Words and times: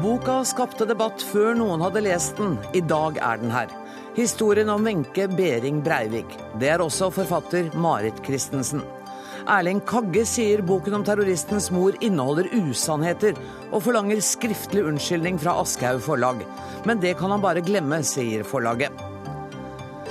Boka 0.00 0.38
skapte 0.48 0.86
debatt 0.88 1.20
før 1.20 1.52
noen 1.58 1.82
hadde 1.84 2.00
lest 2.06 2.38
den. 2.40 2.54
I 2.72 2.80
dag 2.80 3.18
er 3.20 3.40
den 3.42 3.50
her. 3.52 3.68
Historien 4.16 4.70
om 4.72 4.86
Wenche 4.86 5.26
Behring 5.28 5.82
Breivik. 5.84 6.30
Det 6.60 6.70
er 6.72 6.80
også 6.80 7.10
forfatter 7.12 7.68
Marit 7.76 8.16
Christensen. 8.24 8.80
Erling 9.44 9.82
Kagge 9.84 10.22
sier 10.28 10.62
boken 10.64 10.96
om 10.96 11.04
terroristens 11.04 11.68
mor 11.74 11.96
inneholder 12.00 12.48
usannheter, 12.56 13.36
og 13.68 13.84
forlanger 13.84 14.24
skriftlig 14.24 14.86
unnskyldning 14.88 15.36
fra 15.42 15.58
Aschehoug 15.60 16.00
forlag. 16.06 16.44
Men 16.88 17.04
det 17.04 17.18
kan 17.20 17.34
han 17.34 17.44
bare 17.44 17.64
glemme, 17.64 18.00
sier 18.00 18.46
forlaget. 18.48 18.96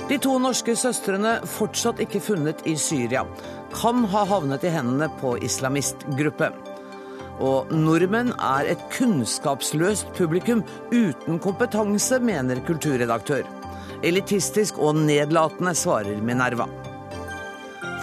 De 0.06 0.18
to 0.22 0.38
norske 0.42 0.74
søstrene 0.78 1.40
fortsatt 1.58 2.02
ikke 2.02 2.22
funnet 2.22 2.62
i 2.66 2.76
Syria. 2.78 3.26
Kan 3.74 4.06
ha 4.14 4.26
havnet 4.36 4.66
i 4.66 4.74
hendene 4.74 5.10
på 5.18 5.34
islamistgruppe. 5.42 6.54
Og 7.40 7.72
nordmenn 7.72 8.34
er 8.36 8.68
et 8.74 8.82
kunnskapsløst 8.92 10.12
publikum 10.16 10.60
uten 10.92 11.40
kompetanse, 11.40 12.20
mener 12.20 12.60
kulturredaktør. 12.68 13.46
Elitistisk 14.04 14.80
og 14.80 15.00
nedlatende, 15.00 15.72
svarer 15.76 16.20
Minerva. 16.24 16.68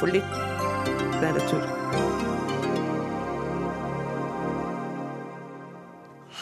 For 0.02 0.10
litt 0.10 0.40
ble 1.18 1.34
retur. 1.38 1.68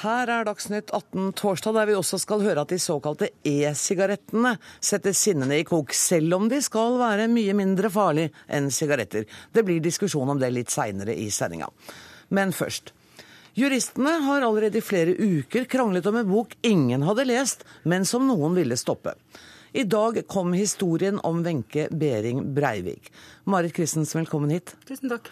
Her 0.05 0.29
er 0.29 0.43
Dagsnytt 0.45 0.91
18 0.93 1.31
torsdag, 1.39 1.73
der 1.73 1.87
vi 1.89 1.95
også 1.97 2.19
skal 2.21 2.43
høre 2.45 2.61
at 2.61 2.69
de 2.69 2.77
såkalte 2.79 3.31
e-sigarettene 3.47 4.51
setter 4.83 5.15
sinnene 5.17 5.61
i 5.63 5.67
kok, 5.67 5.95
selv 5.97 6.35
om 6.37 6.49
de 6.51 6.59
skal 6.61 6.99
være 6.99 7.29
mye 7.31 7.55
mindre 7.57 7.89
farlig 7.89 8.27
enn 8.45 8.67
sigaretter. 8.71 9.25
Det 9.51 9.63
blir 9.65 9.81
diskusjon 9.81 10.35
om 10.35 10.41
det 10.41 10.51
litt 10.53 10.73
seinere 10.73 11.15
i 11.15 11.31
sendinga. 11.33 11.71
Men 12.29 12.53
først. 12.55 12.93
Juristene 13.55 14.17
har 14.25 14.43
allerede 14.43 14.81
i 14.81 14.83
flere 14.83 15.13
uker 15.15 15.67
kranglet 15.71 16.07
om 16.09 16.17
en 16.19 16.27
bok 16.27 16.57
ingen 16.67 17.05
hadde 17.07 17.23
lest, 17.29 17.63
men 17.83 18.03
som 18.07 18.25
noen 18.27 18.57
ville 18.57 18.75
stoppe. 18.75 19.13
I 19.75 19.83
dag 19.87 20.21
kom 20.31 20.53
historien 20.55 21.21
om 21.23 21.39
Wenche 21.43 21.87
Behring 21.91 22.41
Breivik. 22.55 23.11
Marit 23.43 23.75
Christensen, 23.75 24.21
velkommen 24.21 24.51
hit. 24.51 24.75
Tusen 24.87 25.11
takk. 25.11 25.31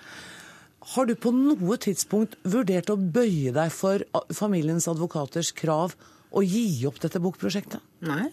Har 0.94 1.08
du 1.08 1.14
på 1.16 1.32
noe 1.36 1.78
tidspunkt 1.80 2.36
vurdert 2.44 2.92
å 2.92 2.98
bøye 3.00 3.54
deg 3.56 3.72
for 3.72 4.04
familiens 4.36 4.88
advokaters 4.92 5.54
krav 5.56 5.96
og 6.32 6.44
gi 6.44 6.84
opp 6.88 7.00
dette 7.04 7.22
bokprosjektet? 7.24 7.84
Nei. 8.08 8.28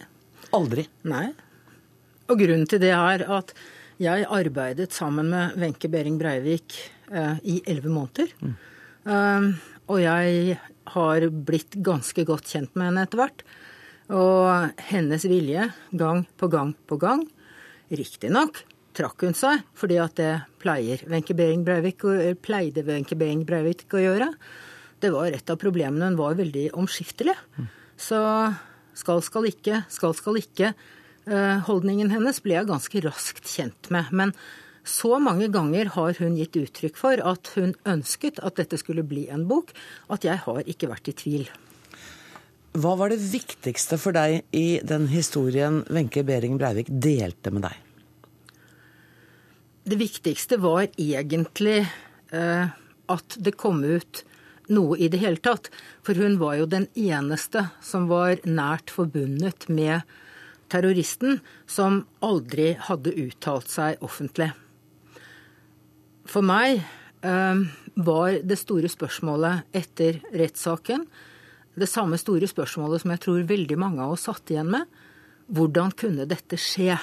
Aldri? 0.55 0.87
Nei. 1.07 1.29
Og 2.31 2.39
grunnen 2.39 2.67
til 2.67 2.83
det 2.83 2.91
er 2.95 3.23
at 3.27 3.55
jeg 4.01 4.27
arbeidet 4.27 4.91
sammen 4.95 5.31
med 5.31 5.59
Wenche 5.59 5.91
Behring 5.91 6.19
Breivik 6.19 6.75
i 7.11 7.57
elleve 7.67 7.91
måneder. 7.91 8.31
Mm. 8.39 8.53
Og 9.91 9.97
jeg 9.99 10.57
har 10.93 11.25
blitt 11.31 11.75
ganske 11.83 12.23
godt 12.27 12.47
kjent 12.53 12.75
med 12.77 12.89
henne 12.89 13.05
etter 13.05 13.19
hvert. 13.19 13.43
Og 14.11 14.81
hennes 14.89 15.25
vilje 15.27 15.69
gang 15.91 16.25
på 16.39 16.49
gang 16.51 16.73
på 16.87 16.97
gang, 17.01 17.25
riktignok 17.91 18.63
trakk 18.97 19.23
hun 19.23 19.35
seg, 19.37 19.61
fordi 19.77 19.97
at 20.03 20.17
det 20.19 20.31
pleier 20.61 21.03
Wenche 21.11 21.35
Behring 21.37 21.63
Breivik, 21.67 22.03
pleide 22.43 22.83
Wenche 22.87 23.15
Behring 23.19 23.45
Breivik 23.47 23.85
å 23.95 24.01
gjøre. 24.03 24.31
Det 25.01 25.13
var 25.13 25.31
et 25.33 25.49
av 25.49 25.59
problemene. 25.61 26.11
Hun 26.11 26.19
var 26.19 26.35
veldig 26.37 26.67
omskiftelig. 26.77 27.35
Så 27.97 28.19
skal, 28.97 29.21
skal 29.25 29.47
ikke, 29.49 29.83
skal, 29.89 30.13
skal 30.17 30.41
ikke. 30.41 30.73
Eh, 31.25 31.63
holdningen 31.67 32.11
hennes 32.13 32.41
ble 32.43 32.57
jeg 32.57 32.69
ganske 32.69 33.01
raskt 33.07 33.49
kjent 33.49 33.89
med. 33.93 34.11
Men 34.11 34.35
så 34.83 35.19
mange 35.21 35.47
ganger 35.53 35.91
har 35.95 36.15
hun 36.19 36.37
gitt 36.39 36.57
uttrykk 36.57 36.97
for 36.97 37.21
at 37.21 37.51
hun 37.55 37.75
ønsket 37.85 38.39
at 38.41 38.57
dette 38.57 38.79
skulle 38.81 39.05
bli 39.05 39.27
en 39.29 39.45
bok, 39.49 39.73
at 40.09 40.25
jeg 40.25 40.41
har 40.45 40.63
ikke 40.65 40.89
vært 40.89 41.11
i 41.11 41.17
tvil. 41.17 41.45
Hva 42.71 42.95
var 42.95 43.11
det 43.11 43.19
viktigste 43.19 43.97
for 43.99 44.15
deg 44.15 44.45
i 44.55 44.79
den 44.87 45.09
historien 45.11 45.81
Wenche 45.91 46.23
Behring 46.23 46.55
Breivik 46.57 46.87
delte 46.89 47.51
med 47.51 47.67
deg? 47.67 47.75
Det 49.83 49.97
viktigste 49.99 50.59
var 50.61 50.85
egentlig 50.95 51.81
eh, 52.31 52.71
at 53.11 53.37
det 53.37 53.57
kom 53.59 53.83
ut 53.83 54.23
noe 54.71 54.95
i 54.97 55.09
det 55.11 55.19
hele 55.19 55.41
tatt. 55.43 55.67
For 56.05 56.15
hun 56.15 56.39
var 56.39 56.61
jo 56.61 56.69
den 56.69 56.87
eneste 56.95 57.67
som 57.83 58.07
var 58.11 58.39
nært 58.47 58.93
forbundet 58.93 59.67
med 59.67 60.07
terroristen, 60.71 61.41
som 61.67 62.05
aldri 62.23 62.71
hadde 62.79 63.17
uttalt 63.19 63.67
seg 63.67 63.99
offentlig. 64.05 64.51
For 66.29 66.45
meg 66.45 66.81
eh, 67.25 67.61
var 68.01 68.39
det 68.45 68.59
store 68.59 68.89
spørsmålet 68.91 69.67
etter 69.77 70.21
rettssaken 70.35 71.05
det 71.79 71.87
samme 71.89 72.17
store 72.19 72.49
spørsmålet 72.49 73.03
som 73.03 73.13
jeg 73.13 73.23
tror 73.23 73.47
veldig 73.47 73.77
mange 73.79 74.03
av 74.03 74.15
oss 74.15 74.27
satt 74.27 74.51
igjen 74.51 74.71
med. 74.73 74.87
Hvordan 75.51 75.93
kunne 75.97 76.27
dette 76.29 76.59
skje? 76.59 76.97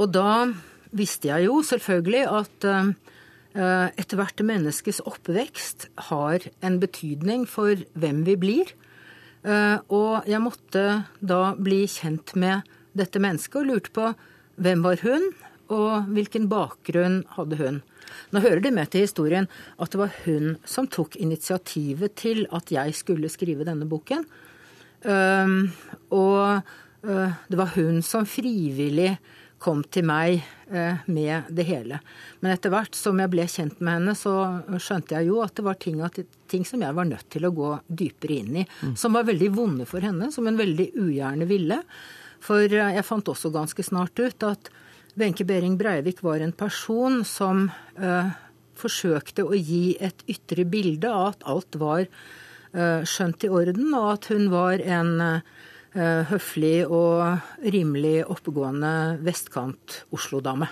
Og 0.00 0.10
da 0.10 0.50
visste 0.96 1.30
jeg 1.30 1.46
jo 1.46 1.60
selvfølgelig 1.66 2.24
at 2.26 2.66
uh, 2.66 2.90
ethvert 4.00 4.42
menneskes 4.46 5.02
oppvekst 5.06 5.88
har 6.10 6.46
en 6.66 6.80
betydning 6.82 7.46
for 7.50 7.78
hvem 7.94 8.24
vi 8.26 8.36
blir. 8.38 8.74
Og 9.40 10.26
jeg 10.28 10.42
måtte 10.44 10.82
da 11.24 11.54
bli 11.56 11.86
kjent 11.88 12.34
med 12.36 12.66
dette 12.92 13.22
mennesket 13.22 13.62
og 13.62 13.70
lurte 13.70 13.94
på 13.96 14.10
hvem 14.60 14.82
var 14.84 15.00
hun, 15.00 15.30
og 15.70 16.10
hvilken 16.10 16.48
bakgrunn 16.50 17.22
hadde 17.36 17.58
hun. 17.60 17.80
Nå 18.34 18.42
hører 18.42 18.62
det 18.64 18.74
med 18.74 18.90
til 18.90 19.06
historien 19.06 19.48
at 19.78 19.92
det 19.92 20.00
var 20.00 20.14
hun 20.26 20.56
som 20.68 20.88
tok 20.90 21.16
initiativet 21.20 22.16
til 22.18 22.44
at 22.54 22.72
jeg 22.74 22.96
skulle 22.98 23.30
skrive 23.32 23.66
denne 23.68 23.88
boken. 23.90 24.26
Um, 25.04 25.70
og 26.12 26.60
det 27.00 27.56
var 27.56 27.70
hun 27.78 28.02
som 28.04 28.26
frivillig 28.28 29.14
kom 29.60 29.82
til 29.92 30.06
meg 30.08 30.40
uh, 30.72 31.02
med 31.06 31.50
det 31.52 31.66
hele. 31.68 32.00
Men 32.40 32.54
etter 32.54 32.72
hvert 32.72 32.96
som 32.96 33.20
jeg 33.20 33.30
ble 33.32 33.44
kjent 33.50 33.82
med 33.84 33.98
henne, 33.98 34.16
så 34.16 34.32
skjønte 34.80 35.18
jeg 35.18 35.28
jo 35.28 35.42
at 35.44 35.54
det 35.58 35.66
var 35.66 35.78
ting, 35.80 36.00
ting 36.50 36.64
som 36.66 36.82
jeg 36.84 36.96
var 36.96 37.08
nødt 37.08 37.28
til 37.32 37.46
å 37.46 37.52
gå 37.54 37.74
dypere 37.86 38.40
inn 38.40 38.62
i. 38.62 38.66
Mm. 38.80 38.96
Som 39.00 39.18
var 39.18 39.28
veldig 39.28 39.50
vonde 39.56 39.88
for 39.88 40.04
henne, 40.04 40.30
som 40.32 40.48
hun 40.48 40.60
veldig 40.60 40.90
ugjerne 41.04 41.48
ville. 41.50 41.82
For 42.40 42.64
eh, 42.64 42.94
jeg 42.96 43.06
fant 43.06 43.32
også 43.32 43.52
ganske 43.52 43.84
snart 43.84 44.16
ut 44.20 44.48
at 44.48 44.72
Wenche 45.18 45.46
Behring 45.48 45.78
Breivik 45.80 46.22
var 46.22 46.42
en 46.44 46.52
person 46.52 47.24
som 47.26 47.66
uh, 47.98 48.30
forsøkte 48.78 49.44
å 49.46 49.56
gi 49.56 49.96
et 50.00 50.22
ytre 50.30 50.64
bilde 50.68 51.10
av 51.10 51.32
at 51.32 51.48
alt 51.50 51.80
var 51.80 52.04
uh, 52.06 53.02
skjønt 53.02 53.46
i 53.46 53.50
orden, 53.50 53.90
og 53.94 54.12
at 54.14 54.30
hun 54.30 54.48
var 54.52 54.82
en 54.84 55.42
Eh, 55.90 56.22
høflig 56.30 56.84
og 56.86 57.40
rimelig 57.66 58.20
oppegående 58.30 59.18
vestkant-Oslo-dame. 59.26 60.68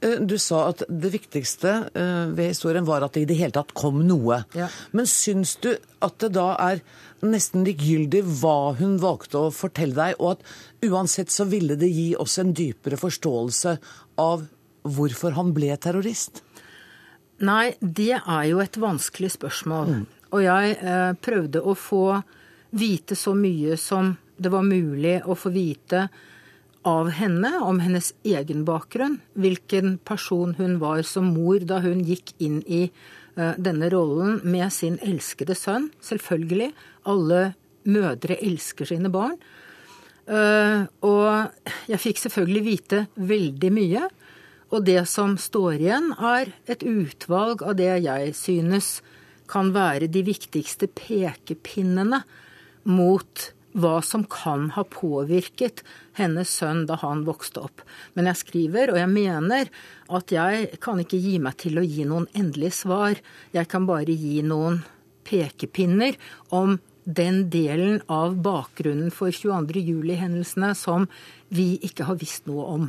Eh, 0.00 0.20
du 0.20 0.38
sa 0.38 0.64
at 0.70 0.82
det 0.88 1.12
viktigste 1.12 1.72
eh, 1.94 2.26
ved 2.32 2.52
historien 2.54 2.86
var 2.88 3.04
at 3.04 3.16
det 3.16 3.24
i 3.24 3.30
det 3.30 3.38
hele 3.40 3.54
tatt 3.56 3.74
kom 3.76 4.00
noe. 4.08 4.42
Ja. 4.56 4.70
Men 4.96 5.08
syns 5.10 5.56
du 5.60 5.74
at 6.00 6.18
det 6.22 6.32
da 6.38 6.54
er 6.70 6.80
nesten 7.20 7.66
likegyldig 7.66 8.22
hva 8.40 8.72
hun 8.78 8.96
valgte 9.02 9.44
å 9.44 9.52
fortelle 9.52 9.96
deg, 9.96 10.20
og 10.20 10.38
at 10.38 10.88
uansett 10.88 11.32
så 11.32 11.44
ville 11.50 11.76
det 11.80 11.90
gi 11.92 12.14
oss 12.16 12.38
en 12.40 12.54
dypere 12.56 12.96
forståelse 13.00 13.76
av 14.24 14.46
hvorfor 14.88 15.36
han 15.36 15.52
ble 15.56 15.76
terrorist? 15.76 16.40
Nei, 17.44 17.74
det 17.80 18.14
er 18.20 18.48
jo 18.48 18.60
et 18.64 18.76
vanskelig 18.80 19.34
spørsmål. 19.36 19.92
Mm. 19.92 20.08
Og 20.30 20.42
jeg 20.44 20.74
eh, 20.80 21.12
prøvde 21.20 21.60
å 21.60 21.76
få 21.76 22.04
vite 22.70 23.16
så 23.18 23.34
mye 23.34 23.76
som 23.80 24.14
det 24.40 24.48
var 24.52 24.64
mulig 24.64 25.18
å 25.28 25.36
få 25.36 25.52
vite 25.52 26.06
av 26.86 27.10
henne 27.12 27.52
om 27.60 27.80
hennes 27.82 28.12
egen 28.24 28.64
bakgrunn, 28.64 29.18
hvilken 29.36 29.98
person 30.06 30.54
hun 30.58 30.78
var 30.80 31.02
som 31.04 31.32
mor 31.34 31.60
da 31.60 31.80
hun 31.84 32.02
gikk 32.06 32.32
inn 32.40 32.60
i 32.66 32.86
uh, 33.36 33.54
denne 33.60 33.90
rollen 33.92 34.40
med 34.44 34.72
sin 34.72 34.96
elskede 35.04 35.56
sønn. 35.58 35.90
Selvfølgelig. 36.00 36.72
Alle 37.04 37.52
mødre 37.84 38.38
elsker 38.40 38.88
sine 38.88 39.12
barn. 39.12 39.36
Uh, 40.30 40.86
og 41.04 41.52
jeg 41.90 42.00
fikk 42.00 42.24
selvfølgelig 42.24 42.64
vite 42.64 43.04
veldig 43.16 43.72
mye. 43.76 44.08
Og 44.70 44.84
det 44.86 45.02
som 45.10 45.34
står 45.40 45.80
igjen, 45.80 46.12
er 46.14 46.52
et 46.70 46.84
utvalg 46.86 47.64
av 47.66 47.76
det 47.80 47.92
jeg 48.06 48.34
synes 48.38 49.00
kan 49.50 49.72
være 49.74 50.06
de 50.12 50.22
viktigste 50.22 50.86
pekepinnene 50.94 52.22
mot 52.86 53.50
hva 53.74 53.98
som 54.02 54.24
kan 54.30 54.70
ha 54.74 54.84
påvirket 54.86 55.82
hennes 56.20 56.52
sønn 56.60 56.84
da 56.88 56.98
han 57.02 57.24
vokste 57.26 57.64
opp. 57.66 57.82
Men 58.14 58.30
jeg 58.30 58.40
skriver, 58.42 58.92
og 58.92 59.00
jeg 59.00 59.10
mener, 59.12 59.72
at 60.10 60.34
jeg 60.34 60.70
kan 60.82 61.00
ikke 61.02 61.20
gi 61.20 61.38
meg 61.42 61.58
til 61.60 61.80
å 61.80 61.86
gi 61.86 62.06
noen 62.08 62.28
endelige 62.36 62.76
svar. 62.82 63.20
Jeg 63.56 63.70
kan 63.70 63.88
bare 63.88 64.14
gi 64.14 64.40
noen 64.46 64.82
pekepinner 65.26 66.16
om 66.56 66.78
den 67.04 67.44
delen 67.50 68.00
av 68.12 68.36
bakgrunnen 68.44 69.10
for 69.14 69.32
22. 69.34 69.80
juli-hendelsene 69.80 70.72
som 70.78 71.06
vi 71.50 71.74
ikke 71.82 72.06
har 72.06 72.18
visst 72.20 72.46
noe 72.46 72.66
om. 72.70 72.84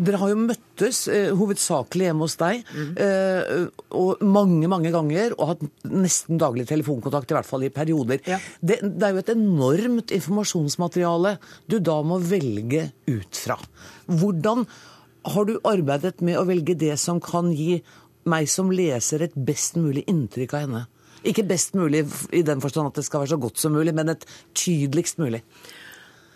Dere 0.00 0.20
har 0.22 0.32
jo 0.32 0.38
møttes 0.40 1.02
eh, 1.12 1.28
hovedsakelig 1.36 2.08
hjemme 2.08 2.24
hos 2.24 2.38
deg 2.40 2.62
mm. 2.64 2.92
eh, 3.04 3.50
og 3.98 4.22
mange 4.24 4.70
mange 4.70 4.92
ganger 4.94 5.34
og 5.36 5.52
hatt 5.52 5.64
nesten 5.92 6.40
daglig 6.40 6.68
telefonkontakt, 6.70 7.32
i 7.32 7.36
hvert 7.36 7.48
fall 7.48 7.66
i 7.68 7.72
perioder. 7.74 8.22
Ja. 8.28 8.40
Det, 8.60 8.80
det, 8.82 9.02
er 9.04 9.14
jo 9.14 9.24
et 9.24 9.34
enormt 9.34 10.14
informasjonsmateriale 10.16 11.36
du 11.68 11.78
da 11.84 11.98
må 12.06 12.20
velge 12.24 12.88
ut 13.10 13.42
fra. 13.44 13.58
Hvordan 14.08 14.64
har 15.28 15.48
du 15.48 15.58
arbeidet 15.66 16.22
med 16.24 16.38
å 16.40 16.46
velge 16.48 16.78
det 16.78 16.94
som 17.00 17.20
kan 17.20 17.52
gi 17.52 17.82
meg 18.28 18.48
som 18.50 18.72
leser 18.72 19.24
et 19.24 19.36
best 19.36 19.76
mulig 19.80 20.06
inntrykk 20.08 20.54
av 20.54 20.64
henne? 20.64 20.86
Ikke 21.28 21.44
best 21.44 21.76
mulig 21.76 22.06
i 22.32 22.44
den 22.46 22.62
forstand 22.64 22.90
at 22.90 23.00
det 23.00 23.04
skal 23.06 23.24
være 23.24 23.34
så 23.34 23.42
godt 23.42 23.60
som 23.60 23.74
mulig, 23.76 23.92
men 23.96 24.14
et 24.14 24.24
tydeligst 24.56 25.20
mulig. 25.20 25.42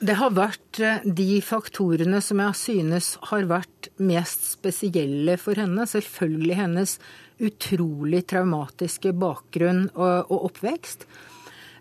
Det 0.02 0.16
har 0.18 0.32
vært 0.34 0.80
eh, 0.82 1.04
de 1.06 1.36
faktorene 1.46 2.18
som 2.24 2.40
jeg 2.42 2.58
synes 2.58 3.12
har 3.30 3.46
vært 3.50 3.86
mest 4.02 4.48
spesielle 4.56 5.36
for 5.38 5.58
henne. 5.58 5.86
Selvfølgelig 5.86 6.58
hennes 6.58 6.96
utrolig 7.42 8.24
traumatiske 8.30 9.14
bakgrunn 9.14 9.86
og, 9.94 10.32
oppvekst. 10.50 11.06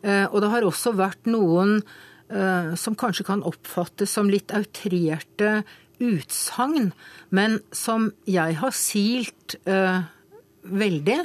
Eh, 0.06 0.28
og 0.30 0.38
det 0.44 0.52
har 0.54 0.68
også 0.68 0.94
vært 0.98 1.30
noen 1.30 1.80
uh, 1.82 2.72
som 2.78 2.96
kanskje 2.98 3.26
kan 3.28 3.42
oppfattes 3.46 4.14
som 4.14 4.30
litt 4.30 4.54
outrerte 4.56 5.64
utsagn, 6.02 6.92
men 7.30 7.60
som 7.74 8.10
jeg 8.30 8.58
har 8.62 8.74
silt 8.74 9.58
veldig. 10.64 11.20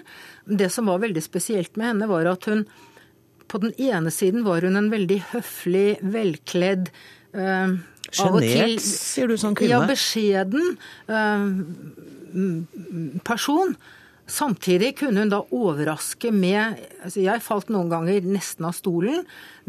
Det 0.47 0.71
som 0.73 0.89
var 0.91 1.03
veldig 1.05 1.23
spesielt 1.25 1.77
med 1.77 1.93
henne, 1.93 2.09
var 2.11 2.29
at 2.31 2.49
hun 2.51 2.65
på 3.47 3.61
den 3.63 3.75
ene 3.79 4.11
siden 4.11 4.43
var 4.47 4.65
hun 4.67 4.79
en 4.79 4.91
veldig 4.91 5.21
høflig, 5.33 5.99
velkledd 6.03 6.91
uh, 7.37 7.77
Sjenert, 8.15 8.83
sier 8.83 9.31
du 9.31 9.37
som 9.41 9.55
kvinne? 9.59 9.81
Ja, 9.81 9.87
beskjeden 9.89 10.77
øh, 11.11 11.47
person. 13.27 13.75
Samtidig 14.27 14.97
kunne 14.99 15.23
hun 15.23 15.31
da 15.31 15.39
overraske 15.55 16.33
med 16.35 16.81
altså 17.07 17.21
Jeg 17.23 17.43
falt 17.45 17.69
noen 17.71 17.93
ganger 17.93 18.25
nesten 18.27 18.67
av 18.67 18.75
stolen 18.75 19.21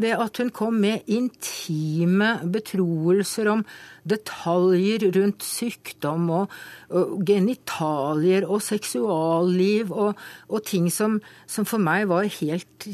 ved 0.02 0.18
at 0.18 0.40
hun 0.42 0.50
kom 0.54 0.80
med 0.82 1.06
intime 1.06 2.32
betroelser 2.42 3.52
om 3.52 3.62
detaljer 4.08 5.06
rundt 5.14 5.46
sykdom 5.46 6.26
og, 6.40 6.58
og 6.90 7.22
genitalier 7.28 8.48
og 8.48 8.64
seksualliv 8.66 9.94
og, 9.94 10.18
og 10.50 10.66
ting 10.66 10.90
som, 10.90 11.20
som, 11.46 11.68
for 11.68 11.78
meg 11.78 12.08
var 12.10 12.26
helt 12.40 12.90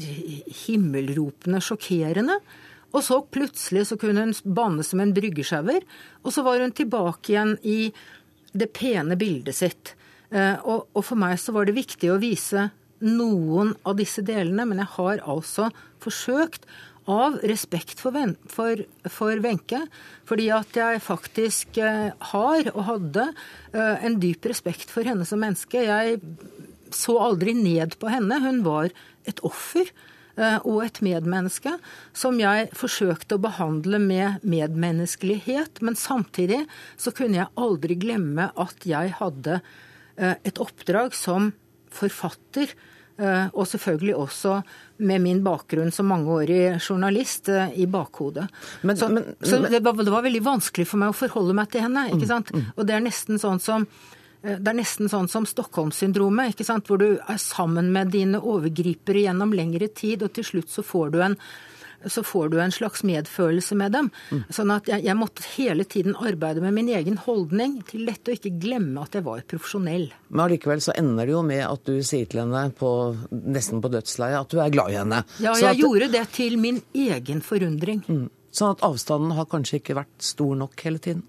himmelropende 0.67 1.63
sjokkerende. 1.65 2.37
Og 2.93 3.01
så 3.09 3.23
plutselig 3.25 3.87
så 3.89 3.97
kunne 3.99 4.29
hun 4.29 4.37
banne 4.45 4.85
som 4.85 5.01
en 5.01 5.17
bryggesjauer, 5.17 5.81
og 6.21 6.33
så 6.33 6.45
var 6.45 6.61
hun 6.61 6.77
tilbake 6.77 7.33
igjen 7.33 7.57
i 7.65 7.79
det 8.55 8.69
pene 8.77 9.17
bildet 9.19 9.57
sitt. 9.57 9.95
Eh, 10.35 10.57
og, 10.67 10.89
og, 10.91 11.03
for 11.05 11.19
meg 11.19 11.37
så 11.39 11.53
var 11.55 11.67
det 11.67 11.77
viktig 11.77 12.11
å 12.11 12.19
vise 12.21 12.69
noen 13.05 13.73
av 13.87 13.97
disse 13.99 14.23
delene, 14.25 14.65
men 14.67 14.81
jeg 14.81 14.91
har 14.97 15.23
altså 15.23 15.69
forsøkt 16.03 16.67
av 17.11 17.37
respekt 17.45 17.99
for 18.01 18.15
Wenche, 19.43 19.81
fordi 20.25 20.47
at 20.55 20.79
jeg 20.79 21.03
faktisk 21.05 21.77
eh, 21.77 22.09
har 22.31 22.71
og 22.73 22.81
hadde 22.89 23.29
eh, 23.29 24.07
en 24.07 24.17
dyp 24.21 24.47
respekt 24.49 24.91
for 24.91 25.07
henne 25.07 25.27
som 25.27 25.43
menneske. 25.43 25.85
Jeg 25.85 26.19
så 26.95 27.19
aldri 27.21 27.55
ned 27.57 27.95
på 28.01 28.09
henne. 28.11 28.41
Hun 28.43 28.63
var 28.65 28.91
et 29.27 29.41
offer 29.45 29.89
og 30.35 30.81
et 30.83 30.97
medmenneske 30.99 31.71
som 32.11 32.35
jeg 32.41 32.65
forsøkte 32.75 33.37
å 33.37 33.43
behandle 33.45 34.01
med 34.03 34.43
medmenneskelighet. 34.43 35.79
Men 35.79 35.95
samtidig 35.95 36.65
så 36.99 37.13
kunne 37.15 37.39
jeg 37.39 37.53
aldri 37.55 37.95
glemme 37.99 38.49
at 38.59 38.83
jeg 38.83 39.13
hadde 39.15 39.61
et 40.15 40.59
oppdrag 40.63 41.15
som 41.17 41.49
forfatter, 41.95 42.73
eh, 43.17 43.47
og 43.53 43.67
selvfølgelig 43.69 44.15
også 44.15 44.57
med 45.07 45.23
min 45.23 45.41
bakgrunn 45.45 45.93
som 45.95 46.09
mangeårig 46.11 46.75
journalist 46.79 47.49
eh, 47.49 47.73
i 47.81 47.87
bakhodet. 47.87 48.47
Men, 48.81 48.97
så, 48.99 49.09
men, 49.09 49.31
så 49.41 49.61
det, 49.67 49.81
var, 49.83 49.97
det, 50.01 50.11
var, 50.11 50.25
veldig 50.25 50.43
vanskelig 50.45 50.87
for 50.89 51.01
meg 51.01 51.13
å 51.13 51.17
forholde 51.17 51.55
meg 51.57 51.71
til 51.73 51.85
henne. 51.87 52.07
ikke 52.11 52.25
mm, 52.25 52.31
sant? 52.31 52.53
Mm. 52.53 52.67
Og 52.75 52.87
det 52.87 52.97
er 52.97 53.07
nesten 53.07 53.41
sånn 53.41 53.63
som 53.63 53.89
det 54.45 54.69
er 54.69 54.75
nesten 54.77 55.09
sånn 55.09 55.25
som 55.25 55.41
Stockholm-syndromet, 55.49 56.51
ikke 56.51 56.67
sant? 56.67 56.85
hvor 56.85 56.99
du 57.01 57.15
er 57.17 57.37
sammen 57.41 57.87
med 57.89 58.11
dine 58.13 58.37
overgripere 58.37 59.23
gjennom 59.23 59.55
lengre 59.57 59.87
tid, 59.89 60.21
og 60.21 60.35
til 60.37 60.45
slutt 60.45 60.69
så 60.69 60.83
får 60.85 61.15
du 61.15 61.17
en 61.25 61.37
så 62.05 62.23
får 62.23 62.49
du 62.53 62.59
en 62.61 62.73
slags 62.73 63.03
medfølelse 63.07 63.77
med 63.79 63.95
dem. 63.95 64.09
Mm. 64.31 64.43
Sånn 64.53 64.73
at 64.75 64.89
jeg, 64.91 65.03
jeg, 65.07 65.17
måtte 65.19 65.45
hele 65.55 65.85
tiden 65.89 66.15
arbeide 66.15 66.63
med 66.63 66.75
min 66.77 66.89
egen 66.93 67.19
holdning 67.21 67.79
til 67.89 68.05
dette, 68.09 68.31
og 68.31 68.39
ikke 68.39 68.55
glemme 68.61 69.03
at 69.05 69.17
jeg 69.17 69.25
var 69.25 69.45
profesjonell. 69.49 70.07
Men 70.29 70.45
allikevel 70.45 70.83
så 70.83 70.95
ender 70.97 71.27
det 71.27 71.35
jo 71.35 71.43
med 71.45 71.63
at 71.65 71.85
du 71.87 71.99
sier 72.05 72.29
til 72.29 72.43
henne 72.43 72.65
på, 72.77 72.89
nesten 73.31 73.83
på 73.83 73.91
dødsleiet 73.93 74.41
at 74.41 74.51
du 74.51 74.61
er 74.63 74.73
glad 74.73 74.93
i 74.93 74.99
henne. 75.01 75.21
Ja, 75.39 75.55
jeg 75.59 75.75
at, 75.75 75.83
gjorde 75.83 76.11
det 76.13 76.25
til 76.35 76.59
min 76.61 76.81
egen 76.95 77.45
forundring. 77.45 78.03
Mm. 78.07 78.27
Sånn 78.55 78.75
at 78.75 78.83
avstanden 78.87 79.35
har 79.35 79.49
kanskje 79.51 79.81
ikke 79.81 79.97
vært 79.97 80.13
stor 80.23 80.53
nok 80.59 80.85
hele 80.87 81.01
tiden? 81.03 81.25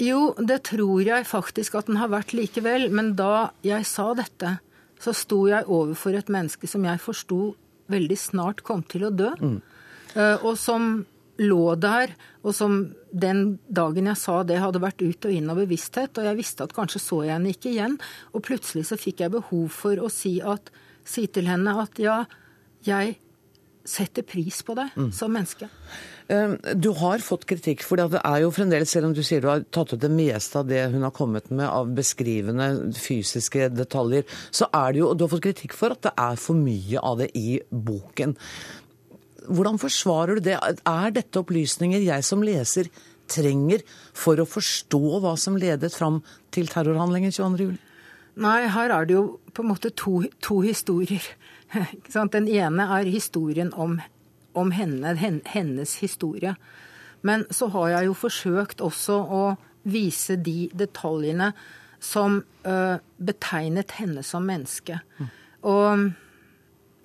Jo, 0.00 0.32
det 0.36 0.62
tror 0.70 1.04
jeg 1.04 1.28
faktisk 1.28 1.76
at 1.76 1.88
den 1.90 1.98
har 2.00 2.10
vært 2.12 2.32
likevel. 2.36 2.88
Men 2.92 3.12
da 3.18 3.50
jeg 3.64 3.84
sa 3.88 4.10
dette, 4.16 4.56
så 5.00 5.12
sto 5.16 5.42
jeg 5.48 5.68
overfor 5.68 6.16
et 6.16 6.32
menneske 6.32 6.68
som 6.68 6.84
jeg 6.88 7.00
forsto 7.02 7.54
veldig 7.90 8.18
snart 8.18 8.64
kom 8.66 8.84
til 8.88 9.08
å 9.08 9.14
dø. 9.14 9.30
Mm. 9.40 9.58
Og 10.46 10.54
som 10.58 10.92
lå 11.40 11.74
der, 11.80 12.12
og 12.44 12.54
som 12.56 12.76
den 13.10 13.58
dagen 13.72 14.10
jeg 14.10 14.20
sa 14.20 14.40
det, 14.46 14.58
hadde 14.60 14.82
vært 14.82 15.02
ut 15.02 15.26
og 15.28 15.32
inn 15.32 15.48
av 15.52 15.60
bevissthet. 15.60 16.18
Og 16.18 16.28
jeg 16.28 16.38
visste 16.38 16.66
at 16.66 16.74
kanskje 16.76 17.02
så 17.02 17.22
jeg 17.24 17.34
henne 17.36 17.54
ikke 17.54 17.72
igjen. 17.72 17.96
Og 18.34 18.44
plutselig 18.46 18.86
så 18.90 19.00
fikk 19.00 19.24
jeg 19.24 19.34
behov 19.34 19.70
for 19.72 20.00
å 20.02 20.10
si, 20.12 20.36
at, 20.44 20.70
si 21.08 21.26
til 21.32 21.48
henne 21.50 21.74
at 21.80 22.00
ja, 22.02 22.22
jeg 22.86 23.16
setter 23.90 24.24
pris 24.26 24.62
på 24.66 24.76
deg 24.78 24.94
mm. 24.96 25.10
som 25.16 25.32
menneske. 25.34 25.68
Du 26.78 26.92
har 26.94 27.22
fått 27.26 27.46
kritikk, 27.50 27.82
for 27.82 27.98
det 27.98 28.20
er 28.20 28.42
jo 28.44 28.52
fremdeles, 28.54 28.92
selv 28.92 29.08
om 29.08 29.14
du 29.16 29.22
sier 29.26 29.42
du 29.42 29.48
har 29.50 29.64
tatt 29.74 29.96
ut 29.96 30.02
det 30.02 30.12
meste 30.14 30.60
av 30.60 30.68
det 30.70 30.84
hun 30.92 31.02
har 31.02 31.14
kommet 31.16 31.50
med 31.50 31.66
av 31.66 31.90
beskrivende 31.96 32.92
fysiske 32.94 33.66
detaljer, 33.74 34.28
så 34.54 34.68
er 34.70 34.94
det 34.94 35.02
jo, 35.02 35.08
og 35.10 35.18
du 35.18 35.26
har 35.26 35.32
fått 35.34 35.48
kritikk 35.48 35.74
for 35.74 35.96
at 35.96 36.04
det 36.06 36.14
er 36.14 36.38
for 36.38 36.58
mye 36.58 37.02
av 37.02 37.18
det 37.24 37.32
i 37.38 37.58
boken. 37.70 38.36
Hvordan 39.50 39.80
forsvarer 39.82 40.38
du 40.38 40.46
det? 40.52 40.58
Er 40.86 41.16
dette 41.16 41.42
opplysninger 41.42 42.04
jeg 42.06 42.26
som 42.26 42.44
leser 42.46 42.92
trenger 43.30 43.82
for 44.16 44.38
å 44.38 44.48
forstå 44.48 45.02
hva 45.22 45.36
som 45.38 45.58
ledet 45.58 45.94
fram 45.96 46.20
til 46.54 46.70
terrorhandlingen 46.70 47.34
22.07? 47.34 47.78
Nei, 48.40 48.60
her 48.70 48.94
er 48.94 49.08
det 49.08 49.16
jo 49.16 49.24
på 49.52 49.64
en 49.64 49.72
måte 49.72 49.90
to, 49.98 50.20
to 50.42 50.60
historier. 50.62 51.24
Den 52.34 52.48
ene 52.48 52.86
er 52.98 53.10
historien 53.10 53.74
om 53.74 54.00
om 54.52 54.70
henne, 54.74 55.14
hennes 55.44 55.96
historie. 56.02 56.54
Men 57.20 57.44
så 57.50 57.68
har 57.74 57.88
jeg 57.94 58.08
jo 58.08 58.16
forsøkt 58.16 58.82
også 58.84 59.18
å 59.20 59.42
vise 59.82 60.36
de 60.40 60.70
detaljene 60.76 61.52
som 62.00 62.40
uh, 62.64 62.96
betegnet 63.20 63.96
henne 64.00 64.24
som 64.26 64.46
menneske. 64.48 65.00
Mm. 65.20 65.30
Og 65.70 66.04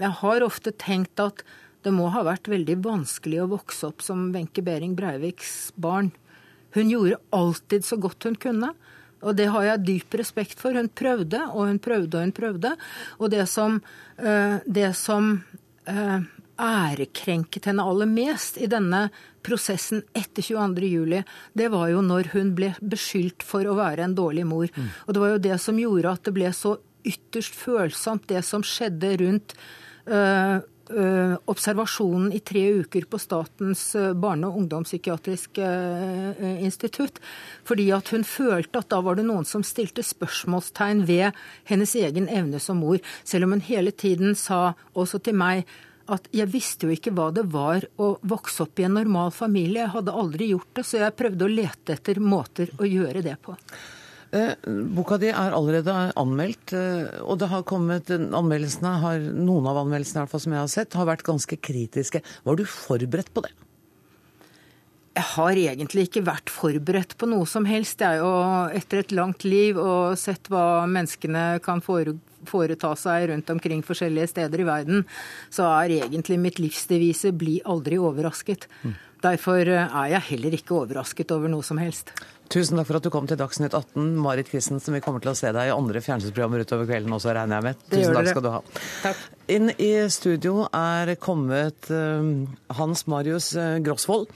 jeg 0.02 0.12
har 0.22 0.46
ofte 0.46 0.74
tenkt 0.80 1.20
at 1.24 1.44
det 1.86 1.94
må 1.94 2.10
ha 2.16 2.24
vært 2.26 2.50
veldig 2.50 2.80
vanskelig 2.84 3.44
å 3.44 3.52
vokse 3.52 3.92
opp 3.92 4.02
som 4.04 4.32
Wenche 4.34 4.64
Behring 4.66 4.96
Breiviks 4.98 5.70
barn. 5.76 6.10
Hun 6.76 6.90
gjorde 6.92 7.22
alltid 7.36 7.86
så 7.86 8.00
godt 8.02 8.26
hun 8.26 8.40
kunne. 8.40 8.72
Og 9.24 9.36
det 9.38 9.48
har 9.54 9.68
jeg 9.70 9.86
dyp 9.88 10.18
respekt 10.20 10.60
for. 10.62 10.76
Hun 10.76 10.90
prøvde 10.92 11.42
og 11.52 11.70
hun 11.70 11.82
prøvde 11.84 12.20
og 12.20 12.28
hun 12.28 12.36
prøvde. 12.36 12.74
Og 13.20 13.32
det 13.34 13.46
som, 13.52 13.80
uh, 14.20 14.58
det 14.66 14.92
som 15.00 15.32
uh, 15.90 16.20
ærekrenket 16.62 17.70
henne 17.70 17.84
aller 17.84 18.10
mest 18.10 18.60
i 18.62 18.70
denne 18.72 19.08
prosessen 19.46 20.04
etter 20.16 20.42
22.07, 20.42 21.24
det 21.54 21.70
var 21.74 21.90
jo 21.92 22.04
når 22.06 22.32
hun 22.34 22.54
ble 22.58 22.74
beskyldt 22.82 23.46
for 23.46 23.68
å 23.68 23.78
være 23.78 24.08
en 24.08 24.18
dårlig 24.18 24.46
mor. 24.50 24.70
Mm. 24.74 24.92
Og 25.06 25.14
det 25.14 25.24
var 25.24 25.34
jo 25.34 25.44
det 25.48 25.58
som 25.62 25.82
gjorde 25.82 26.14
at 26.16 26.28
det 26.28 26.36
ble 26.36 26.54
så 26.56 26.76
ytterst 27.06 27.58
følsomt, 27.58 28.26
det 28.32 28.42
som 28.46 28.64
skjedde 28.66 29.12
rundt 29.22 29.54
øh, 30.10 30.64
observasjonen 30.86 32.34
i 32.36 32.42
tre 32.46 32.62
uker 32.82 33.08
på 33.10 33.20
Statens 33.22 33.96
barne- 34.22 34.48
og 34.48 34.60
ungdomspsykiatriske 34.62 35.66
øh, 35.66 36.64
institutt. 36.64 37.20
Fordi 37.64 37.90
at 37.96 38.12
hun 38.14 38.24
følte 38.24 38.80
at 38.80 38.90
da 38.94 39.02
var 39.02 39.18
det 39.18 39.26
noen 39.26 39.48
som 39.48 39.64
stilte 39.66 40.04
spørsmålstegn 40.06 41.06
ved 41.08 41.36
hennes 41.66 41.96
egen 41.96 42.30
evne 42.30 42.60
som 42.60 42.80
mor. 42.84 43.02
Selv 43.24 43.48
om 43.48 43.58
hun 43.58 43.66
hele 43.66 43.92
tiden 43.92 44.36
sa 44.36 44.74
også 44.94 45.24
til 45.26 45.36
meg 45.36 45.66
at 46.12 46.28
jeg 46.36 46.52
visste 46.54 46.86
jo 46.86 46.94
ikke 46.94 47.14
hva 47.18 47.32
det 47.34 47.48
var 47.50 47.88
å 47.98 48.12
vokse 48.22 48.66
opp 48.66 48.80
i 48.80 48.86
en 48.86 48.98
normal 49.00 49.32
familie. 49.34 49.82
Jeg 49.86 49.96
hadde 49.96 50.14
aldri 50.14 50.52
gjort 50.52 50.74
det, 50.78 50.86
så 50.86 51.02
jeg 51.02 51.18
prøvde 51.18 51.48
å 51.48 51.54
lete 51.54 51.96
etter 51.98 52.22
måter 52.22 52.70
å 52.78 52.86
gjøre 52.86 53.24
det 53.26 53.40
på. 53.42 53.56
Boka 54.96 55.18
di 55.22 55.30
er 55.32 55.56
allerede 55.56 55.94
anmeldt, 56.20 56.74
og 57.24 57.40
det 57.40 57.52
har 57.52 57.68
kommet 57.68 58.10
anmeldelsene, 58.12 58.96
har, 59.04 59.20
noen 59.20 59.70
av 59.72 59.80
anmeldelsene 59.86 60.20
i 60.20 60.24
hvert 60.26 60.34
fall 60.34 60.44
som 60.44 60.56
jeg 60.58 60.64
har 60.64 60.74
sett, 60.74 60.98
har 61.00 61.08
vært 61.08 61.28
ganske 61.28 61.58
kritiske. 61.58 62.24
Var 62.44 62.60
du 62.60 62.66
forberedt 62.68 63.32
på 63.36 63.46
det? 63.46 63.54
Jeg 65.16 65.28
har 65.32 65.56
egentlig 65.56 66.10
ikke 66.10 66.26
vært 66.28 66.52
forberedt 66.52 67.14
på 67.16 67.28
noe 67.32 67.48
som 67.48 67.64
helst. 67.70 68.02
Det 68.02 68.08
er 68.10 68.20
jo 68.20 68.32
etter 68.76 69.00
et 69.00 69.14
langt 69.16 69.46
liv 69.48 69.78
og 69.80 70.18
sett 70.20 70.50
hva 70.52 70.84
menneskene 70.92 71.62
kan 71.64 71.80
foreta 71.86 72.92
seg 73.00 73.30
rundt 73.32 73.54
omkring 73.54 73.84
forskjellige 73.88 74.34
steder 74.34 74.66
i 74.66 74.68
verden, 74.68 75.06
så 75.48 75.70
er 75.78 76.02
egentlig 76.02 76.40
mitt 76.42 76.60
livsdevise 76.60 77.32
'bli 77.32 77.62
aldri 77.64 77.96
overrasket'. 77.96 78.68
Mm. 78.84 78.96
Derfor 79.26 79.66
er 79.66 80.10
jeg 80.12 80.22
heller 80.30 80.54
ikke 80.54 80.76
overrasket 80.84 81.32
over 81.34 81.50
noe 81.50 81.66
som 81.66 81.80
helst. 81.82 82.12
Tusen 82.52 82.78
takk 82.78 82.86
for 82.92 83.00
at 83.00 83.06
du 83.06 83.10
kom 83.14 83.26
til 83.26 83.40
Dagsnytt 83.40 83.74
18. 83.74 84.12
Marit 84.22 84.52
Christensen, 84.52 84.94
vi 84.94 85.02
kommer 85.02 85.24
til 85.24 85.32
å 85.32 85.38
se 85.38 85.50
deg 85.56 85.72
i 85.72 85.74
andre 85.74 86.02
fjernsynsprogrammer 86.06 86.62
utover 86.62 86.86
kvelden 86.86 87.16
også, 87.16 87.34
regner 87.34 87.58
jeg 87.58 87.66
med. 87.66 87.86
Tusen 87.90 88.18
takk 88.20 88.30
skal 88.30 88.46
du 88.46 88.50
ha. 88.54 88.60
Takk. 89.02 89.24
Inn 89.56 89.72
i 89.82 89.92
studio 90.14 90.68
er 90.70 91.16
kommet 91.22 91.90
uh, 91.90 92.22
Hans 92.78 93.06
Marius 93.10 93.50
uh, 93.58 93.80
Grosvold. 93.86 94.30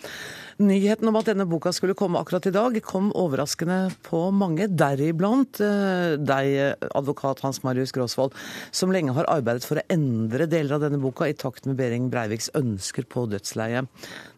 Nyheten 0.59 1.07
om 1.07 1.15
at 1.15 1.29
denne 1.29 1.45
boka 1.47 1.71
skulle 1.71 1.95
komme 1.95 2.19
akkurat 2.19 2.49
i 2.49 2.51
dag, 2.51 2.75
kom 2.83 3.13
overraskende 3.15 3.93
på 4.03 4.25
mange, 4.35 4.65
deriblant 4.67 5.61
eh, 5.63 6.17
deg, 6.19 6.83
advokat 6.91 7.39
Hans 7.45 7.61
Marius 7.63 7.95
Gråsvold, 7.95 8.35
som 8.75 8.91
lenge 8.91 9.15
har 9.15 9.29
arbeidet 9.31 9.63
for 9.63 9.79
å 9.79 9.85
endre 9.87 10.49
deler 10.51 10.75
av 10.75 10.83
denne 10.83 10.99
boka 10.99 11.29
i 11.31 11.37
takt 11.37 11.69
med 11.69 11.79
Behring 11.79 12.09
Breiviks 12.11 12.51
ønsker 12.59 13.07
på 13.07 13.23
dødsleiet. 13.31 13.87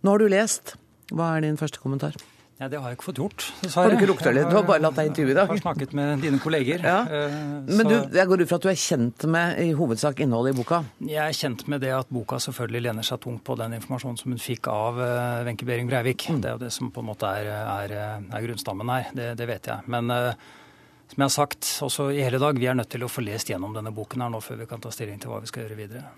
Nå 0.05 0.13
har 0.13 0.21
du 0.21 0.29
lest. 0.29 0.75
Hva 1.09 1.33
er 1.33 1.47
din 1.47 1.57
første 1.57 1.81
kommentar? 1.81 2.13
Ja, 2.61 2.67
Det 2.69 2.77
har 2.77 2.91
jeg 2.91 2.99
ikke 2.99 3.07
fått 3.07 3.17
gjort, 3.17 3.43
dessverre. 3.63 3.87
Har 3.87 3.89
du 3.89 3.95
ikke 3.97 4.07
lukta 4.11 4.31
litt? 4.35 4.45
Du 4.51 4.53
har 4.53 4.65
bare 4.67 4.83
latt 4.83 4.93
deg 4.99 5.07
intervjue 5.09 5.33
i 5.33 5.37
dag? 5.37 5.47
Jeg 5.49 5.57
har 5.57 5.61
snakket 5.63 5.95
med 5.97 6.19
dine 6.21 6.37
kolleger. 6.43 6.83
Ja. 6.85 6.99
Eh, 7.09 7.37
Men 7.65 7.87
du, 7.89 7.95
jeg 8.13 8.29
går 8.29 8.43
ut 8.43 8.51
fra 8.51 8.59
at 8.59 8.67
du 8.67 8.69
er 8.69 8.77
kjent 8.77 9.25
med 9.33 9.61
i 9.63 9.71
hovedsak 9.79 10.21
innholdet 10.21 10.53
i 10.53 10.57
boka? 10.59 10.83
Jeg 11.01 11.23
er 11.23 11.33
kjent 11.33 11.63
med 11.73 11.81
det 11.81 11.89
at 11.97 12.11
boka 12.13 12.37
selvfølgelig 12.37 12.83
lener 12.85 13.07
seg 13.07 13.17
tungt 13.23 13.41
på 13.49 13.55
den 13.57 13.73
informasjonen 13.79 14.19
som 14.21 14.35
hun 14.35 14.43
fikk 14.43 14.69
av 14.69 15.01
eh, 15.01 15.41
Wenche 15.47 15.65
Behring 15.65 15.89
Breivik. 15.89 16.27
Mm. 16.29 16.43
Det 16.43 16.51
er 16.51 16.59
jo 16.59 16.61
det 16.67 16.69
som 16.77 16.91
på 16.93 17.01
en 17.01 17.09
måte 17.09 17.33
er, 17.33 17.49
er, 17.49 17.95
er 18.21 18.45
grunnstammen 18.45 18.93
her. 18.93 19.09
Det, 19.09 19.31
det, 19.41 19.49
vet 19.49 19.71
jeg. 19.73 19.89
Men 19.97 20.13
som 20.13 21.17
jeg 21.17 21.25
har 21.25 21.33
sagt 21.33 21.73
også 21.89 22.11
i 22.13 22.21
hele 22.21 22.37
dag, 22.45 22.61
vi 22.61 22.69
er 22.69 22.77
nødt 22.77 22.93
til 22.93 23.01
å 23.01 23.09
få 23.09 23.25
lest 23.25 23.49
gjennom 23.49 23.73
denne 23.73 23.89
boken 23.89 24.21
her 24.21 24.29
nå 24.29 24.45
før 24.45 24.61
vi 24.61 24.69
kan 24.69 24.85
ta 24.85 24.93
stilling 24.93 25.17
til 25.17 25.33
hva 25.33 25.41
vi 25.41 25.49
skal 25.49 25.65
gjøre 25.65 25.81
videre. 25.81 26.13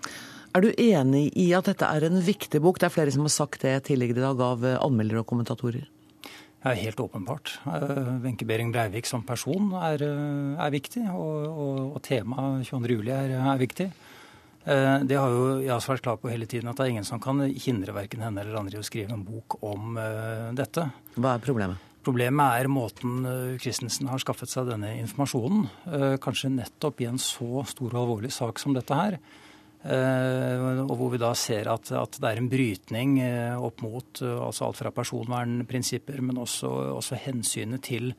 Er 0.52 0.60
du 0.60 0.76
enig 0.76 1.30
i 1.40 1.48
at 1.56 1.72
dette 1.72 1.88
er 1.88 2.04
en 2.04 2.20
viktig 2.20 2.60
bok? 2.60 2.76
Det 2.78 2.92
er 2.92 2.96
flere 3.00 3.16
som 3.16 3.24
har 3.24 3.32
sagt 3.32 3.64
det 3.64 3.78
tidligere 3.88 4.20
i 4.20 4.28
dag 4.28 4.44
av 4.52 4.68
anmeldere 4.84 5.24
og 5.24 5.30
kommentatorer. 5.32 5.88
Ja, 6.64 6.72
Helt 6.72 7.00
åpenbart. 7.00 7.58
Eh, 7.66 8.20
Wenche 8.22 8.46
Behring 8.46 8.72
Breivik 8.72 9.06
som 9.06 9.22
person 9.22 9.74
er, 9.76 10.00
eh, 10.00 10.64
er 10.64 10.70
viktig, 10.72 11.02
og, 11.12 11.44
og, 11.44 11.80
og 11.96 12.02
temaet 12.02 12.64
22.07 12.64 13.10
er, 13.12 13.34
er 13.36 13.58
viktig. 13.60 13.90
Eh, 14.64 14.94
det 15.04 15.18
har 15.20 15.28
jo 15.28 15.60
jeg 15.60 15.74
også 15.74 15.92
vært 15.92 16.04
klar 16.06 16.16
på 16.22 16.30
hele 16.32 16.48
tiden, 16.48 16.70
at 16.72 16.80
det 16.80 16.86
er 16.86 16.94
ingen 16.94 17.04
som 17.04 17.20
kan 17.20 17.44
hindre 17.52 17.92
verken 17.92 18.24
henne 18.24 18.40
eller 18.40 18.56
andre 18.56 18.78
i 18.78 18.80
å 18.80 18.86
skrive 18.86 19.12
en 19.12 19.26
bok 19.26 19.58
om 19.60 19.98
dette. 20.56 20.88
Hva 21.18 21.34
er 21.34 21.44
problemet? 21.44 21.90
Problemet 22.04 22.56
er 22.62 22.72
måten 22.72 23.28
Christensen 23.60 24.08
har 24.08 24.24
skaffet 24.24 24.48
seg 24.48 24.68
denne 24.68 24.94
informasjonen. 25.02 25.68
Kanskje 26.24 26.52
nettopp 26.52 27.00
i 27.00 27.08
en 27.12 27.20
så 27.20 27.64
stor 27.68 27.92
og 27.92 28.00
alvorlig 28.06 28.32
sak 28.32 28.60
som 28.60 28.76
dette 28.76 28.96
her. 28.96 29.20
Eh, 29.84 30.84
og 30.86 30.94
hvor 30.96 31.10
vi 31.12 31.20
da 31.20 31.34
ser 31.36 31.68
at, 31.68 31.90
at, 31.92 32.16
det 32.16 32.30
er 32.30 32.40
en 32.40 32.48
brytning 32.48 33.18
eh, 33.20 33.56
opp 33.60 33.84
mot 33.84 34.22
eh, 34.24 34.38
altså 34.46 34.70
alt 34.70 34.80
fra 34.80 34.94
personvernprinsipper, 34.96 36.22
men 36.24 36.40
også, 36.40 36.70
også, 36.96 37.20
hensynet 37.26 37.84
til 37.84 38.14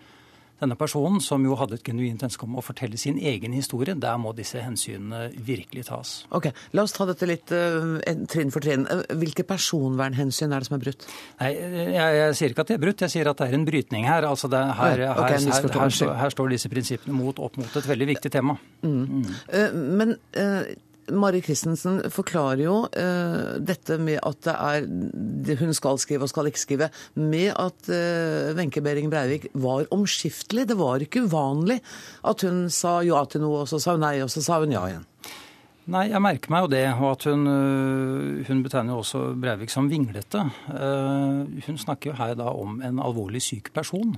denne 0.62 0.78
personen, 0.80 1.18
som 1.20 1.44
jo 1.44 1.58
hadde 1.60 1.76
et 1.76 1.84
genuint 1.84 2.22
ønske 2.24 2.46
om 2.46 2.54
å 2.56 2.64
fortelle 2.64 2.96
sin 3.02 3.18
egen 3.18 3.52
historie. 3.58 3.92
Der 4.00 4.20
må 4.22 4.32
disse 4.38 4.62
hensynene 4.64 5.26
virkelig 5.36 5.88
tas. 5.90 6.14
Ok, 6.38 6.48
La 6.78 6.86
oss 6.86 6.96
ta 6.96 7.04
dette 7.10 7.28
litt 7.28 7.52
uh, 7.52 7.98
trinn 8.32 8.54
for 8.56 8.64
trinn. 8.64 8.86
Hvilke 9.20 9.44
personvernhensyn 9.50 10.56
er 10.56 10.64
det 10.64 10.70
som 10.70 10.78
er 10.78 10.86
brutt? 10.86 11.04
Nei, 11.42 11.52
jeg, 11.60 11.92
jeg, 12.22 12.38
sier 12.40 12.56
ikke 12.56 12.64
at 12.64 12.72
det 12.72 12.78
er 12.78 12.84
brutt, 12.86 13.04
jeg 13.04 13.16
sier 13.18 13.32
at 13.34 13.42
det 13.42 13.50
er 13.50 13.60
en 13.60 13.68
brytning 13.68 14.08
her. 14.08 14.30
Altså 14.30 14.48
det, 14.54 14.64
her, 14.80 15.04
her, 15.10 15.26
okay, 15.26 15.44
her, 15.76 16.16
her, 16.24 16.36
står 16.38 16.56
disse 16.56 16.72
prinsippene 16.72 17.20
mot, 17.20 17.44
opp 17.44 17.60
mot 17.60 17.76
et 17.76 17.92
veldig 17.92 18.12
viktig 18.16 18.32
tema. 18.40 18.56
Mm. 18.88 18.98
Mm. 19.04 19.30
Uh, 19.52 19.80
men 20.00 20.16
uh, 20.40 20.72
Mari 21.14 21.42
Christensen 21.46 22.00
forklarer 22.14 22.64
jo 22.64 22.76
uh, 22.88 23.56
dette 23.62 23.98
med 24.02 24.20
at 24.26 24.42
det 24.46 24.56
er 24.56 25.62
hun 25.62 25.74
skal 25.78 26.00
skrive 26.02 26.26
og 26.26 26.32
skal 26.32 26.50
ikke 26.50 26.62
skrive, 26.62 26.90
med 27.16 27.52
at 27.54 27.90
eh, 27.94 28.54
Wenche 28.58 28.82
uh, 28.82 28.86
Behring 28.86 29.12
Breivik 29.12 29.48
var 29.54 29.86
omskiftelig. 29.94 30.68
Det 30.70 30.78
var 30.80 31.04
ikke 31.04 31.26
uvanlig 31.28 31.80
at 32.26 32.46
hun 32.46 32.66
sa 32.74 33.00
ja 33.06 33.22
til 33.30 33.44
noe, 33.46 33.64
og 33.64 33.70
så 33.70 33.80
sa 33.82 33.96
hun 33.96 34.06
nei, 34.06 34.18
og 34.24 34.32
så 34.34 34.44
sa 34.46 34.60
hun 34.64 34.74
ja 34.74 34.86
igjen. 34.90 35.06
Nei, 35.94 36.08
jeg 36.10 36.22
merker 36.26 36.50
meg 36.50 36.66
jo 36.66 36.72
det, 36.74 36.86
og 36.98 37.10
at 37.12 37.28
hun, 37.30 37.46
eh, 37.52 38.48
hun 38.48 38.64
betegner 38.66 38.96
jo 38.96 39.04
også 39.04 39.26
Breivik 39.38 39.74
som 39.74 39.92
vinglete. 39.92 40.42
Hun 41.68 41.82
snakker 41.82 42.12
jo 42.12 42.18
her 42.18 42.34
da 42.40 42.50
om 42.50 42.80
en 42.86 43.04
alvorlig 43.04 43.44
syk 43.46 43.70
person 43.76 44.16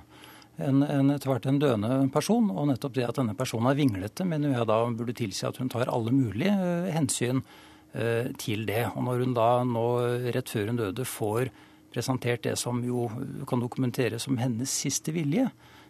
en, 0.64 0.82
en 0.84 1.14
etter 1.14 1.32
hvert 1.32 1.48
en 1.50 1.60
døende 1.62 1.94
person. 2.14 2.50
Og 2.54 2.70
nettopp 2.72 2.98
det 2.98 3.08
at 3.08 3.20
denne 3.20 3.38
personen 3.38 3.72
er 3.72 3.80
vinglete, 3.80 4.28
mener 4.28 4.56
jeg 4.56 4.70
da 4.70 4.82
burde 4.90 5.16
tilsi 5.18 5.48
at 5.48 5.60
hun 5.62 5.72
tar 5.72 5.92
alle 5.94 6.14
mulige 6.16 6.54
uh, 6.54 6.90
hensyn 6.94 7.42
uh, 7.44 8.28
til 8.42 8.68
det. 8.70 8.86
Og 8.94 9.08
når 9.08 9.24
hun 9.26 9.38
da 9.38 9.50
nå 9.68 9.88
rett 10.36 10.54
før 10.54 10.72
hun 10.72 10.82
døde 10.82 11.08
får 11.08 11.52
presentert 11.94 12.44
det 12.46 12.58
som 12.60 12.84
jo 12.86 13.08
kan 13.50 13.64
dokumenteres 13.64 14.28
som 14.28 14.38
hennes 14.38 14.70
siste 14.70 15.14
vilje, 15.16 15.48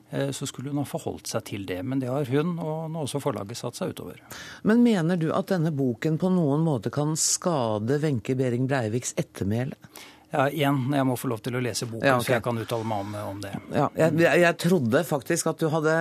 så 0.08 0.46
skulle 0.48 0.70
hun 0.72 0.80
ha 0.80 0.86
forholdt 0.88 1.28
seg 1.28 1.42
til 1.50 1.66
det. 1.68 1.82
Men 1.84 2.00
det 2.00 2.08
har 2.08 2.30
hun 2.32 2.54
og 2.64 2.86
nå 2.94 3.02
også 3.04 3.20
forlaget 3.20 3.60
satt 3.60 3.76
seg 3.76 3.92
utover. 3.92 4.22
Men 4.64 4.80
mener 4.86 5.20
du 5.20 5.26
at 5.36 5.50
denne 5.52 5.74
boken 5.76 6.16
på 6.22 6.30
noen 6.32 6.64
måte 6.64 6.94
kan 6.96 7.12
skade 7.20 7.98
Wenche 8.00 8.38
Behring 8.40 8.70
Breiviks 8.72 9.12
ettermæle? 9.20 9.76
Ja, 10.28 10.50
igjen, 10.52 10.82
jeg 10.92 11.08
må 11.08 11.16
få 11.16 11.30
lov 11.32 11.40
til 11.46 11.56
å 11.56 11.62
lese 11.64 11.86
boken, 11.88 12.04
ja, 12.04 12.18
okay. 12.18 12.26
så 12.26 12.34
jeg 12.36 12.44
kan 12.44 12.58
uttale 12.60 12.88
meg 12.88 13.04
om, 13.06 13.14
om 13.30 13.38
det. 13.46 13.54
Ja, 13.72 13.86
jeg, 13.96 14.18
jeg, 14.42 14.58
trodde 14.60 15.04
faktisk 15.08 15.48
at 15.54 15.62
du 15.62 15.70
hadde, 15.72 15.94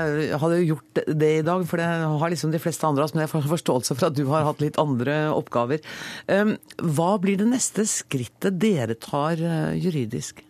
hadde, 0.42 0.58
gjort 0.66 1.00
det 1.06 1.30
i 1.36 1.44
dag, 1.46 1.62
for 1.70 1.78
det 1.78 1.86
har 1.86 2.32
liksom 2.34 2.50
de 2.50 2.60
fleste 2.62 2.88
andre 2.88 3.04
av 3.04 3.10
oss, 3.10 3.14
men 3.14 3.22
jeg 3.22 3.32
får 3.36 3.46
forståelse 3.52 3.94
for 3.94 4.08
at 4.08 4.18
du 4.18 4.24
har 4.32 4.48
hatt 4.48 4.64
litt 4.64 4.80
andre 4.82 5.20
oppgaver. 5.30 5.84
Um, 6.26 6.56
hva 6.82 7.12
blir 7.22 7.38
det 7.38 7.46
neste 7.52 7.86
skrittet 7.86 8.58
dere 8.58 8.98
tar 8.98 9.38
uh, 9.38 9.78
juridisk? 9.78 10.42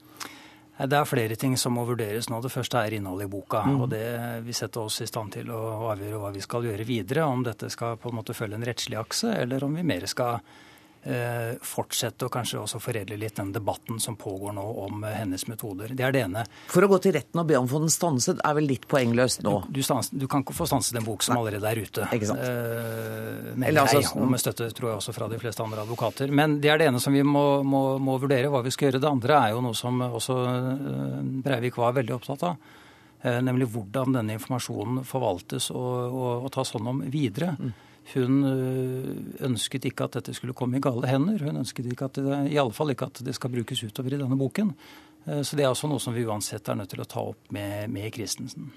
Det 0.77 0.97
er 0.97 1.09
flere 1.09 1.37
ting 1.41 1.55
som 1.57 1.73
må 1.77 1.87
vurderes 1.89 2.29
nå. 2.29 2.41
Det 2.45 2.53
første 2.53 2.81
er 2.81 2.97
innholdet 2.97 3.29
i 3.29 3.33
boka. 3.33 3.63
Mm. 3.65 3.79
og 3.81 3.89
Det 3.93 4.07
vil 4.45 4.57
sette 4.57 4.81
oss 4.83 5.01
i 5.01 5.09
stand 5.09 5.33
til 5.37 5.49
å 5.53 5.61
avgjøre 5.93 6.21
hva 6.21 6.33
vi 6.35 6.45
skal 6.45 6.69
gjøre 6.69 6.85
videre. 6.85 7.25
Om 7.25 7.47
dette 7.47 7.71
skal 7.73 7.97
på 8.01 8.13
en 8.13 8.19
måte 8.19 8.37
følge 8.37 8.59
en 8.61 8.67
rettslig 8.69 8.99
akse, 9.01 9.33
eller 9.41 9.65
om 9.65 9.77
vi 9.77 9.85
mer 9.89 10.05
skal 10.09 10.41
fortsette 11.63 12.27
og 12.27 12.33
kanskje 12.35 12.59
også 12.59 12.81
foredle 12.83 13.19
litt 13.21 13.37
den 13.39 13.53
debatten 13.55 14.01
som 14.03 14.17
pågår 14.17 14.53
nå 14.57 14.65
om 14.87 15.05
eh, 15.05 15.15
hennes 15.21 15.47
metoder. 15.47 15.93
Det 15.95 16.05
er 16.05 16.15
det 16.15 16.23
ene. 16.27 16.45
For 16.71 16.85
å 16.85 16.89
gå 16.91 16.99
til 17.05 17.15
retten 17.17 17.43
og 17.43 17.47
be 17.49 17.59
om 17.59 17.69
å 17.69 17.71
få 17.71 17.81
den 17.85 17.93
stanset 17.93 18.43
er 18.45 18.57
vel 18.59 18.69
litt 18.71 18.89
poengløst 18.91 19.45
nå? 19.47 19.55
Du, 19.69 19.79
du, 19.79 19.83
stans, 19.87 20.11
du 20.11 20.27
kan 20.31 20.45
ikke 20.45 20.57
få 20.57 20.69
stanset 20.71 20.99
en 20.99 21.07
bok 21.07 21.25
som 21.27 21.37
Nei. 21.37 21.45
allerede 21.45 21.71
er 21.71 21.83
ute. 21.83 22.09
Ikke 22.17 22.31
sant? 22.31 22.43
Eh, 22.43 23.53
mener 23.55 23.83
altså, 23.85 24.03
jeg, 24.03 24.13
og 24.19 24.33
med 24.33 24.43
støtte 24.43 24.71
tror 24.77 24.93
jeg 24.93 25.03
også 25.03 25.17
fra 25.17 25.31
de 25.33 25.41
fleste 25.43 25.65
andre 25.65 25.87
advokater. 25.87 26.33
Men 26.43 26.59
det 26.63 26.73
er 26.73 26.83
det 26.83 26.91
ene 26.91 27.03
som 27.03 27.15
vi 27.15 27.23
må, 27.27 27.47
må, 27.67 27.85
må 28.03 28.19
vurdere 28.23 28.51
hva 28.53 28.65
vi 28.67 28.75
skal 28.75 28.91
gjøre. 28.91 29.03
Det 29.05 29.13
andre 29.13 29.41
er 29.41 29.55
jo 29.55 29.63
noe 29.69 29.79
som 29.79 30.03
også 30.09 30.41
eh, 30.51 31.21
Breivik 31.47 31.79
var 31.81 31.97
veldig 31.97 32.17
opptatt 32.19 32.51
av. 32.51 32.73
Nemlig 33.27 33.67
hvordan 33.73 34.13
denne 34.15 34.37
informasjonen 34.37 35.01
forvaltes 35.09 35.71
og, 35.75 36.13
og, 36.15 36.45
og 36.47 36.51
tas 36.55 36.71
hånd 36.77 36.91
om 36.93 36.99
videre. 37.11 37.57
Mm. 37.59 37.73
Hun 38.15 38.45
øh, 38.47 39.09
ønsket 39.49 39.89
ikke 39.89 40.07
at 40.07 40.21
dette 40.21 40.35
skulle 40.37 40.55
komme 40.55 40.79
i 40.79 40.85
gale 40.85 41.09
hender. 41.11 41.43
Hun 41.43 41.63
ønsket 41.65 41.89
ikke 41.91 42.07
at 42.07 42.21
det, 42.21 42.39
i 42.53 42.61
alle 42.61 42.75
fall 42.75 42.93
ikke 42.95 43.11
at 43.11 43.23
det 43.27 43.35
skal 43.35 43.51
brukes 43.51 43.83
utover 43.83 44.15
i 44.15 44.21
denne 44.21 44.39
boken. 44.39 44.71
Øh, 45.27 45.43
så 45.43 45.59
det 45.59 45.67
er 45.67 45.73
også 45.73 45.91
noe 45.91 46.03
som 46.03 46.15
vi 46.15 46.27
uansett 46.27 46.69
er 46.69 46.79
nødt 46.79 46.95
til 46.95 47.03
å 47.03 47.09
ta 47.11 47.25
opp 47.33 47.51
med, 47.55 47.91
med 47.91 48.15
Christensen. 48.15 48.71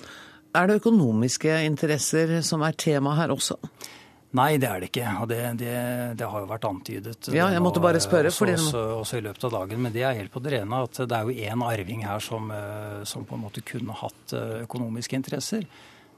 Er 0.58 0.66
det 0.66 0.80
økonomiske 0.80 1.60
interesser 1.68 2.40
som 2.42 2.66
er 2.66 2.74
tema 2.74 3.14
her 3.20 3.30
også? 3.36 3.60
Nei, 4.38 4.58
det 4.62 4.68
er 4.70 4.82
det 4.82 4.90
ikke. 4.92 5.12
Og 5.22 5.30
det, 5.30 5.38
det, 5.58 5.76
det 6.18 6.26
har 6.30 6.42
jo 6.42 6.50
vært 6.50 6.66
antydet. 6.70 7.30
Ja, 7.34 7.48
jeg 7.54 7.62
måtte 7.66 7.82
bare 7.82 8.02
spørre. 8.02 8.30
Også, 8.30 8.50
også, 8.54 8.84
også, 8.98 9.18
i 9.18 9.26
løpet 9.26 9.46
av 9.46 9.56
dagen. 9.60 9.82
Men 9.86 9.94
det 9.94 10.04
er 10.06 10.18
helt 10.18 10.34
på 10.34 10.42
det 10.42 10.56
rene 10.58 10.82
at 10.86 11.02
det 11.02 11.18
er 11.18 11.30
jo 11.30 11.48
én 11.50 11.66
arving 11.66 12.04
her 12.06 12.22
som, 12.22 12.50
øh, 12.54 13.06
som, 13.10 13.26
på 13.30 13.38
en 13.38 13.46
måte 13.46 13.66
kunne 13.66 13.98
hatt 14.02 14.36
økonomiske 14.66 15.22
interesser. 15.22 15.66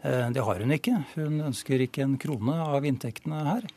Eh, 0.02 0.30
det 0.30 0.42
har 0.42 0.60
hun 0.60 0.74
ikke. 0.74 0.98
Hun 1.16 1.40
ønsker 1.52 1.86
ikke 1.86 2.06
en 2.06 2.18
krone 2.22 2.58
av 2.64 2.86
inntektene 2.88 3.44
her. 3.46 3.68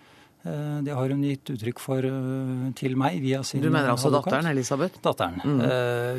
Eh, 0.45 0.78
det 0.87 0.97
har 0.97 1.12
hun 1.12 1.25
gitt 1.25 1.52
uttrykk 1.52 1.83
for 1.83 2.09
eh, 2.09 2.66
til 2.78 2.97
meg 3.00 3.21
via 3.25 3.43
sin. 3.45 3.62
Du 3.64 3.71
mener 3.71 3.93
altså 3.93 4.09
advokat. 4.09 4.33
datteren 4.33 4.52
Elisabeth? 4.52 5.00
Datteren. 5.04 5.40
Mm. 5.45 5.64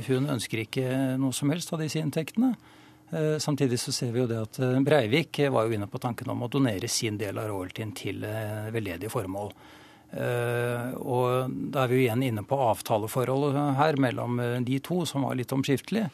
Hun 0.10 0.34
ønsker 0.38 0.66
ikke 0.66 0.90
noe 1.22 1.34
som 1.34 1.54
helst 1.54 1.74
av 1.74 1.82
disse 1.84 2.02
inntektene. 2.02 2.56
Samtidig 3.40 3.78
så 3.80 3.92
ser 3.94 4.10
vi 4.12 4.18
jo 4.20 4.26
det 4.28 4.40
at 4.42 4.58
Breivik 4.84 5.38
var 5.54 5.68
jo 5.68 5.76
inne 5.78 5.86
på 5.88 6.00
tanken 6.02 6.32
om 6.34 6.42
å 6.42 6.48
donere 6.52 6.90
sin 6.90 7.20
del 7.22 7.38
av 7.38 7.46
royaltyen 7.52 7.92
til 7.96 8.26
veldedige 8.74 9.14
formål. 9.14 9.52
Og 11.06 11.54
da 11.72 11.84
er 11.84 11.92
vi 11.92 12.00
jo 12.00 12.02
igjen 12.02 12.26
inne 12.26 12.44
på 12.50 12.58
avtaleforholdet 12.66 13.78
her 13.78 14.00
mellom 14.02 14.42
de 14.66 14.82
to, 14.84 15.04
som 15.08 15.24
var 15.30 15.38
litt 15.38 15.54
omskiftelig. 15.54 16.08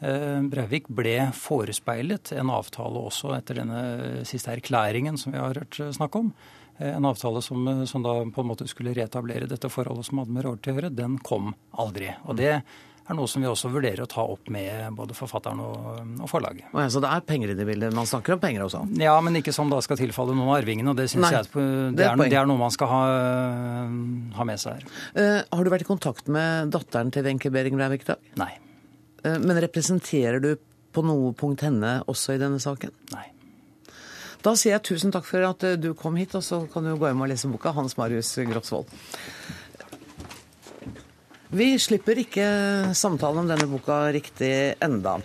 Breivik 0.00 0.88
ble 0.88 1.28
forespeilet 1.36 2.32
en 2.32 2.52
avtale 2.54 3.02
også 3.10 3.34
etter 3.36 3.60
denne 3.60 4.24
siste 4.28 4.54
erklæringen 4.54 5.18
som 5.20 5.34
vi 5.34 5.42
har 5.42 5.60
hørt 5.60 5.76
snakk 5.96 6.16
om. 6.16 6.30
En 6.80 7.04
avtale 7.04 7.42
som, 7.44 7.66
som 7.86 8.04
da 8.04 8.14
på 8.32 8.40
en 8.40 8.48
måte 8.48 8.64
skulle 8.70 8.94
reetablere 8.96 9.48
dette 9.50 9.68
forholdet 9.68 10.08
som 10.08 10.22
hadde 10.22 10.32
med 10.32 10.46
råd 10.46 10.62
til 10.64 10.72
å 10.72 10.78
gjøre, 10.78 10.92
den 10.96 11.18
kom 11.20 11.52
aldri. 11.76 12.14
Og 12.24 12.38
det 12.40 12.54
er 13.10 13.18
noe 13.18 13.28
som 13.28 13.42
vi 13.42 13.48
også 13.50 13.70
vurderer 13.72 14.04
å 14.04 14.08
ta 14.10 14.22
opp 14.32 14.48
med 14.54 14.94
både 14.96 15.16
forfatteren 15.18 15.60
og, 15.64 15.88
og 16.22 16.30
forlaget. 16.30 16.70
Og 16.70 16.80
ja, 16.80 16.86
så 16.92 17.02
det 17.02 17.10
er 17.10 17.26
penger 17.26 17.52
i 17.52 17.58
det 17.58 17.66
bildet? 17.68 17.94
Man 17.96 18.08
snakker 18.08 18.36
om 18.36 18.42
penger 18.42 18.64
også? 18.68 18.84
Ja, 19.02 19.16
men 19.24 19.36
ikke 19.40 19.54
som 19.56 19.72
da 19.72 19.82
skal 19.84 19.98
tilfalle 20.00 20.36
noen 20.36 20.48
av 20.48 20.60
arvingene. 20.60 20.94
Og 20.94 21.00
det 21.00 21.10
syns 21.12 21.28
jeg 21.28 21.50
det 21.50 21.66
det, 21.98 22.06
er, 22.06 22.16
det 22.22 22.38
er, 22.38 22.48
noe 22.48 22.60
man 22.60 22.72
skal 22.74 22.92
ha, 22.92 23.02
ha 24.38 24.48
med 24.48 24.62
seg 24.62 24.78
her. 24.78 24.88
Uh, 25.18 25.38
har 25.42 25.66
du 25.66 25.74
vært 25.74 25.86
i 25.86 25.90
kontakt 25.90 26.30
med 26.32 26.72
datteren 26.74 27.12
til 27.12 27.26
Wenche 27.26 27.52
Behring 27.52 27.76
Breivik 27.80 28.06
i 28.06 28.12
dag? 28.14 28.34
Nei. 28.40 28.52
Uh, 29.24 29.36
men 29.42 29.60
representerer 29.62 30.40
du 30.42 30.54
på 30.90 31.04
noe 31.06 31.34
punkt 31.38 31.62
henne 31.66 32.00
også 32.10 32.34
i 32.34 32.40
denne 32.42 32.60
saken? 32.62 32.92
Nei. 33.14 33.26
Da 34.40 34.54
sier 34.56 34.78
jeg 34.78 34.86
tusen 34.88 35.12
takk 35.12 35.26
for 35.28 35.44
at 35.44 35.64
du 35.76 35.90
kom 35.94 36.16
hit, 36.16 36.32
og 36.38 36.42
så 36.42 36.62
kan 36.72 36.86
du 36.86 36.94
gå 36.96 37.10
hjem 37.10 37.26
og 37.26 37.28
lese 37.28 37.50
boka. 37.52 37.74
Hans 37.76 37.98
Marius 38.00 38.32
Grosvold. 38.48 38.88
Vi 41.50 41.72
slipper 41.82 42.20
ikke 42.22 42.46
samtalen 42.94 43.42
om 43.42 43.48
denne 43.50 43.66
boka 43.68 44.04
riktig 44.14 44.52
enda. 44.80 45.16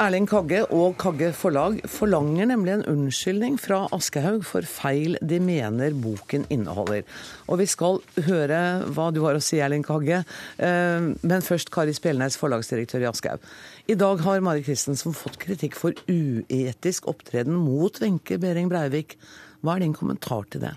Erling 0.00 0.24
Kagge 0.28 0.62
og 0.72 0.94
Kagge 1.00 1.28
Forlag 1.36 1.82
forlanger 1.90 2.46
nemlig 2.48 2.72
en 2.72 2.84
unnskyldning 2.88 3.58
fra 3.60 3.82
Aschehoug 3.92 4.44
for 4.48 4.64
feil 4.68 5.18
de 5.20 5.40
mener 5.42 5.92
boken 5.98 6.46
inneholder. 6.52 7.02
Og 7.50 7.60
vi 7.60 7.66
skal 7.68 8.00
høre 8.28 8.60
hva 8.94 9.10
du 9.12 9.20
har 9.26 9.36
å 9.36 9.42
si, 9.44 9.60
Erling 9.60 9.84
Kagge. 9.84 10.22
Eh, 10.56 11.08
men 11.20 11.44
først 11.44 11.72
Kari 11.74 11.92
Spjelnes, 11.96 12.38
forlagsdirektør 12.40 13.04
i 13.04 13.10
Aschehoug. 13.10 13.44
I 13.92 13.98
dag 14.00 14.22
har 14.24 14.44
Mari 14.44 14.64
Christensen 14.64 15.16
fått 15.16 15.40
kritikk 15.42 15.76
for 15.76 15.96
uetisk 16.08 17.10
opptreden 17.12 17.58
mot 17.58 18.00
Wenche 18.00 18.40
Behring 18.40 18.72
Breivik. 18.72 19.18
Hva 19.60 19.76
er 19.76 19.84
din 19.84 19.98
kommentar 19.98 20.48
til 20.48 20.64
det? 20.64 20.76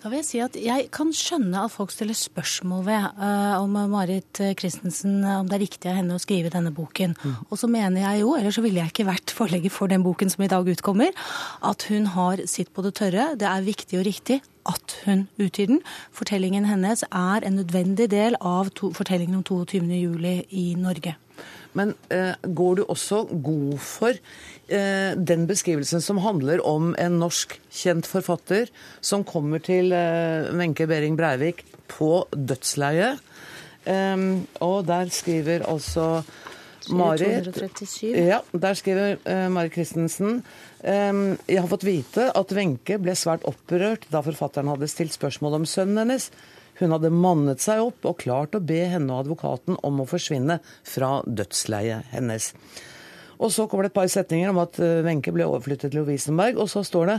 Da 0.00 0.08
vil 0.08 0.22
Jeg 0.22 0.24
si 0.30 0.38
at 0.40 0.54
jeg 0.56 0.86
kan 0.96 1.10
skjønne 1.12 1.60
at 1.60 1.72
folk 1.74 1.90
stiller 1.92 2.16
spørsmål 2.16 2.86
ved 2.86 3.18
uh, 3.20 3.60
om 3.60 3.74
Marit 3.92 4.40
Christensen, 4.56 5.18
om 5.28 5.48
det 5.48 5.58
er 5.58 5.60
riktig 5.60 5.90
av 5.90 5.98
henne 5.98 6.16
å 6.16 6.22
skrive 6.22 6.48
denne 6.52 6.72
boken. 6.72 7.12
Mm. 7.20 7.34
Og 7.50 7.60
så 7.60 7.68
mener 7.68 8.00
jeg 8.06 8.22
jo, 8.22 8.30
ellers 8.38 8.56
så 8.56 8.64
ville 8.64 8.80
jeg 8.80 8.94
ikke 8.94 9.08
vært 9.10 9.34
forlegger 9.36 9.74
for 9.74 9.92
den 9.92 10.00
boken 10.06 10.32
som 10.32 10.46
i 10.46 10.48
dag 10.48 10.72
utkommer, 10.72 11.12
at 11.68 11.84
hun 11.92 12.08
har 12.14 12.40
sitt 12.48 12.72
på 12.72 12.86
det 12.86 12.94
tørre. 12.96 13.34
Det 13.36 13.44
er 13.50 13.68
viktig 13.68 14.00
og 14.00 14.08
riktig 14.08 14.40
at 14.72 14.96
hun 15.04 15.26
utgir 15.36 15.68
den. 15.68 15.84
Fortellingen 16.16 16.70
hennes 16.70 17.04
er 17.10 17.44
en 17.44 17.60
nødvendig 17.60 18.08
del 18.14 18.40
av 18.40 18.72
to, 18.72 18.94
fortellingen 18.96 19.42
om 19.42 19.44
22.07. 19.44 20.48
i 20.48 20.70
Norge. 20.80 21.18
Men 21.76 21.92
uh, 22.08 22.34
går 22.40 22.80
du 22.80 22.86
også 22.88 23.26
god 23.44 23.76
for 23.84 24.16
eh, 24.72 25.12
den 25.16 25.46
beskrivelsen 25.50 26.02
som 26.04 26.22
handler 26.24 26.62
om 26.66 26.94
en 26.98 27.18
norsk 27.20 27.56
kjent 27.70 28.08
forfatter 28.08 28.70
som 29.00 29.26
kommer 29.26 29.62
til 29.64 29.92
eh, 29.96 30.50
Wenche 30.56 30.88
Behring 30.90 31.18
Breivik 31.18 31.64
på 31.90 32.24
dødsleiet? 32.32 33.20
Eh, 33.84 34.16
og 34.64 34.86
der 34.88 35.12
skriver 35.14 35.66
altså 35.68 36.22
Mari 36.88 37.28
Ja, 38.16 38.40
der 38.52 38.74
skriver 38.74 39.18
uh, 39.28 39.48
Mari 39.52 39.70
Christensen 39.70 40.40
um, 40.80 41.38
Jeg 41.46 41.60
har 41.60 41.68
fått 41.68 41.84
vite 41.84 42.30
at 42.36 42.54
Wenche 42.56 42.96
ble 43.02 43.14
svært 43.18 43.44
opprørt 43.48 44.06
da 44.12 44.22
forfatteren 44.24 44.70
hadde 44.72 44.88
stilt 44.90 45.14
spørsmål 45.14 45.60
om 45.60 45.66
sønnen 45.68 46.00
hennes. 46.02 46.30
Hun 46.80 46.94
hadde 46.94 47.12
mannet 47.12 47.60
seg 47.60 47.82
opp 47.84 48.06
og 48.08 48.22
klart 48.22 48.56
å 48.56 48.62
be 48.64 48.80
henne 48.88 49.12
og 49.12 49.26
advokaten 49.26 49.76
om 49.84 50.00
å 50.00 50.08
forsvinne 50.08 50.60
fra 50.86 51.18
dødsleiet 51.26 52.08
hennes. 52.14 52.54
Og 53.40 53.52
så 53.54 53.66
kommer 53.66 53.86
det 53.86 53.94
et 53.94 54.00
par 54.00 54.10
setninger 54.12 54.52
om 54.52 54.60
at 54.62 54.78
eh, 54.82 55.00
Wenche 55.06 55.32
ble 55.34 55.48
overflyttet 55.48 55.90
til 55.90 56.02
Lovisenberg, 56.02 56.60
og 56.60 56.68
så 56.68 56.82
står 56.84 57.12
det 57.12 57.18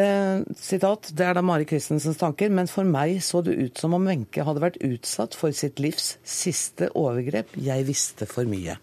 eh, 0.00 0.46
sitat, 0.56 1.10
Det 1.12 1.26
er 1.26 1.36
da 1.36 1.44
Mari 1.44 1.68
Christensens 1.68 2.20
tanker, 2.20 2.52
men 2.52 2.70
for 2.70 2.88
meg 2.88 3.18
så 3.24 3.42
det 3.44 3.58
ut 3.60 3.80
som 3.80 3.96
om 3.96 4.08
Wenche 4.08 4.46
hadde 4.46 4.64
vært 4.64 4.80
utsatt 4.86 5.36
for 5.36 5.52
sitt 5.56 5.82
livs 5.82 6.14
siste 6.24 6.88
overgrep. 6.96 7.52
Jeg 7.60 7.88
visste 7.88 8.28
for 8.30 8.48
mye. 8.48 8.78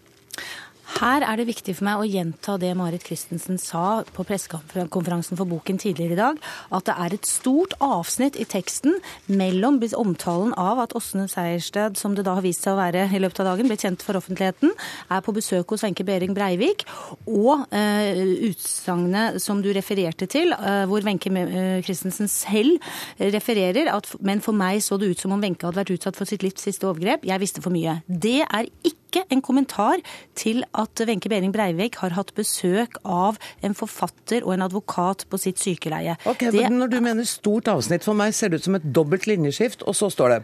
Her 0.96 1.22
er 1.22 1.38
det 1.38 1.46
viktig 1.50 1.74
for 1.76 1.86
meg 1.86 2.00
å 2.00 2.06
gjenta 2.08 2.56
det 2.60 2.70
Marit 2.78 3.04
Christensen 3.06 3.58
sa 3.60 4.00
på 4.14 4.24
pressekonferansen 4.26 5.36
for 5.38 5.48
boken 5.48 5.78
tidligere 5.80 6.16
i 6.16 6.18
dag, 6.18 6.40
at 6.74 6.88
det 6.88 6.94
er 7.04 7.14
et 7.14 7.28
stort 7.28 7.76
avsnitt 7.84 8.38
i 8.40 8.46
teksten 8.48 8.96
mellom 9.28 9.78
omtalen 9.98 10.54
av 10.58 10.80
at 10.82 10.94
Åsne 10.98 11.28
Sejersted, 11.30 11.98
som 12.00 12.16
det 12.16 12.24
da 12.26 12.34
har 12.38 12.44
vist 12.46 12.64
seg 12.64 12.74
å 12.74 12.80
være 12.80 13.04
i 13.12 13.20
løpet 13.20 13.42
av 13.44 13.50
dagen, 13.52 13.68
ble 13.68 13.78
kjent 13.78 14.02
for 14.04 14.18
offentligheten, 14.18 14.72
er 15.12 15.22
på 15.24 15.34
besøk 15.36 15.74
hos 15.74 15.84
Wenche 15.86 16.06
Behring 16.08 16.34
Breivik, 16.36 16.86
og 17.28 17.68
eh, 17.74 18.18
utsagnet 18.48 19.38
som 19.44 19.62
du 19.62 19.70
refererte 19.76 20.26
til, 20.30 20.54
eh, 20.56 20.82
hvor 20.88 21.04
Wenche 21.06 21.30
uh, 21.30 21.78
Christensen 21.84 22.30
selv 22.32 22.80
refererer 23.20 23.90
at 23.92 24.08
men 24.24 24.40
for 24.42 24.56
meg 24.56 24.80
så 24.82 24.98
det 24.98 25.12
ut 25.12 25.20
som 25.20 25.36
om 25.36 25.42
Wenche 25.42 25.68
hadde 25.68 25.82
vært 25.82 25.94
utsatt 25.94 26.18
for 26.18 26.28
sitt 26.28 26.42
livs 26.46 26.64
siste 26.64 26.88
overgrep. 26.88 27.26
Jeg 27.28 27.42
visste 27.42 27.62
for 27.62 27.74
mye. 27.74 28.00
Det 28.08 28.40
er 28.42 28.66
ikke 28.82 29.07
ikke 29.08 29.24
en 29.32 29.42
kommentar 29.44 30.02
til 30.38 30.62
at 30.76 31.00
Wenche 31.08 31.30
Behring 31.32 31.52
Breivik 31.54 31.98
har 32.02 32.14
hatt 32.16 32.34
besøk 32.36 32.98
av 33.08 33.38
en 33.64 33.74
forfatter 33.76 34.44
og 34.44 34.54
en 34.54 34.66
advokat 34.66 35.24
på 35.30 35.40
sitt 35.40 35.60
sykeleie. 35.62 36.18
Ok, 36.28 36.46
det... 36.52 36.66
men 36.68 36.78
Når 36.82 36.92
du 36.92 36.98
mener 37.04 37.28
stort 37.28 37.70
avsnitt, 37.72 38.04
for 38.04 38.18
meg 38.18 38.36
ser 38.36 38.52
det 38.52 38.60
ut 38.60 38.68
som 38.68 38.76
et 38.78 38.86
dobbelt 38.94 39.26
linjeskift, 39.30 39.84
og 39.88 39.96
så 39.96 40.10
står 40.12 40.34
det 40.34 40.40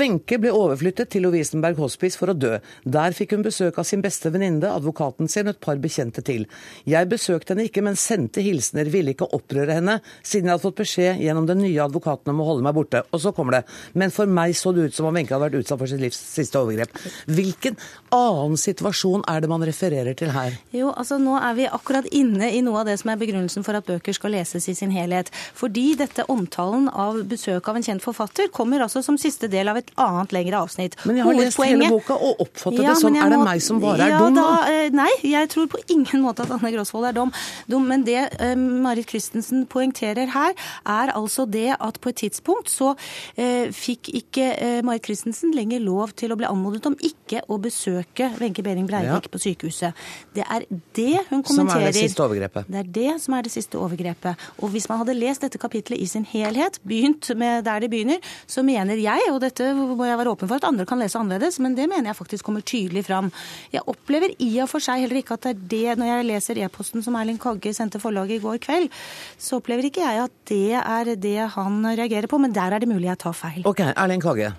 Wenche 0.00 0.40
ble 0.42 0.52
overflyttet 0.54 1.12
til 1.14 1.24
Lovisenberg 1.26 1.78
Hospice 1.80 2.18
for 2.18 2.32
å 2.32 2.36
dø. 2.36 2.56
Der 2.84 3.16
fikk 3.16 3.36
hun 3.36 3.46
besøk 3.46 3.78
av 3.80 3.86
sin 3.88 4.02
beste 4.04 4.32
venninne, 4.32 4.70
advokaten 4.70 5.30
sin 5.30 5.48
og 5.48 5.56
et 5.56 5.62
par 5.62 5.80
bekjente 5.82 6.24
til. 6.26 6.46
Jeg 6.88 7.10
besøkte 7.10 7.54
henne 7.54 7.68
ikke, 7.70 7.84
men 7.86 7.98
sendte 8.00 8.44
hilsener, 8.44 8.90
ville 8.92 9.14
ikke 9.14 9.30
opprøre 9.36 9.78
henne, 9.78 10.00
siden 10.22 10.50
jeg 10.50 10.56
hadde 10.56 10.66
fått 10.66 10.80
beskjed 10.82 11.22
gjennom 11.24 11.48
den 11.48 11.62
nye 11.64 11.86
advokaten 11.86 12.34
om 12.34 12.42
å 12.42 12.48
holde 12.50 12.66
meg 12.66 12.76
borte. 12.76 13.04
Og 13.14 13.22
så 13.22 13.34
kommer 13.36 13.60
det. 13.60 13.64
Men 13.94 14.12
for 14.14 14.30
meg 14.30 14.56
så 14.58 14.74
det 14.74 14.90
ut 14.90 14.96
som 14.96 15.08
om 15.08 15.16
Wenche 15.16 15.34
hadde 15.34 15.48
vært 15.48 15.62
utsatt 15.62 15.80
for 15.80 15.90
sitt 15.90 16.02
livs 16.02 16.18
siste 16.34 16.60
overgrep. 16.60 16.94
Hvilken 17.30 17.78
annen 18.14 18.58
situasjon 18.58 19.24
er 19.30 19.42
det 19.42 19.50
man 19.50 19.64
refererer 19.66 20.16
til 20.18 20.32
her? 20.34 20.56
Jo, 20.74 20.90
altså 20.90 21.18
Nå 21.20 21.36
er 21.38 21.56
vi 21.58 21.66
akkurat 21.70 22.06
inne 22.16 22.50
i 22.54 22.62
noe 22.64 22.82
av 22.82 22.88
det 22.88 22.96
som 23.00 23.12
er 23.12 23.18
begrunnelsen 23.20 23.64
for 23.66 23.76
at 23.78 23.86
bøker 23.86 24.16
skal 24.16 24.34
leses 24.34 24.66
i 24.70 24.74
sin 24.76 24.92
helhet. 24.94 25.30
Fordi 25.56 25.92
dette 25.98 26.26
omtalen 26.32 26.88
av 26.88 27.20
besøk 27.30 27.68
av 27.70 27.78
en 27.78 27.86
kjent 27.86 28.04
forfatter 28.04 28.50
kommer 28.54 28.84
altså 28.84 29.02
som 29.04 29.18
siste 29.20 29.50
del 29.52 29.70
av 29.70 29.80
et 29.80 29.90
annet 30.00 30.34
lengre 30.34 30.62
avsnitt. 30.64 30.96
Men 31.04 31.20
jeg 31.20 31.28
har 31.28 31.38
lest 31.38 31.62
hele 31.64 31.90
boka 31.92 32.16
og 32.16 32.42
oppfattet 32.46 32.82
ja, 32.82 32.94
det 32.94 33.02
sånn. 33.02 33.18
Er 33.20 33.34
det 33.34 33.40
meg 33.44 33.64
som 33.64 33.82
bare 33.82 34.08
er 34.08 34.14
ja, 34.14 34.22
dum? 34.24 34.38
Da, 34.38 34.46
eh, 34.70 34.94
nei, 34.96 35.10
jeg 35.30 35.50
tror 35.52 35.70
på 35.72 35.82
ingen 35.92 36.22
måte 36.26 36.46
at 36.46 36.54
Anne 36.56 36.72
Grosvold 36.74 37.10
er 37.10 37.16
dum. 37.16 37.34
dum 37.70 37.88
men 37.90 38.06
det 38.06 38.26
uh, 38.40 38.54
Marit 38.56 39.10
Christensen 39.10 39.66
poengterer 39.70 40.32
her, 40.34 40.56
er 40.88 41.14
altså 41.14 41.46
det 41.46 41.74
at 41.78 42.00
på 42.00 42.12
et 42.12 42.20
tidspunkt 42.24 42.72
så 42.72 42.92
uh, 42.94 43.66
fikk 43.74 44.12
ikke 44.22 44.50
uh, 44.56 44.80
Marit 44.86 45.06
Christensen 45.06 45.54
lenger 45.56 45.82
lov 45.84 46.14
til 46.18 46.32
å 46.32 46.38
bli 46.40 46.48
anmodet 46.48 46.86
om 46.88 46.98
ikke 46.98 47.44
å 47.50 47.58
besøke 47.62 47.99
besøke 48.00 48.30
Wenche 48.40 48.62
Behring 48.62 48.86
Breivik 48.88 49.26
ja. 49.26 49.30
på 49.30 49.38
sykehuset. 49.38 49.92
Det 50.34 50.44
er 50.44 50.64
det 50.96 51.20
hun 51.30 51.42
kommenterer. 51.42 51.68
Som 51.68 51.68
er 51.68 51.86
det 51.86 52.00
siste 52.00 52.24
overgrepet. 52.24 52.68
Det 52.68 52.78
er 52.78 52.88
det 52.94 53.20
som 53.22 53.34
er 53.34 53.42
det 53.42 53.52
siste 53.52 53.78
overgrepet. 53.78 54.36
Og 54.58 54.70
hvis 54.70 54.88
man 54.88 54.98
hadde 54.98 55.14
lest 55.14 55.42
dette 55.44 55.58
kapitlet 55.58 56.00
i 56.00 56.06
sin 56.06 56.24
helhet, 56.24 56.80
begynt 56.82 57.30
med 57.36 57.64
der 57.64 57.80
det 57.80 57.90
begynner, 57.90 58.18
så 58.46 58.62
mener 58.62 58.96
jeg, 59.00 59.20
og 59.30 59.40
dette 59.40 59.72
må 59.74 60.04
jeg 60.04 60.18
være 60.18 60.30
åpen 60.34 60.48
for 60.48 60.56
at 60.56 60.68
andre 60.68 60.86
kan 60.86 61.00
lese 61.00 61.18
annerledes, 61.18 61.60
men 61.60 61.76
det 61.76 61.88
mener 61.88 62.10
jeg 62.10 62.16
faktisk 62.16 62.44
kommer 62.44 62.60
tydelig 62.60 63.04
fram. 63.06 63.30
Jeg 63.72 63.84
opplever 63.86 64.34
i 64.38 64.50
og 64.62 64.70
for 64.70 64.82
seg 64.82 65.04
heller 65.04 65.20
ikke 65.20 65.36
at 65.38 65.46
det 65.46 65.54
er 65.54 65.66
det, 65.74 65.98
når 66.00 66.12
jeg 66.12 66.28
leser 66.30 66.62
e-posten 66.64 67.04
som 67.04 67.18
Erling 67.18 67.40
Kagge 67.40 67.74
sendte 67.76 68.00
forlaget 68.00 68.38
i 68.38 68.42
går 68.42 68.60
kveld, 68.62 68.90
så 69.38 69.60
opplever 69.60 69.88
ikke 69.88 70.04
jeg 70.04 70.24
at 70.24 70.34
det 70.50 70.74
er 70.80 71.14
det 71.20 71.38
han 71.54 71.84
reagerer 71.86 72.30
på, 72.30 72.40
men 72.40 72.54
der 72.54 72.74
er 72.74 72.82
det 72.82 72.90
mulig 72.90 73.10
jeg 73.10 73.22
tar 73.22 73.36
feil. 73.36 73.62
Ok, 73.68 73.84
Erling 73.92 74.22
Kagge. 74.22 74.52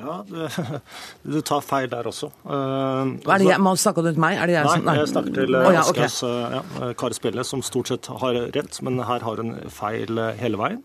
Ja, 0.00 0.16
du, 0.26 0.48
du, 1.34 1.38
tar 1.46 1.62
feil 1.64 1.88
der 1.92 2.08
også. 2.10 2.30
Uh, 2.42 3.14
er 3.14 3.42
det 3.42 3.48
jeg, 3.48 3.60
må 3.62 3.74
snakker 3.78 4.06
du 4.06 4.10
til 4.10 4.22
meg? 4.24 4.38
Er 4.40 4.50
det 4.50 4.56
jeg 4.56 4.66
nei, 4.66 4.76
som, 4.76 4.86
nei, 4.88 4.96
jeg 4.98 5.10
snakker 5.12 5.36
til 5.38 5.58
oh, 5.58 5.68
ja, 5.74 5.84
okay. 5.90 6.08
uh, 6.26 6.56
ja, 6.56 6.92
Kari 7.00 7.18
Spille, 7.18 7.46
som 7.46 7.62
stort 7.66 7.92
sett 7.92 8.10
har 8.22 8.40
rett, 8.56 8.80
men 8.86 9.02
her 9.06 9.26
har 9.26 9.42
hun 9.42 9.54
feil 9.72 10.22
hele 10.40 10.60
veien. 10.60 10.82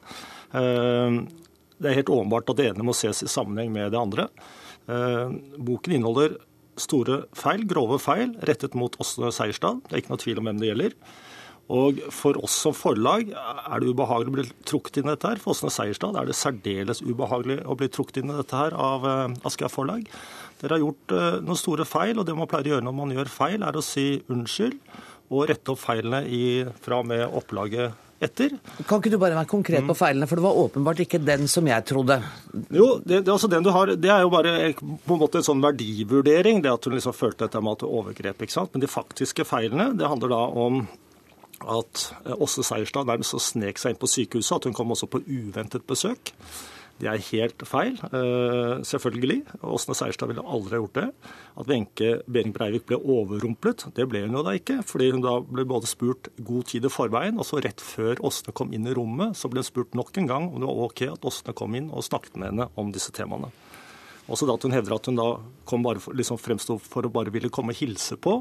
Uh, 0.53 1.23
det 1.79 1.91
er 1.91 1.99
helt 2.01 2.11
åpenbart 2.13 2.51
at 2.51 2.59
det 2.59 2.69
ene 2.73 2.85
må 2.85 2.93
ses 2.97 3.23
i 3.23 3.31
sammenheng 3.31 3.71
med 3.71 3.93
det 3.93 3.99
andre. 3.99 4.27
boken 4.89 5.93
inneholder 5.95 6.33
store 6.79 7.21
feil, 7.37 7.63
grove 7.69 7.99
feil, 8.03 8.33
rettet 8.47 8.75
mot 8.75 8.95
Åsne 8.99 9.31
Seierstad. 9.31 9.79
Det 9.85 9.95
er 9.95 10.01
ikke 10.03 10.11
noe 10.11 10.21
tvil 10.23 10.41
om 10.41 10.49
hvem 10.49 10.59
det 10.59 10.71
gjelder. 10.73 10.97
Og 11.69 11.99
For 12.13 12.37
oss 12.41 12.55
som 12.65 12.73
forlag 12.73 13.29
er 13.29 13.81
det 13.81 13.91
ubehagelig 13.91 14.31
å 14.31 14.35
bli 14.39 14.45
trukket 14.65 15.01
inn 15.01 15.09
i 15.09 15.13
dette. 15.13 15.29
her. 15.29 15.41
For 15.41 15.53
Åsne 15.53 15.69
Seierstad 15.73 16.17
er 16.17 16.25
det 16.25 16.37
særdeles 16.37 17.03
ubehagelig 17.05 17.61
å 17.65 17.77
bli 17.77 17.91
trukket 17.93 18.23
inn 18.23 18.33
i 18.33 18.39
dette 18.39 18.57
her 18.57 18.73
av 18.73 19.05
uh, 19.05 19.45
Aschehoug 19.45 19.75
forlag. 19.75 20.09
Dere 20.59 20.75
har 20.75 20.83
gjort 20.83 21.13
uh, 21.13 21.37
noen 21.45 21.61
store 21.61 21.85
feil, 21.85 22.17
og 22.17 22.25
det 22.25 22.35
man 22.35 22.49
pleier 22.49 22.71
å 22.71 22.75
gjøre 22.75 22.87
når 22.89 22.97
man 22.97 23.13
gjør 23.13 23.31
feil, 23.31 23.63
er 23.63 23.77
å 23.77 23.85
si 23.85 24.09
unnskyld 24.33 24.79
og 25.29 25.49
rette 25.51 25.69
opp 25.69 25.81
feilene 25.83 26.23
i, 26.25 26.45
fra 26.81 27.03
og 27.03 27.09
med 27.11 27.21
opplaget 27.37 28.07
etter. 28.19 28.55
Kan 28.87 28.99
ikke 28.99 29.11
du 29.13 29.19
bare 29.21 29.37
være 29.37 29.49
konkret 29.49 29.85
på 29.87 29.95
feilene, 29.95 30.27
for 30.27 30.39
det 30.39 30.43
var 30.43 30.57
åpenbart 30.59 31.03
ikke 31.05 31.21
den 31.23 31.45
som 31.51 31.67
jeg 31.69 31.85
trodde. 31.87 32.17
Jo, 32.75 32.87
det, 33.03 33.21
det, 33.21 33.31
altså 33.31 33.47
den 33.51 33.63
du 33.63 33.69
har, 33.75 33.93
det 33.93 34.11
er 34.11 34.25
jo 34.25 34.31
bare 34.33 34.71
på 34.75 35.15
en 35.15 35.21
måte 35.21 35.39
en 35.39 35.45
sånn 35.45 35.61
verdivurdering, 35.63 36.63
det 36.65 36.73
at 36.73 36.89
hun 36.89 36.97
liksom 36.97 37.15
følte 37.15 37.45
dette 37.45 37.61
med 37.63 37.77
at 37.77 37.85
overgrep. 37.87 38.41
ikke 38.41 38.57
sant? 38.57 38.73
Men 38.73 38.83
de 38.83 38.91
faktiske 38.91 39.45
feilene, 39.47 39.91
det 39.99 40.09
handler 40.09 40.33
da 40.33 40.41
om 40.65 40.81
at 41.67 42.09
Åse 42.39 42.63
Seierstad 42.65 43.07
nærmest 43.09 43.37
snek 43.43 43.79
seg 43.79 43.95
inn 43.95 44.01
på 44.01 44.09
sykehuset, 44.09 44.59
at 44.59 44.69
hun 44.69 44.75
kom 44.77 44.93
også 44.95 45.09
på 45.11 45.23
uventet 45.27 45.87
besøk. 45.89 46.33
Det 46.99 47.07
er 47.07 47.21
helt 47.29 47.63
feil, 47.63 47.93
uh, 48.11 48.81
selvfølgelig. 48.83 49.37
Åsne 49.63 49.95
Seierstad 49.95 50.27
ville 50.27 50.43
aldri 50.43 50.75
ha 50.75 50.81
gjort 50.81 50.97
det. 50.97 51.05
At 51.59 51.69
Wenche 51.71 52.09
Behring 52.27 52.51
Breivik 52.55 52.89
ble 52.89 52.99
overrumplet, 52.99 53.85
det 53.95 54.07
ble 54.11 54.25
hun 54.25 54.35
jo 54.35 54.43
da 54.43 54.57
ikke. 54.59 54.81
Fordi 54.87 55.07
hun 55.13 55.23
da 55.23 55.37
ble 55.39 55.63
både 55.69 55.87
spurt 55.87 56.27
god 56.43 56.67
tid 56.73 56.89
i 56.89 56.91
forveien, 56.91 57.39
og 57.39 57.47
så 57.47 57.61
rett 57.63 57.79
før 57.83 58.19
Åsne 58.27 58.55
kom 58.55 58.75
inn 58.75 58.89
i 58.89 58.95
rommet, 58.97 59.39
så 59.39 59.51
ble 59.51 59.63
hun 59.63 59.69
spurt 59.69 59.95
nok 59.95 60.11
en 60.19 60.27
gang 60.27 60.51
om 60.51 60.59
det 60.59 60.67
var 60.67 60.85
OK 60.89 61.05
at 61.07 61.31
Åsne 61.31 61.55
kom 61.55 61.79
inn 61.79 61.87
og 61.87 62.03
snakket 62.03 62.35
med 62.35 62.51
henne 62.51 62.69
om 62.75 62.91
disse 62.95 63.15
temaene. 63.15 63.53
Også 64.29 64.45
da 64.45 64.55
at 64.55 64.65
hun 64.65 64.75
hevder 64.75 64.95
at 64.95 65.09
hun 65.09 65.17
da 65.17 65.27
kom 65.69 65.83
bare 65.85 66.01
for, 66.03 66.15
liksom 66.17 66.39
fremsto 66.41 66.77
for 66.81 67.05
å 67.05 67.11
bare 67.13 67.33
ville 67.33 67.51
komme 67.53 67.73
og 67.73 67.81
hilse 67.81 68.17
på. 68.21 68.39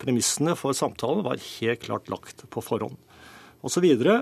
Premissene 0.00 0.56
for 0.58 0.76
samtalen 0.76 1.24
var 1.26 1.42
helt 1.42 1.84
klart 1.84 2.10
lagt 2.12 2.46
på 2.50 2.64
forhånd. 2.64 2.96
Og 3.64 3.72
så 3.72 3.82
videre. 3.84 4.20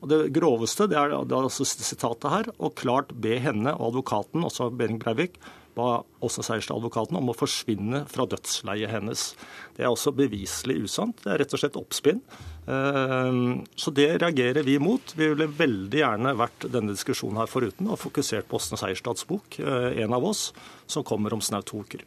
Og 0.00 0.08
Det 0.08 0.20
groveste 0.32 0.86
det 0.88 0.96
er, 0.96 1.12
det 1.28 1.36
er 1.36 1.46
altså 1.46 1.66
sitatet 1.68 2.30
her. 2.32 2.50
Og 2.58 2.76
klart 2.78 3.12
be 3.20 3.36
henne 3.42 3.74
og 3.76 3.90
advokaten, 3.90 4.44
også 4.46 4.70
Behring 4.72 5.00
Breivik, 5.02 5.36
ba 5.76 6.02
også 6.24 6.44
Seierstad 6.44 6.78
advokaten 6.78 7.18
om 7.18 7.30
å 7.32 7.36
forsvinne 7.36 8.04
fra 8.10 8.26
dødsleiet 8.28 8.92
hennes. 8.92 9.30
Det 9.76 9.84
er 9.84 9.90
også 9.90 10.12
beviselig 10.16 10.80
usant. 10.86 11.20
Det 11.24 11.32
er 11.32 11.42
rett 11.42 11.54
og 11.56 11.62
slett 11.62 11.78
oppspinn. 11.80 12.22
Ehm, 12.70 13.62
så 13.78 13.92
det 13.94 14.08
reagerer 14.22 14.66
vi 14.66 14.78
mot. 14.82 15.14
Vi 15.16 15.30
ville 15.32 15.50
veldig 15.60 16.02
gjerne 16.02 16.34
vært 16.38 16.68
denne 16.70 16.96
diskusjonen 16.96 17.42
her 17.42 17.50
foruten 17.50 17.90
og 17.90 18.00
fokusert 18.02 18.50
på 18.50 18.60
Åsne 18.60 18.80
Seierstads 18.80 19.26
bok, 19.30 19.60
eh, 19.60 20.02
en 20.04 20.16
av 20.16 20.24
oss, 20.24 20.50
som 20.86 21.06
kommer 21.06 21.32
om 21.32 21.40
snaut 21.44 21.66
to 21.70 21.84
uker. 21.84 22.04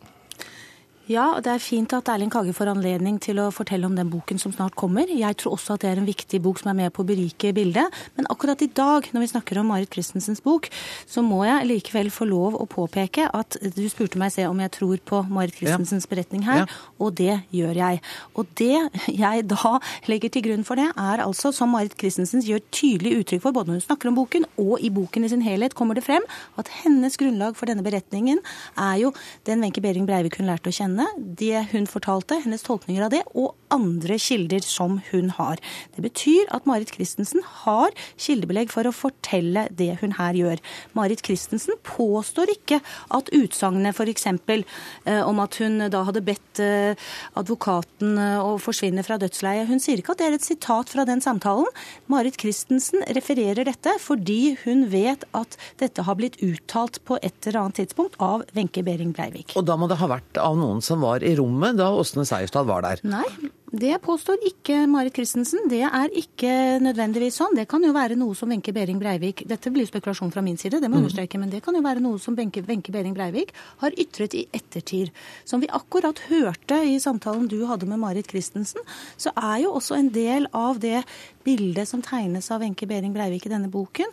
Ja, 1.12 1.26
det 1.44 1.52
er 1.52 1.60
fint 1.60 1.92
at 1.92 2.08
Erling 2.08 2.30
Kage 2.32 2.54
får 2.56 2.70
anledning 2.72 3.18
til 3.20 3.36
å 3.44 3.50
fortelle 3.52 3.84
om 3.89 3.96
den 3.98 4.08
boken 4.08 4.39
som 4.39 4.54
snart 4.56 4.78
kommer. 4.80 5.10
Jeg 5.12 5.36
tror 5.42 5.58
også 5.58 5.76
at 5.76 5.84
det 5.84 5.89
er 5.89 6.00
en 6.00 6.08
viktig 6.08 6.39
bok 6.39 6.62
som 6.62 6.70
er 6.72 6.78
med 6.78 6.94
på 6.96 7.04
å 7.04 7.08
berike 7.10 7.50
bildet. 7.56 7.92
Men 8.16 8.30
akkurat 8.32 8.62
i 8.63 8.70
dag, 8.72 9.10
når 9.12 9.26
vi 9.26 9.28
snakker 9.34 9.60
om 9.60 9.68
Marit 9.68 9.92
Christensens 9.92 10.39
bok, 10.46 10.70
så 11.04 11.20
må 11.26 11.42
jeg 11.44 11.68
likevel 11.68 12.08
få 12.08 12.28
lov 12.30 12.56
å 12.56 12.68
påpeke 12.72 13.26
at 13.36 13.58
du 13.76 13.82
spurte 13.92 14.22
meg 14.22 14.32
se 14.32 14.46
om 14.48 14.62
jeg 14.63 14.72
tror 14.78 15.02
på 15.04 15.20
Marit 15.28 15.58
Christensens 15.58 16.08
beretning 16.08 16.46
her, 16.48 16.63
ja. 16.63 16.80
og 17.04 17.20
det 17.20 17.36
gjør 17.52 17.82
jeg. 17.82 18.00
Og 18.39 18.56
det 18.63 18.80
jeg 19.12 19.44
da 19.52 19.74
legger 20.08 20.32
til 20.32 20.48
grunn 20.48 20.63
for 20.63 20.80
det, 20.80 20.88
er 20.88 21.26
altså, 21.26 21.52
som 21.52 21.76
Marit 21.76 21.98
Christensen 22.00 22.46
gjør 22.48 22.63
tydelig 22.72 23.18
uttrykk 23.26 23.44
for, 23.44 23.58
både 23.60 23.74
når 23.74 23.82
hun 23.82 23.86
snakker 23.89 24.13
om 24.13 24.22
boken 24.22 24.48
og 24.56 24.80
i 24.80 24.94
boken 24.94 25.28
i 25.28 25.34
sin 25.36 25.44
helhet, 25.44 25.76
kommer 25.76 26.00
det 26.00 26.08
frem 26.08 26.24
at 26.56 26.72
hennes 26.80 27.20
grunnlag 27.20 27.60
for 27.60 27.68
denne 27.68 27.84
beretningen 27.84 28.39
er 28.80 29.04
jo 29.04 29.12
den 29.44 29.68
Wenche 29.68 29.84
Behring 29.84 30.08
Breivik 30.08 30.39
hun 30.39 30.48
lærte 30.48 30.72
å 30.72 30.80
kjenne 30.80 30.92
henne, 30.93 31.36
det 31.39 31.69
hun 31.71 31.88
fortalte, 31.89 32.39
hennes 32.43 32.63
tolkninger 32.65 33.06
av 33.06 33.13
det, 33.13 33.23
og 33.34 33.53
andre 33.73 34.17
kilder 34.21 34.63
som 34.65 34.99
hun 35.10 35.32
har. 35.34 35.62
Det 35.95 36.03
betyr 36.06 36.49
at 36.53 36.67
Marit 36.69 36.93
Christensen 36.93 37.43
har 37.63 37.93
kildebelegg 38.21 38.71
for 38.73 38.86
å 38.86 38.93
fortelle 38.93 39.67
det 39.73 39.97
hun 40.01 40.15
her 40.19 40.38
gjør. 40.38 40.62
Marit 40.97 41.23
Christensen 41.25 41.79
påstår 41.88 42.53
ikke 42.53 42.79
at 43.13 43.32
utsagnet 43.34 43.97
f.eks. 43.97 44.27
Eh, 44.29 45.21
om 45.25 45.41
at 45.43 45.58
hun 45.62 45.88
da 45.93 46.03
hadde 46.08 46.23
bedt 46.25 46.62
eh, 46.63 46.93
advokaten 47.39 48.17
eh, 48.21 48.38
å 48.43 48.58
forsvinne 48.62 49.06
fra 49.06 49.17
dødsleiet, 49.21 49.69
hun 49.71 49.82
sier 49.84 50.01
ikke 50.01 50.13
at 50.15 50.21
det 50.21 50.29
er 50.29 50.38
et 50.38 50.45
sitat 50.45 50.93
fra 50.93 51.08
den 51.10 51.23
samtalen. 51.23 51.69
Marit 52.12 52.38
Christensen 52.41 53.03
refererer 53.15 53.65
dette 53.67 53.95
fordi 54.03 54.56
hun 54.63 54.88
vet 54.93 55.25
at 55.38 55.58
dette 55.82 56.06
har 56.06 56.19
blitt 56.19 56.39
uttalt 56.43 57.01
på 57.08 57.17
et 57.21 57.47
eller 57.47 57.63
annet 57.63 57.82
tidspunkt 57.82 58.19
av 58.23 58.45
Wenche 58.53 58.84
Behring 58.86 59.13
Breivik. 59.15 59.56
Og 59.58 59.65
da 59.67 59.77
må 59.79 59.89
det 59.89 59.99
ha 60.01 60.10
vært 60.12 60.39
av 60.41 60.58
noen 60.60 60.83
som 60.86 61.04
var 61.04 61.24
i 61.24 61.36
rommet 61.39 61.80
da 61.80 61.91
Åsne 61.96 62.26
Seierstad 62.28 62.67
var 62.69 62.86
der? 62.86 63.02
Nei, 63.08 63.28
det 63.74 63.96
påstår 64.06 64.38
ikke 64.46 64.84
Marit 64.86 65.15
Christensen. 65.17 65.63
Det 65.65 65.82
er 65.82 66.12
ikke 66.13 66.78
nødvendigvis 66.84 67.39
sånn. 67.39 67.56
Det 67.58 67.65
kan 67.72 67.82
jo 67.82 67.89
være 67.96 68.13
noe 68.19 68.38
som 68.38 68.52
Wenche 68.54 68.69
Behring 68.76 69.00
Breivik 69.02 69.41
Dette 69.50 69.72
blir 69.74 69.88
spekulasjon 69.89 70.30
fra 70.34 70.43
min 70.46 70.60
side, 70.62 70.78
det 70.78 70.91
må 70.91 71.00
jeg 71.00 71.02
mm. 71.02 71.08
understreke, 71.08 71.39
men 71.41 71.50
det 71.50 71.63
kan 71.65 71.74
jo 71.74 71.82
være 71.82 72.04
noe 72.04 72.22
som 72.22 72.38
Wenche 72.38 72.62
Behring 72.93 73.15
Breivik 73.17 73.50
har 73.82 73.98
ytret 73.98 74.38
i 74.38 74.43
ettertid. 74.54 75.10
Som 75.50 75.63
vi 75.63 75.72
akkurat 75.74 76.22
hørte 76.30 76.78
i 76.86 77.00
samtalen 77.02 77.50
du 77.50 77.63
hadde 77.65 77.89
med 77.89 78.02
Marit 78.04 78.30
Christensen, 78.30 78.86
så 79.17 79.34
er 79.34 79.63
jo 79.65 79.74
også 79.80 79.98
en 79.98 80.12
del 80.13 80.46
av 80.54 80.78
det 80.84 81.02
bildet 81.43 81.89
som 81.89 82.01
tegnes 82.01 82.49
av 82.51 82.63
Wenche 82.63 82.88
Behring 82.89 83.13
Breivik 83.15 83.45
i 83.47 83.51
denne 83.51 83.69
boken, 83.71 84.10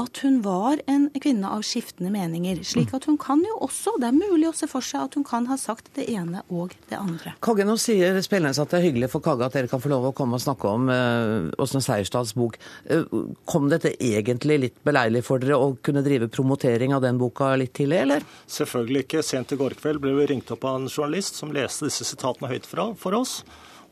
at 0.00 0.22
hun 0.24 0.38
var 0.44 0.80
en 0.88 1.08
kvinne 1.20 1.48
av 1.52 1.64
skiftende 1.66 2.08
meninger. 2.14 2.62
Slik 2.64 2.94
at 2.96 3.04
hun 3.08 3.18
kan 3.20 3.42
jo 3.44 3.58
også, 3.64 3.94
det 4.00 4.08
er 4.08 4.16
mulig 4.16 4.48
å 4.48 4.54
se 4.56 4.68
for 4.70 4.84
seg 4.84 5.08
at 5.08 5.16
hun 5.18 5.26
kan 5.28 5.46
ha 5.50 5.58
sagt 5.60 5.90
det 5.98 6.06
ene 6.10 6.44
og 6.48 6.72
det 6.88 6.96
andre. 6.96 7.34
Kagge, 7.44 7.66
nå 7.68 7.76
sier 7.80 8.16
Spelnes 8.24 8.60
at 8.62 8.72
det 8.72 8.80
er 8.80 8.86
hyggelig 8.88 9.10
for 9.12 9.24
Kagge 9.24 9.48
at 9.48 9.56
dere 9.58 9.70
kan 9.70 9.82
få 9.82 9.92
lov 9.92 10.08
å 10.08 10.14
komme 10.16 10.38
og 10.38 10.44
snakke 10.44 10.70
om 10.70 10.88
uh, 10.92 11.66
Seierstads 11.72 12.32
bok. 12.38 12.56
Uh, 12.88 13.04
kom 13.48 13.68
dette 13.72 13.92
egentlig 13.98 14.60
litt 14.62 14.78
beleilig 14.86 15.24
for 15.26 15.42
dere 15.42 15.60
å 15.60 15.74
kunne 15.84 16.04
drive 16.06 16.30
promotering 16.32 16.96
av 16.96 17.04
den 17.04 17.20
boka 17.20 17.52
litt 17.60 17.74
tidlig, 17.76 18.00
eller? 18.06 18.24
Selvfølgelig 18.46 19.04
ikke. 19.06 19.26
Sent 19.26 19.52
i 19.52 19.60
går 19.60 19.76
kveld 19.80 20.00
ble 20.02 20.16
vi 20.16 20.30
ringt 20.32 20.50
opp 20.54 20.64
av 20.68 20.80
en 20.80 20.88
journalist 20.88 21.36
som 21.40 21.52
leste 21.52 21.90
disse 21.90 22.08
sitatene 22.08 22.50
høyt 22.52 22.68
fra, 22.68 22.92
for 22.96 23.20
oss 23.20 23.42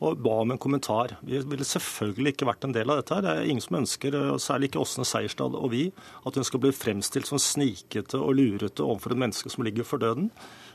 og 0.00 0.22
ba 0.24 0.38
om 0.42 0.54
en 0.54 0.60
kommentar. 0.60 1.18
Vi 1.20 1.38
ville 1.44 1.66
selvfølgelig 1.66 2.34
ikke 2.34 2.48
vært 2.48 2.64
en 2.64 2.72
del 2.72 2.88
av 2.88 3.02
dette. 3.02 3.14
her. 3.14 3.24
Det 3.24 3.32
er 3.34 3.50
ingen 3.52 3.64
som 3.64 3.76
ønsker, 3.82 4.16
særlig 4.40 4.70
ikke 4.70 4.80
Åsne 4.80 5.04
Seierstad 5.04 5.56
og 5.58 5.70
vi, 5.74 5.90
at 6.24 6.34
hun 6.34 6.46
skal 6.46 6.62
bli 6.62 6.72
fremstilt 6.72 7.28
som 7.28 7.40
snikete 7.40 8.16
og 8.16 8.38
lurete 8.38 8.84
overfor 8.84 9.12
et 9.12 9.20
menneske 9.26 9.52
som 9.52 9.64
ligger 9.66 9.84
for 9.84 10.00
døden. 10.00 10.30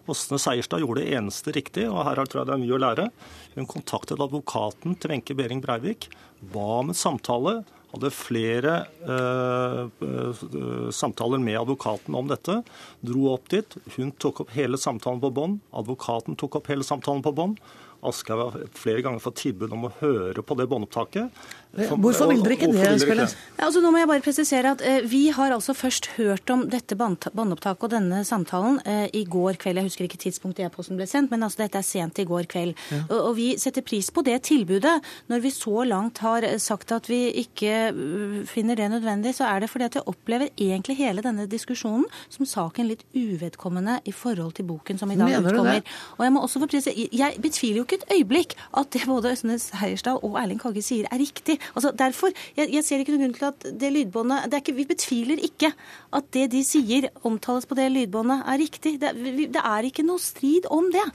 Åsne 0.06 0.38
Seierstad 0.38 0.84
gjorde 0.84 1.02
det 1.02 1.16
eneste 1.18 1.54
riktig, 1.56 1.88
og 1.90 2.04
her 2.06 2.22
tror 2.26 2.44
jeg 2.44 2.52
det 2.52 2.54
er 2.54 2.62
mye 2.62 2.78
å 2.78 2.84
lære. 2.84 3.08
Hun 3.56 3.70
kontaktet 3.72 4.22
advokaten 4.22 4.94
til 4.94 5.10
Wenche 5.10 5.34
Behring 5.38 5.64
Breivik, 5.64 6.12
ba 6.54 6.68
om 6.84 6.94
en 6.94 6.98
samtale, 6.98 7.64
hadde 7.96 8.12
flere 8.12 8.74
uh, 9.08 9.88
uh, 9.88 10.90
samtaler 10.94 11.42
med 11.42 11.58
advokaten 11.62 12.18
om 12.18 12.28
dette. 12.30 12.60
Dro 13.06 13.30
opp 13.32 13.48
dit. 13.54 13.78
Hun 13.96 14.12
tok 14.20 14.44
opp 14.44 14.54
hele 14.54 14.78
samtalen 14.78 15.24
på 15.24 15.32
bånd. 15.34 15.62
Advokaten 15.74 16.38
tok 16.38 16.60
opp 16.60 16.70
hele 16.70 16.86
samtalen 16.86 17.24
på 17.26 17.34
bånd. 17.34 17.62
Aschehoug 18.10 18.56
har 18.56 18.68
flere 18.78 19.04
ganger 19.06 19.24
fått 19.24 19.42
tilbud 19.44 19.74
om 19.76 19.88
å 19.88 19.94
høre 20.02 20.44
på 20.46 20.58
det 20.60 20.68
båndopptaket. 20.72 21.44
Hvorfor 21.76 22.30
vil 22.32 22.44
dere 22.44 22.56
ikke 22.56 22.70
det, 22.72 22.92
Spilles? 23.04 23.36
Altså, 23.60 23.82
nå 23.84 23.92
må 23.92 24.02
jeg 24.02 24.10
bare 24.10 24.24
presisere 24.24 24.72
at 24.76 24.84
eh, 24.86 25.06
Vi 25.10 25.28
har 25.36 25.52
altså 25.56 25.76
først 25.76 26.08
hørt 26.16 26.50
om 26.54 26.66
dette 26.72 26.96
båndopptaket 26.96 27.88
og 27.88 27.92
denne 27.92 28.22
samtalen 28.28 28.80
eh, 28.88 29.08
i 29.14 29.26
går 29.28 29.60
kveld. 29.62 29.80
Jeg 29.82 29.90
husker 29.90 30.08
ikke 30.08 30.22
tidspunktet 30.26 30.66
e-posten 30.68 31.00
ble 31.00 31.08
sendt, 31.10 31.34
men 31.34 31.44
altså, 31.44 31.64
dette 31.64 31.82
er 31.82 31.88
sent 31.88 32.22
i 32.22 32.28
går 32.28 32.48
kveld. 32.52 32.76
Ja. 32.92 33.02
Og, 33.10 33.18
og, 33.20 33.32
Vi 33.36 33.48
setter 33.60 33.84
pris 33.86 34.10
på 34.12 34.24
det 34.26 34.38
tilbudet. 34.48 34.96
Når 35.32 35.44
vi 35.44 35.52
så 35.52 35.84
langt 35.88 36.22
har 36.24 36.48
sagt 36.64 36.94
at 36.96 37.10
vi 37.12 37.22
ikke 37.44 37.74
uh, 37.92 38.38
finner 38.48 38.80
det 38.80 38.88
nødvendig, 38.94 39.36
så 39.36 39.50
er 39.50 39.64
det 39.64 39.70
fordi 39.72 39.90
at 39.90 40.00
jeg 40.00 40.08
opplever 40.08 40.54
egentlig 40.56 40.98
hele 41.00 41.24
denne 41.26 41.48
diskusjonen 41.52 42.06
som 42.32 42.48
saken 42.48 42.88
litt 42.88 43.04
uvedkommende 43.16 44.00
i 44.08 44.14
forhold 44.16 44.56
til 44.56 44.68
boken 44.70 45.00
som 45.02 45.12
i 45.12 45.20
dag 45.20 45.34
Mener 45.34 45.52
utkommer. 45.52 45.84
Og 46.18 46.24
Jeg 46.24 46.36
må 46.36 46.44
også 46.46 46.64
få 46.64 46.70
jeg 46.76 47.42
betviler 47.42 47.80
jo 47.80 47.86
ikke 47.86 48.00
et 48.02 48.10
øyeblikk 48.18 48.56
at 48.78 48.92
det 48.94 49.04
både 49.08 49.32
Øystein 49.34 49.60
Seierstad 49.60 50.24
og 50.24 50.38
Erling 50.40 50.60
Kagge 50.62 50.82
sier, 50.86 51.08
er 51.12 51.20
riktig. 51.22 51.60
Altså 51.74 51.92
derfor, 51.98 52.34
jeg, 52.58 52.70
jeg, 52.74 52.86
ser 52.86 53.02
ikke 53.02 53.16
noen 53.16 53.34
grunn 53.34 53.38
til 53.40 53.48
at 53.50 53.68
det 53.82 53.92
lydbåndet 53.96 54.50
det 54.52 54.62
ikke, 54.62 54.76
Vi 54.78 54.88
betviler 54.90 55.42
ikke 55.48 55.72
at 56.16 56.30
det 56.36 56.46
de 56.54 56.62
sier, 56.68 57.10
omtales 57.28 57.68
på 57.70 57.78
det 57.78 57.90
lydbåndet, 57.94 58.46
er 58.46 58.62
riktig. 58.62 58.96
Det, 59.02 59.14
det 59.56 59.64
er 59.64 59.90
ikke 59.90 60.06
noe 60.08 60.22
strid 60.22 60.70
om 60.74 60.88
det. 60.94 61.06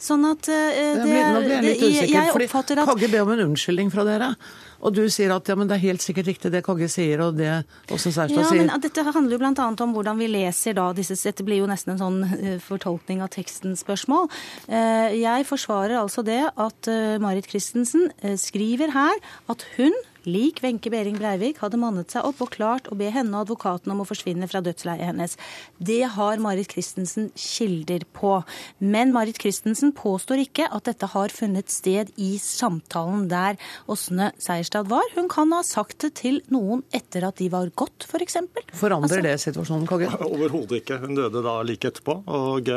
Sånn 0.00 0.24
at 0.28 0.48
uh, 0.48 1.04
det, 1.04 1.20
Nå 1.34 1.44
ble 1.44 1.54
jeg 1.58 1.66
litt 1.68 1.86
usikker, 1.86 2.32
fordi 2.34 2.50
Kagge 2.80 3.12
ber 3.12 3.24
om 3.26 3.34
en 3.36 3.46
unnskyldning 3.50 3.92
fra 3.92 4.06
dere. 4.08 4.34
Og 4.80 4.94
du 4.96 5.02
sier 5.12 5.32
at 5.34 5.48
ja, 5.48 5.56
men 5.58 5.68
det 5.68 5.76
er 5.76 5.84
helt 5.84 6.04
sikkert 6.04 6.30
riktig 6.30 6.52
det 6.54 6.62
Kagge 6.66 6.88
sier, 6.90 7.20
og 7.24 7.36
det 7.38 7.50
Åsen 7.92 8.14
Seierstad 8.14 8.40
ja, 8.40 8.48
sier. 8.48 8.64
Men 8.64 8.82
dette 8.82 9.04
handler 9.04 9.36
jo 9.36 9.40
bl.a. 9.42 9.66
om 9.84 9.94
hvordan 9.96 10.20
vi 10.20 10.30
leser 10.30 10.76
da 10.78 10.90
disse 10.96 11.18
Dette 11.20 11.44
blir 11.46 11.60
jo 11.60 11.68
nesten 11.70 11.94
en 11.94 12.00
sånn 12.00 12.20
eh, 12.38 12.56
fortolkning 12.64 13.20
av 13.24 13.30
tekstens 13.34 13.84
spørsmål. 13.84 14.30
Eh, 14.72 15.20
jeg 15.20 15.48
forsvarer 15.48 16.00
altså 16.00 16.24
det 16.26 16.42
at 16.48 16.90
eh, 16.90 17.18
Marit 17.22 17.48
Christensen 17.50 18.08
skriver 18.40 18.94
her 18.94 19.20
at 19.52 19.66
hun 19.76 19.94
lik 20.28 20.62
Wenche 20.64 20.90
Behring 20.92 21.18
Breivik, 21.20 21.60
hadde 21.62 21.80
mannet 21.80 22.12
seg 22.12 22.26
opp 22.28 22.42
og 22.44 22.52
klart 22.54 22.90
å 22.90 22.98
be 22.98 23.10
henne 23.12 23.32
og 23.36 23.46
advokaten 23.46 23.92
om 23.92 24.02
å 24.02 24.08
forsvinne 24.08 24.48
fra 24.50 24.62
dødsleiet 24.64 25.08
hennes. 25.10 25.36
Det 25.78 26.02
har 26.16 26.42
Marit 26.42 26.72
Christensen 26.72 27.30
kilder 27.38 28.04
på. 28.16 28.40
Men 28.78 29.14
Marit 29.16 29.40
Christensen 29.40 29.94
påstår 29.96 30.44
ikke 30.44 30.68
at 30.70 30.88
dette 30.90 31.10
har 31.14 31.34
funnet 31.34 31.72
sted 31.72 32.12
i 32.20 32.32
samtalen 32.42 33.28
der 33.30 33.60
Åsne 33.90 34.32
Seierstad 34.40 34.90
var. 34.90 35.06
Hun 35.16 35.30
kan 35.32 35.52
ha 35.56 35.62
sagt 35.66 36.00
det 36.04 36.14
til 36.20 36.40
noen 36.52 36.84
etter 36.96 37.26
at 37.28 37.40
de 37.40 37.50
var 37.52 37.70
gått, 37.74 38.08
f.eks. 38.08 38.40
For 38.74 38.90
Forandrer 38.90 39.20
altså, 39.20 39.26
det 39.26 39.36
situasjonen, 39.44 39.88
Kage? 39.88 40.10
Overhodet 40.26 40.82
ikke. 40.82 41.00
Hun 41.04 41.16
døde 41.18 41.42
da 41.44 41.60
like 41.66 41.90
etterpå. 41.90 42.20
og 42.26 42.70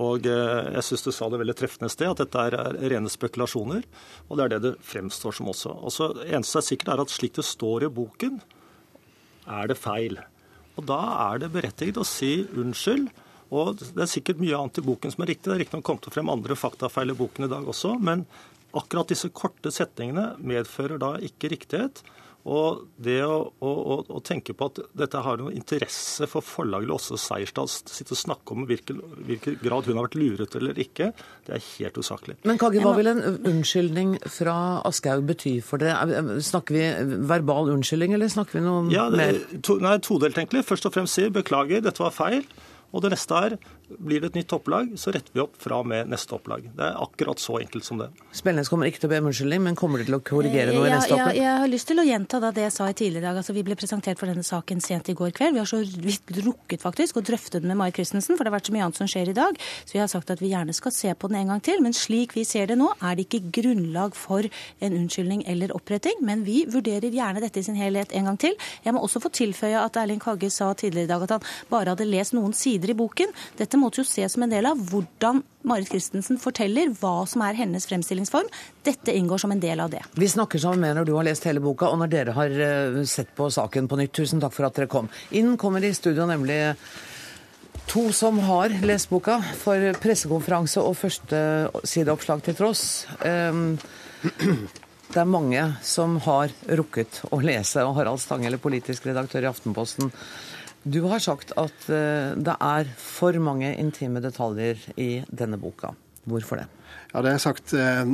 Og 0.00 0.26
Jeg 0.26 0.82
syns 0.82 1.04
du 1.06 1.12
sa 1.14 1.28
det 1.30 1.38
veldig 1.38 1.54
treffende 1.54 1.90
sted, 1.92 2.10
at 2.10 2.18
dette 2.24 2.44
er 2.48 2.78
rene 2.90 3.10
spekulasjoner. 3.12 3.84
Og 4.28 4.36
det 4.36 4.44
er 4.44 4.54
det 4.54 4.62
det 4.64 4.72
fremstår 4.82 5.36
som 5.38 5.50
også. 5.52 5.70
Og 5.70 5.94
så 5.94 6.08
eneste 6.24 6.58
er 6.58 6.66
sikkert 6.66 6.94
er 6.94 7.02
at 7.04 7.14
slik 7.14 7.36
det 7.38 7.46
står 7.46 7.86
i 7.86 7.92
boken, 7.94 8.40
er 9.44 9.70
det 9.70 9.78
feil. 9.78 10.18
Og 10.74 10.88
da 10.88 10.98
er 11.28 11.44
det 11.44 11.52
berettiget 11.54 12.00
å 12.00 12.08
si 12.08 12.40
unnskyld. 12.56 13.06
Og 13.54 13.78
det 13.78 14.02
er 14.02 14.10
sikkert 14.10 14.40
mye 14.42 14.56
annet 14.58 14.80
i 14.80 14.86
boken 14.86 15.14
som 15.14 15.22
er 15.22 15.30
riktig. 15.34 15.46
Det 15.46 15.54
er 15.54 15.62
riktignok 15.62 15.86
kommet 15.86 16.10
frem 16.10 16.32
andre 16.32 16.56
faktafeil 16.58 17.12
i 17.12 17.18
boken 17.18 17.46
i 17.46 17.52
dag 17.52 17.68
også, 17.70 17.94
men 18.02 18.24
akkurat 18.74 19.12
disse 19.12 19.30
korte 19.30 19.70
setningene 19.70 20.32
medfører 20.42 20.98
da 20.98 21.14
ikke 21.22 21.52
riktighet. 21.52 22.02
Og 22.44 22.82
det 23.00 23.22
å, 23.24 23.38
å, 23.64 23.70
å, 24.04 24.18
tenke 24.24 24.52
på 24.52 24.66
at 24.68 24.80
dette 24.92 25.20
har 25.24 25.38
noe 25.40 25.54
interesse 25.56 26.26
for 26.28 26.44
forlaget 26.44 26.92
Åse 26.92 27.16
Seierstad, 27.20 27.70
sitte 27.72 28.12
og 28.12 28.20
snakke 28.20 28.52
om 28.52 28.66
hvilken, 28.68 29.00
hvilken, 29.24 29.56
grad 29.62 29.88
hun 29.88 29.96
har 29.96 30.10
vært 30.10 30.18
luret 30.20 30.58
eller 30.60 30.80
ikke, 30.84 31.08
det 31.46 31.56
er 31.56 31.64
helt 31.78 31.96
usaklig. 31.96 32.36
Men 32.44 32.60
Kagge, 32.60 32.82
hva 32.84 32.92
vil 32.98 33.08
en 33.14 33.22
unnskyldning 33.38 34.18
fra 34.28 34.58
Aschehoug 34.84 35.24
bety 35.32 35.54
for 35.64 35.80
det? 35.80 35.94
Snakker 36.44 36.76
vi 36.76 37.16
verbal 37.32 37.72
unnskyldning, 37.78 38.12
eller 38.18 38.28
snakker 38.32 38.60
vi 38.60 38.66
noe 38.66 38.92
ja, 38.92 39.08
det, 39.08 39.22
mer? 39.22 39.40
To, 39.64 39.80
nei, 39.80 39.96
todelt 40.04 40.36
egentlig. 40.36 40.66
Først 40.68 40.84
og 40.90 40.96
fremst 40.98 41.16
sier 41.16 41.32
beklager, 41.32 41.80
dette 41.84 42.04
var 42.04 42.12
feil. 42.12 42.44
Og 42.94 43.02
det 43.02 43.10
neste 43.10 43.40
er 43.40 43.56
blir 43.88 44.20
det 44.22 44.32
et 44.32 44.38
nytt 44.40 44.52
opplag, 44.56 44.94
så 45.00 45.12
retter 45.14 45.34
vi 45.34 45.42
opp 45.42 45.56
fra 45.60 45.78
og 45.82 45.88
med 45.90 46.08
neste 46.10 46.34
opplag. 46.36 46.64
Det 46.76 46.84
er 46.86 46.96
akkurat 47.02 47.40
så 47.40 47.58
enkelt 47.60 47.84
som 47.86 48.00
det. 48.00 48.08
Spennende 48.34 48.68
kommer 48.70 48.88
ikke 48.88 49.02
til 49.02 49.10
å 49.10 49.12
be 49.12 49.20
om 49.22 49.28
unnskyldning, 49.30 49.62
men 49.66 49.78
kommer 49.78 50.00
du 50.00 50.08
til 50.08 50.16
å 50.16 50.20
korrigere 50.24 50.72
noe 50.74 50.88
i 50.88 50.94
neste 50.94 51.14
opplag? 51.14 51.34
Jeg, 51.36 51.42
jeg, 51.42 51.58
har 51.62 51.70
lyst 51.70 51.88
til 51.90 52.00
å 52.00 52.06
gjenta 52.08 52.40
da 52.42 52.50
det 52.56 52.64
jeg 52.64 52.74
sa 52.76 52.88
i 52.90 52.96
tidligere 52.96 53.28
dag. 53.28 53.40
Altså, 53.42 53.56
vi 53.56 53.64
ble 53.66 53.76
presentert 53.78 54.20
for 54.20 54.30
denne 54.30 54.46
saken 54.46 54.82
sent 54.84 55.10
i 55.12 55.16
går 55.18 55.34
kveld. 55.36 55.56
Vi 55.56 55.62
har 55.62 55.70
så 55.70 55.80
vidt 55.82 56.32
rukket 56.40 56.84
faktisk 56.84 57.20
å 57.20 57.24
drøfte 57.24 57.60
den 57.60 57.72
med 57.72 57.80
Mai 57.80 57.90
Christensen, 57.94 58.38
for 58.38 58.44
det 58.44 58.52
har 58.52 58.56
vært 58.56 58.70
så 58.70 58.76
mye 58.76 58.86
annet 58.88 59.00
som 59.00 59.10
skjer 59.10 59.32
i 59.32 59.36
dag. 59.36 59.60
Så 59.84 59.96
vi 59.96 60.02
har 60.02 60.10
sagt 60.12 60.32
at 60.34 60.42
vi 60.42 60.52
gjerne 60.52 60.76
skal 60.76 60.94
se 60.96 61.12
på 61.14 61.30
den 61.30 61.42
en 61.42 61.54
gang 61.54 61.64
til. 61.64 61.84
Men 61.84 61.96
slik 61.96 62.34
vi 62.38 62.46
ser 62.48 62.72
det 62.72 62.78
nå, 62.80 62.90
er 63.04 63.18
det 63.18 63.28
ikke 63.28 63.52
grunnlag 63.60 64.16
for 64.18 64.48
en 64.80 64.98
unnskyldning 65.02 65.44
eller 65.50 65.74
oppretting. 65.76 66.24
Men 66.24 66.46
vi 66.48 66.64
vurderer 66.70 67.12
gjerne 67.12 67.44
dette 67.44 67.60
i 67.60 67.66
sin 67.68 67.78
helhet 67.78 68.16
en 68.16 68.32
gang 68.32 68.40
til. 68.40 68.56
Jeg 68.86 68.96
må 68.96 69.04
også 69.04 69.22
få 69.22 69.32
tilføye 69.34 69.84
at 69.84 70.00
Erling 70.00 70.22
Kagge 70.22 70.50
sa 70.52 70.72
tidligere 70.72 71.08
i 71.08 71.12
dag 71.12 71.28
at 71.28 71.36
han 71.36 71.48
bare 71.70 71.94
hadde 71.94 72.08
lest 72.08 72.34
noen 72.36 72.54
sider 72.56 72.92
i 72.92 72.98
boken. 72.98 73.32
Dette 73.58 73.73
måtte 73.80 74.02
jo 74.02 74.06
ses 74.08 74.34
som 74.34 74.44
en 74.46 74.52
del 74.52 74.66
av 74.68 74.80
hvordan 74.90 75.42
Marit 75.64 75.88
Christensen 75.88 76.38
forteller 76.40 76.92
hva 77.00 77.24
som 77.30 77.42
er 77.46 77.56
hennes 77.58 77.86
fremstillingsform. 77.88 78.50
Dette 78.84 79.14
inngår 79.16 79.40
som 79.44 79.54
en 79.54 79.62
del 79.62 79.80
av 79.80 79.92
det. 79.94 80.02
Vi 80.18 80.28
snakker 80.28 80.60
sammen 80.60 80.84
med 80.84 80.98
når 80.98 81.08
du 81.08 81.14
har 81.16 81.26
lest 81.26 81.46
hele 81.48 81.62
boka, 81.64 81.88
og 81.88 82.00
når 82.02 82.12
dere 82.12 82.36
har 82.36 82.60
eh, 82.68 83.00
sett 83.08 83.32
på 83.36 83.48
saken 83.52 83.88
på 83.88 83.98
nytt. 84.00 84.14
Tusen 84.14 84.42
takk 84.42 84.54
for 84.54 84.68
at 84.68 84.76
dere 84.76 84.90
kom. 84.92 85.10
Inn 85.34 85.56
kommer 85.60 85.84
i 85.84 85.94
studio 85.96 86.28
nemlig 86.28 86.60
to 87.90 88.12
som 88.12 88.38
har 88.38 88.72
lest 88.86 89.10
boka, 89.12 89.40
for 89.60 89.92
pressekonferanse 90.02 90.82
og 90.82 90.96
første 90.98 91.40
sideoppslag 91.86 92.44
til 92.46 92.56
tross. 92.58 92.84
Ehm, 93.26 93.76
det 95.12 95.20
er 95.20 95.28
mange 95.28 95.66
som 95.84 96.16
har 96.24 96.52
rukket 96.80 97.22
å 97.30 97.40
lese, 97.44 97.84
og 97.84 97.96
Harald 97.98 98.22
Stanghelle, 98.22 98.60
politisk 98.62 99.06
redaktør 99.08 99.46
i 99.46 99.50
Aftenposten, 99.50 100.12
du 100.84 101.00
har 101.08 101.22
sagt 101.22 101.54
at 101.60 101.86
eh, 101.92 102.34
det 102.36 102.54
er 102.60 102.88
for 103.00 103.36
mange 103.40 103.72
intime 103.80 104.20
detaljer 104.24 104.80
i 105.00 105.24
denne 105.32 105.58
boka. 105.60 105.94
Hvorfor 106.28 106.60
det? 106.60 106.66
Ja, 107.12 107.22
det 107.24 107.32
er 107.34 107.40
sagt. 107.42 107.72
Eh, 107.76 108.04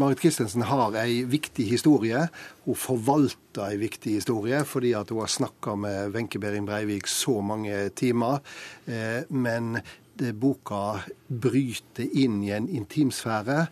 Marit 0.00 0.20
Christensen 0.20 0.64
har 0.68 0.96
ei 1.00 1.22
viktig 1.28 1.66
historie. 1.70 2.26
Hun 2.66 2.78
forvalter 2.78 3.70
ei 3.70 3.80
viktig 3.80 4.18
historie 4.20 4.60
fordi 4.68 4.92
at 4.98 5.12
hun 5.12 5.22
har 5.24 5.32
snakka 5.32 5.76
med 5.80 6.14
Wenche 6.16 6.40
Behring 6.40 6.68
Breivik 6.68 7.08
så 7.08 7.40
mange 7.40 7.88
timer. 7.96 8.44
Eh, 8.86 9.24
men 9.28 9.80
det 10.20 10.34
boka 10.36 11.00
bryter 11.28 12.04
inn 12.04 12.42
i 12.44 12.52
en 12.52 12.66
intimsfære. 12.68 13.62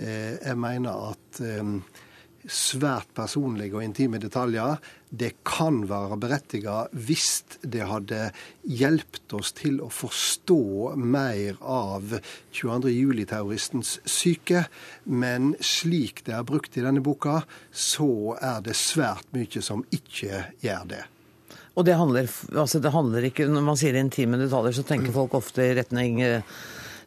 Jeg 0.00 0.56
mener 0.56 1.10
at 1.10 1.40
svært 2.48 3.10
personlige 3.12 3.76
og 3.76 3.84
intime 3.84 4.20
detaljer, 4.22 4.78
det 5.10 5.30
kan 5.46 5.80
være 5.88 6.18
berettiget 6.20 6.92
hvis 6.92 7.28
det 7.62 7.86
hadde 7.88 8.28
hjulpet 8.68 9.34
oss 9.38 9.54
til 9.56 9.80
å 9.84 9.88
forstå 9.92 10.60
mer 11.00 11.60
av 11.62 12.18
22.07-terroristens 12.54 13.98
syke. 14.08 14.66
Men 15.04 15.54
slik 15.64 16.24
det 16.28 16.36
er 16.36 16.48
brukt 16.48 16.76
i 16.76 16.84
denne 16.84 17.04
boka, 17.04 17.42
så 17.72 18.36
er 18.36 18.60
det 18.66 18.76
svært 18.78 19.30
mye 19.36 19.64
som 19.64 19.84
ikke 19.94 20.44
gjør 20.64 20.90
det. 20.92 21.04
Og 21.78 21.86
det 21.86 21.94
handler, 21.94 22.26
altså 22.58 22.80
det 22.82 22.90
handler 22.90 23.28
ikke 23.28 23.44
Når 23.46 23.62
man 23.62 23.78
sier 23.78 23.94
intime 23.94 24.40
detaljer, 24.40 24.74
så 24.74 24.82
tenker 24.86 25.14
folk 25.14 25.36
ofte 25.38 25.62
i 25.62 25.76
retning 25.78 26.18
eh, 26.26 26.42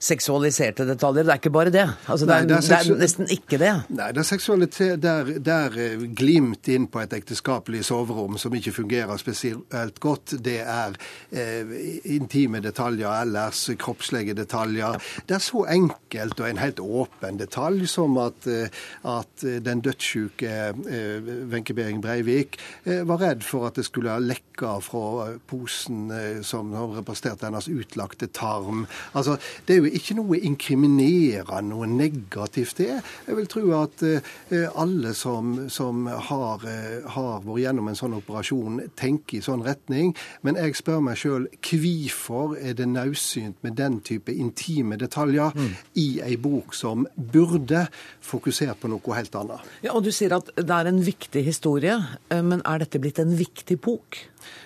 seksualiserte 0.02 0.86
detaljer. 0.90 1.28
Det 1.28 1.34
er 1.36 1.42
ikke 1.42 1.54
bare 1.54 1.74
det. 1.74 1.86
Altså, 2.08 2.26
det, 2.26 2.36
er, 2.36 2.46
Nei, 2.46 2.50
det, 2.50 2.58
er 2.58 2.68
det, 2.68 2.92
er, 2.96 3.02
nesten 3.02 3.32
ikke 3.32 3.60
det. 3.62 3.72
Nei, 3.94 4.10
det 4.16 4.24
er 4.24 4.28
seksualitet 4.28 5.04
der, 5.04 5.32
der 5.44 5.78
eh, 5.80 6.06
glimt 6.18 6.70
inn 6.72 6.88
på 6.92 7.04
et 7.04 7.14
ekteskapelig 7.16 7.84
soverom 7.90 8.40
som 8.42 8.56
ikke 8.58 8.74
fungerer 8.76 9.22
spesielt 9.22 10.00
godt. 10.04 10.36
Det 10.44 10.60
er 10.64 10.98
eh, 11.30 11.76
intime 12.16 12.64
detaljer 12.64 13.10
ellers, 13.22 13.68
kroppslige 13.82 14.36
detaljer. 14.38 14.98
Det 15.30 15.38
er 15.38 15.46
så 15.46 15.66
enkelt 15.72 16.42
og 16.42 16.50
en 16.50 16.62
helt 16.62 16.82
åpen 16.82 17.40
detalj 17.42 17.86
som 17.92 18.18
at, 18.22 18.50
eh, 18.50 18.82
at 19.08 19.46
den 19.66 19.84
dødssyke 19.86 20.52
eh, 20.72 21.32
Wenche 21.52 21.76
Behring 21.78 22.02
Breivik 22.02 22.58
eh, 22.84 23.04
var 23.08 23.22
redd 23.22 23.46
for 23.46 23.70
at 23.70 23.78
det 23.78 23.86
skulle 23.88 24.14
ha 24.14 24.22
lekka 24.22 24.78
fra 24.84 25.32
posen 25.50 26.10
eh, 26.16 26.42
som 26.46 26.74
representerte 26.96 27.48
hennes 27.48 27.70
utlagte 27.72 28.30
tarm. 28.34 28.86
Altså, 29.18 29.38
det 29.68 29.76
er 29.76 29.84
jo 29.84 29.91
ikke 29.98 30.16
noe 30.18 30.40
inkriminerende, 30.40 31.72
noe 31.72 31.88
negativt 31.90 32.80
det. 32.82 33.00
Jeg 33.28 33.38
vil 33.38 33.50
tro 33.52 33.64
at 33.78 34.04
eh, 34.08 34.68
alle 34.80 35.14
som, 35.18 35.54
som 35.72 36.08
har, 36.08 36.66
eh, 36.68 37.08
har, 37.16 37.42
vært 37.46 37.64
gjennom 37.64 37.92
en 37.92 38.00
sånn 38.00 38.16
operasjon, 38.18 38.80
tenker 39.00 39.40
i 39.40 39.44
sånn 39.46 39.66
retning. 39.66 40.14
Men 40.46 40.60
jeg 40.60 40.78
spør 40.80 41.04
meg 41.06 41.20
sjøl 41.22 41.48
hvorfor 41.58 42.56
er 42.60 42.78
det 42.78 42.90
naudsynt 42.92 43.60
med 43.66 43.78
den 43.80 44.00
type 44.06 44.34
intime 44.34 45.00
detaljer 45.02 45.56
mm. 45.56 45.74
i 46.02 46.08
ei 46.26 46.38
bok 46.42 46.76
som 46.78 47.06
burde 47.16 47.86
fokusert 48.26 48.82
på 48.82 48.92
noe 48.92 49.18
helt 49.18 49.36
annet. 49.38 49.68
Ja, 49.86 49.96
og 49.96 50.06
Du 50.06 50.12
sier 50.16 50.34
at 50.36 50.50
det 50.58 50.74
er 50.76 50.90
en 50.90 51.04
viktig 51.06 51.46
historie, 51.46 52.00
eh, 52.32 52.42
men 52.46 52.64
er 52.66 52.84
dette 52.84 53.02
blitt 53.02 53.22
en 53.22 53.36
viktig 53.38 53.80
bok? 53.84 54.20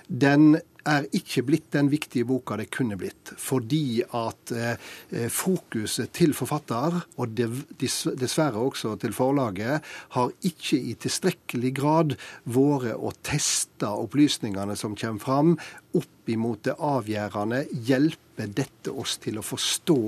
Den 0.08 0.56
er 0.86 1.08
ikke 1.18 1.44
blitt 1.48 1.70
den 1.74 1.90
viktige 1.92 2.28
boka 2.30 2.58
det 2.60 2.70
kunne 2.74 2.98
blitt. 3.00 3.34
Fordi 3.42 4.04
at 4.06 4.54
eh, 4.56 5.28
fokuset 5.34 6.14
til 6.16 6.36
forfatter, 6.38 7.00
og 7.18 7.36
dessverre 7.36 8.62
også 8.62 8.96
til 9.02 9.16
forlaget, 9.16 9.86
har 10.16 10.36
ikke 10.46 10.80
i 10.80 10.96
tilstrekkelig 11.02 11.74
grad 11.78 12.18
vært 12.46 12.96
å 12.96 13.14
teste 13.26 13.90
opplysningene 13.90 14.78
som 14.80 14.98
kommer 15.00 15.24
fram, 15.24 15.56
opp 15.96 16.32
imot 16.32 16.66
det 16.68 16.76
avgjørende. 16.82 17.66
Hjelper 17.88 18.52
dette 18.52 18.94
oss 18.94 19.18
til 19.24 19.40
å 19.40 19.46
forstå 19.46 20.02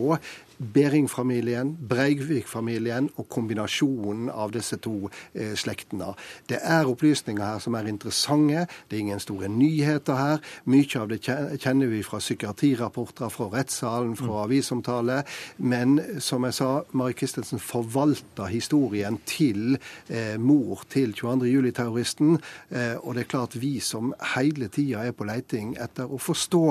Behring-familien, 0.57 1.75
Breivik-familien 1.89 3.09
og 3.15 3.27
kombinasjonen 3.29 4.31
av 4.33 4.53
disse 4.55 4.79
to 4.81 5.09
eh, 5.33 5.53
slektene. 5.57 6.13
Det 6.49 6.57
er 6.63 6.89
opplysninger 6.89 7.43
her 7.43 7.61
som 7.61 7.77
er 7.77 7.89
interessante. 7.89 8.65
Det 8.89 8.97
er 8.97 9.03
ingen 9.05 9.21
store 9.21 9.49
nyheter 9.51 10.17
her. 10.17 10.41
Mye 10.65 11.01
av 11.01 11.11
det 11.11 11.19
kjenner 11.25 11.91
vi 11.91 12.01
fra 12.05 12.19
psykiatrirapporter, 12.23 13.29
fra 13.33 13.49
rettssalen, 13.53 14.15
fra 14.17 14.31
mm. 14.31 14.41
avisomtale. 14.45 15.19
Men 15.57 15.97
som 16.23 16.47
jeg 16.47 16.57
sa, 16.57 16.71
Mari 16.97 17.13
Christensen 17.17 17.61
forvalter 17.61 18.49
historien 18.49 19.19
til 19.29 19.77
eh, 20.09 20.35
mor 20.41 20.83
til 20.89 21.13
22. 21.13 21.51
juli-terroristen. 21.51 22.37
Eh, 22.71 22.95
og 22.97 23.15
det 23.15 23.25
er 23.25 23.31
klart 23.35 23.59
vi 23.61 23.77
som 23.83 24.13
hele 24.33 24.71
tida 24.73 25.05
er 25.05 25.15
på 25.17 25.27
leiting 25.27 25.75
etter 25.81 26.09
å 26.09 26.19
forstå, 26.21 26.65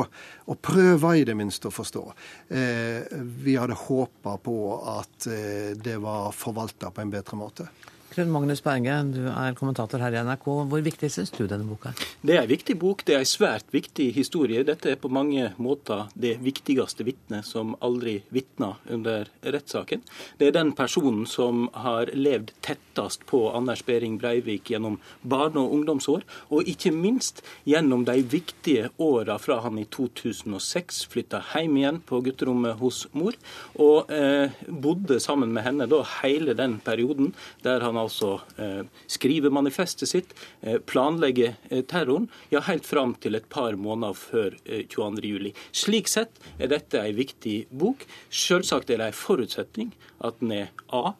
og 0.46 0.60
prøve 0.62 1.14
i 1.20 1.24
det 1.26 1.36
minste 1.38 1.70
å 1.70 1.74
forstå. 1.74 2.04
Eh, 2.50 3.16
vi 3.46 3.56
hadde 3.58 3.75
håpa 3.76 4.36
på 4.42 4.56
at 4.96 5.28
eh, 5.30 5.76
det 5.76 5.96
var 6.02 6.32
forvalta 6.32 6.90
på 6.90 7.04
en 7.04 7.12
bedre 7.12 7.38
måte. 7.38 7.68
Knut 8.16 8.30
Magnus 8.32 8.62
Berge, 8.64 8.94
du 9.12 9.26
er 9.28 9.52
kommentator 9.52 10.00
her 10.00 10.14
i 10.16 10.20
NRK. 10.24 10.46
Hvor 10.70 10.80
viktig 10.80 11.10
syns 11.12 11.28
du 11.34 11.42
denne 11.44 11.66
boka 11.68 11.90
er? 11.90 12.04
Det 12.24 12.32
er 12.32 12.46
en 12.46 12.48
viktig 12.48 12.76
bok. 12.80 13.02
Det 13.04 13.12
er 13.12 13.20
en 13.20 13.28
svært 13.28 13.66
viktig 13.74 14.06
historie. 14.16 14.62
Dette 14.64 14.94
er 14.94 14.96
på 14.96 15.10
mange 15.12 15.50
måter 15.60 16.06
det 16.16 16.38
viktigste 16.40 17.04
vitnet 17.04 17.44
som 17.44 17.74
aldri 17.84 18.14
vitna 18.32 18.70
under 18.88 19.28
rettssaken. 19.44 20.00
Det 20.40 20.48
er 20.48 20.54
den 20.56 20.70
personen 20.78 21.26
som 21.28 21.66
har 21.76 22.08
levd 22.16 22.54
tettest 22.64 23.26
på 23.28 23.42
Anders 23.50 23.82
Behring 23.84 24.16
Breivik 24.22 24.72
gjennom 24.72 24.96
barne- 25.20 25.60
og 25.60 25.76
ungdomsår, 25.76 26.24
og 26.48 26.72
ikke 26.72 26.94
minst 26.96 27.44
gjennom 27.68 28.08
de 28.08 28.16
viktige 28.24 28.88
åra 28.96 29.36
fra 29.36 29.58
han 29.66 29.76
i 29.76 29.84
2006 29.92 31.02
flytta 31.12 31.42
hjem 31.52 31.76
igjen 31.82 32.00
på 32.00 32.22
gutterommet 32.24 32.80
hos 32.80 33.04
mor, 33.12 33.36
og 33.76 34.08
eh, 34.08 34.56
bodde 34.72 35.20
sammen 35.20 35.52
med 35.52 35.68
henne 35.68 35.90
da 35.92 36.00
hele 36.22 36.56
den 36.56 36.80
perioden 36.80 37.34
der 37.60 37.84
han 37.84 38.05
altså 38.06 38.30
eh, 38.62 38.82
skrive 39.10 39.50
manifestet 39.54 40.10
sitt, 40.10 40.34
eh, 40.62 40.78
planlegge 40.78 41.52
eh, 41.70 41.82
terroren, 41.88 42.28
ja 42.52 42.62
helt 42.66 42.86
fram 42.88 43.14
til 43.22 43.38
et 43.38 43.48
par 43.52 43.76
måneder 43.80 44.16
før 44.16 44.56
22.07. 44.66 45.50
Slik 45.76 46.10
sett 46.10 46.40
er 46.58 46.72
dette 46.72 47.02
en 47.02 47.16
viktig 47.16 47.56
bok. 47.70 48.06
Selvsagt 48.30 48.90
er 48.90 49.02
det 49.02 49.10
en 49.10 49.18
forutsetning 49.20 49.92
at 50.26 50.38
den 50.40 50.54
er 50.54 50.70
A. 50.96 51.12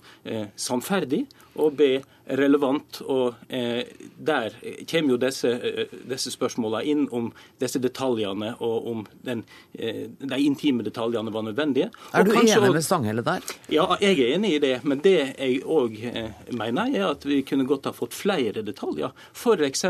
sannferdig, 0.57 1.27
og 1.59 1.77
B 1.79 1.97
relevant. 2.27 3.01
og 3.07 3.35
eh, 3.49 3.85
Der 4.19 4.55
kommer 4.91 5.15
jo 5.15 5.19
disse, 5.21 5.51
eh, 5.51 5.93
disse 6.11 6.33
spørsmålene 6.35 6.85
inn 6.91 7.05
om 7.15 7.31
disse 7.61 7.81
detaljene 7.83 8.55
og 8.65 8.89
om 8.91 9.05
den, 9.27 9.45
eh, 9.75 10.07
de 10.19 10.41
intime 10.43 10.85
detaljene 10.87 11.33
var 11.33 11.47
nødvendige. 11.47 11.91
Er 12.13 12.25
du 12.25 12.33
enig 12.33 12.57
også, 12.57 12.73
med 12.73 12.85
Stanghelle 12.85 13.25
der? 13.27 13.47
Ja, 13.73 13.87
jeg 14.01 14.21
er 14.21 14.35
enig 14.37 14.55
i 14.57 14.63
det. 14.63 14.75
Men 14.85 15.03
det 15.05 15.17
jeg 15.39 15.63
òg 15.63 15.99
eh, 16.13 16.31
mener, 16.51 16.91
er 16.95 17.11
at 17.11 17.27
vi 17.27 17.43
kunne 17.47 17.67
godt 17.67 17.87
ha 17.91 17.95
fått 17.97 18.15
flere 18.15 18.65
detaljer. 18.67 19.15
F.eks. 19.33 19.87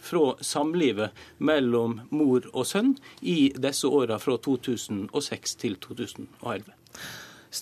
fra 0.00 0.26
samlivet 0.44 1.16
mellom 1.38 2.00
mor 2.10 2.44
og 2.52 2.66
sønn 2.66 2.96
i 3.22 3.52
disse 3.56 3.88
åra 3.88 4.18
fra 4.20 4.36
2006 4.36 5.56
til 5.62 5.80
2011. 5.80 6.74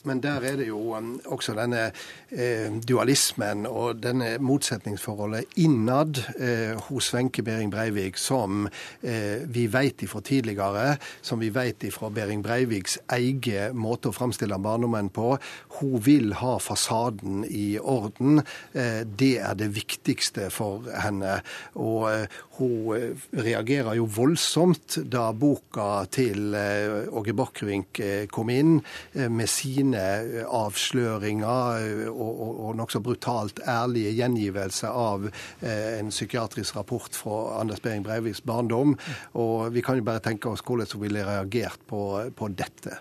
Men 0.05 0.21
der 0.23 0.43
er 0.43 0.57
det 0.59 0.67
jo 0.69 0.97
um, 0.97 1.13
også 1.31 1.55
denne 1.55 1.91
eh, 2.35 2.73
dualismen 2.89 3.67
og 3.71 4.01
denne 4.03 4.33
motsetningsforholdet 4.43 5.59
innad 5.63 6.19
eh, 6.41 6.75
hos 6.89 7.13
Wenche 7.15 7.45
Behring 7.47 7.71
Breivik, 7.71 8.19
som 8.19 8.67
eh, 9.03 9.45
vi 9.47 9.67
vet 9.71 10.03
ifra 10.03 10.21
tidligere, 10.27 10.97
som 11.23 11.41
vi 11.41 11.53
vet 11.55 11.87
ifra 11.87 12.11
Behring 12.11 12.43
Breiviks 12.43 12.99
egen 13.15 13.79
måte 13.79 14.11
å 14.11 14.17
framstille 14.17 14.59
barndommen 14.59 15.11
på. 15.15 15.37
Hun 15.79 16.03
vil 16.03 16.35
ha 16.41 16.57
fasaden 16.63 17.45
i 17.47 17.79
orden. 17.79 18.41
Det 18.73 19.33
er 19.39 19.55
det 19.59 19.69
viktigste 19.77 20.49
for 20.55 20.87
henne. 21.03 21.39
Og 21.79 22.27
hun 22.59 23.17
reagerer 23.37 23.97
jo 23.99 24.09
voldsomt 24.11 24.99
da 25.13 25.29
boka 25.37 26.07
til 26.13 26.57
Åge 26.57 27.35
Borchgrevink 27.37 28.01
kom 28.33 28.51
inn 28.53 28.79
med 29.15 29.51
sin 29.53 29.76
sine 29.77 30.03
eh, 30.25 30.45
avsløringer 30.45 31.83
eh, 31.83 32.09
og, 32.11 32.41
og, 32.41 32.61
og 32.69 32.79
nokså 32.81 33.03
brutalt 33.05 33.61
ærlige 33.69 34.15
gjengivelser 34.17 34.93
av 34.93 35.29
eh, 35.29 35.99
en 35.99 36.11
psykiatrisk 36.13 36.77
rapport 36.77 37.17
fra 37.17 37.61
Anders 37.61 37.83
Behring 37.85 38.05
Breiviks 38.07 38.43
barndom. 38.47 38.97
Og 39.35 39.73
vi 39.75 39.85
kan 39.85 39.99
jo 39.99 40.07
bare 40.07 40.25
tenke 40.25 40.51
oss 40.51 40.65
hvordan 40.65 40.93
hun 40.95 41.07
ville 41.07 41.27
reagert 41.27 41.81
på, 41.89 42.03
på 42.37 42.53
dette. 42.57 43.01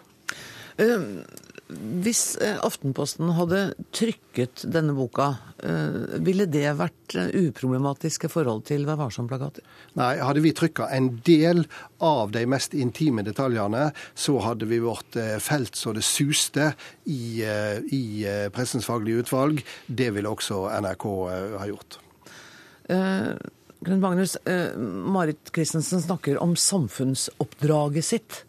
Um 0.75 1.23
hvis 1.67 2.35
eh, 2.45 2.59
Aftenposten 2.61 3.31
hadde 3.33 3.59
trykket 3.95 4.67
denne 4.69 4.93
boka, 4.93 5.31
eh, 5.65 6.19
ville 6.21 6.45
det 6.45 6.67
vært 6.77 7.15
uproblematiske 7.17 8.29
forhold 8.29 8.67
til 8.69 8.85
Vær 8.85 8.99
varsom-plakater? 8.99 9.65
Nei, 9.97 10.11
hadde 10.21 10.43
vi 10.45 10.53
trykka 10.53 10.91
en 10.93 11.09
del 11.25 11.63
av 12.05 12.35
de 12.35 12.45
mest 12.49 12.77
intime 12.77 13.25
detaljene, 13.25 13.87
så 14.13 14.37
hadde 14.45 14.69
vi 14.69 14.77
vært 14.83 15.17
felt 15.41 15.79
så 15.79 15.95
det 15.95 16.05
suste 16.05 16.69
i, 17.09 17.41
i 17.41 18.03
Pressens 18.53 18.85
faglige 18.85 19.25
utvalg. 19.25 19.63
Det 19.87 20.11
ville 20.13 20.29
også 20.29 20.67
NRK 20.69 21.05
ha 21.57 21.69
gjort. 21.71 21.97
Knut 22.85 24.01
Magnus, 24.01 24.37
Marit 24.45 25.49
Christensen 25.55 26.03
snakker 26.03 26.37
om 26.43 26.53
samfunnsoppdraget 26.59 28.05
sitt 28.05 28.43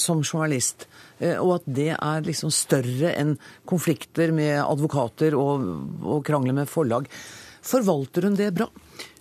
som 0.00 0.24
journalist. 0.24 0.88
Eh, 1.20 1.36
og 1.36 1.60
at 1.60 1.68
det 1.68 1.92
er 1.96 2.26
liksom 2.26 2.52
større 2.54 3.14
enn 3.14 3.36
konflikter 3.68 4.34
med 4.36 4.56
advokater 4.64 5.36
og, 5.38 5.68
og 6.02 6.24
krangler 6.26 6.56
med 6.56 6.70
forlag. 6.70 7.08
Forvalter 7.60 8.26
hun 8.26 8.38
det 8.40 8.52
bra? 8.56 8.70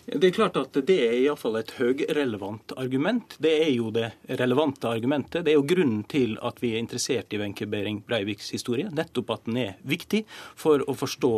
Det 0.10 0.26
er 0.32 0.34
klart 0.34 0.56
at 0.58 0.78
det 0.88 0.96
er 1.06 1.12
iallfall 1.20 1.60
et 1.60 1.76
høyrelevant 1.78 2.74
argument. 2.82 3.36
Det 3.38 3.52
er 3.62 3.70
jo 3.76 3.92
det 3.94 4.08
relevante 4.40 4.90
argumentet. 4.90 5.44
Det 5.46 5.54
er 5.54 5.60
jo 5.60 5.68
grunnen 5.70 6.02
til 6.10 6.34
at 6.42 6.58
vi 6.64 6.72
er 6.74 6.82
interessert 6.82 7.34
i 7.36 7.38
Wenche 7.38 7.68
Behring 7.70 8.00
Breiviks 8.08 8.50
historie. 8.56 8.90
Nettopp 8.90 9.36
at 9.36 9.46
den 9.46 9.60
er 9.62 9.76
viktig 9.86 10.24
for 10.58 10.82
å 10.82 10.96
forstå 10.98 11.34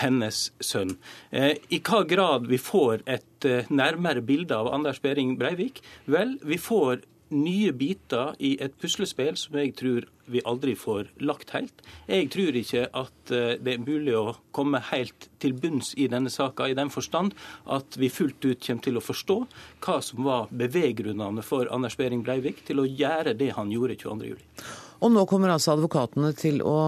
hennes 0.00 0.46
sønn. 0.56 0.96
Eh, 1.36 1.58
I 1.68 1.82
hva 1.84 2.00
grad 2.08 2.48
vi 2.48 2.56
får 2.56 3.04
et 3.04 3.48
eh, 3.48 3.68
nærmere 3.68 4.24
bilde 4.24 4.56
av 4.56 4.72
Anders 4.72 5.02
Behring 5.04 5.36
Breivik? 5.40 5.82
Vel, 6.08 6.38
vi 6.40 6.56
får 6.56 7.04
nye 7.34 7.72
biter 7.76 8.34
i 8.38 8.54
et 8.62 8.76
puslespill 8.80 9.36
som 9.38 9.56
jeg 9.58 9.74
tror 9.78 10.06
vi 10.30 10.40
aldri 10.48 10.72
får 10.78 11.10
lagt 11.20 11.52
helt. 11.52 11.82
Jeg 12.08 12.30
tror 12.32 12.56
ikke 12.56 12.86
at 12.88 13.32
eh, 13.34 13.56
det 13.60 13.74
er 13.74 13.84
mulig 13.84 14.14
å 14.16 14.36
komme 14.56 14.80
helt 14.90 15.28
til 15.42 15.56
bunns 15.60 15.92
i 16.00 16.08
denne 16.08 16.32
saka, 16.32 16.68
i 16.68 16.76
den 16.78 16.92
forstand 16.92 17.34
at 17.68 17.98
vi 18.00 18.08
fullt 18.12 18.40
ut 18.46 18.64
kommer 18.64 18.86
til 18.86 19.00
å 19.00 19.04
forstå 19.04 19.36
hva 19.84 19.98
som 20.04 20.24
var 20.24 20.48
beveggrunnene 20.54 21.44
for 21.44 21.68
Anders 21.74 21.98
Behring 22.00 22.24
Breivik 22.24 22.64
til 22.68 22.80
å 22.80 22.88
gjøre 22.88 23.36
det 23.36 23.52
han 23.58 23.72
gjorde 23.74 23.98
22.07. 24.00 24.64
Og 25.04 25.12
nå 25.12 25.26
kommer 25.28 25.52
altså 25.52 25.74
advokatene 25.74 26.30
til 26.38 26.62
å 26.64 26.78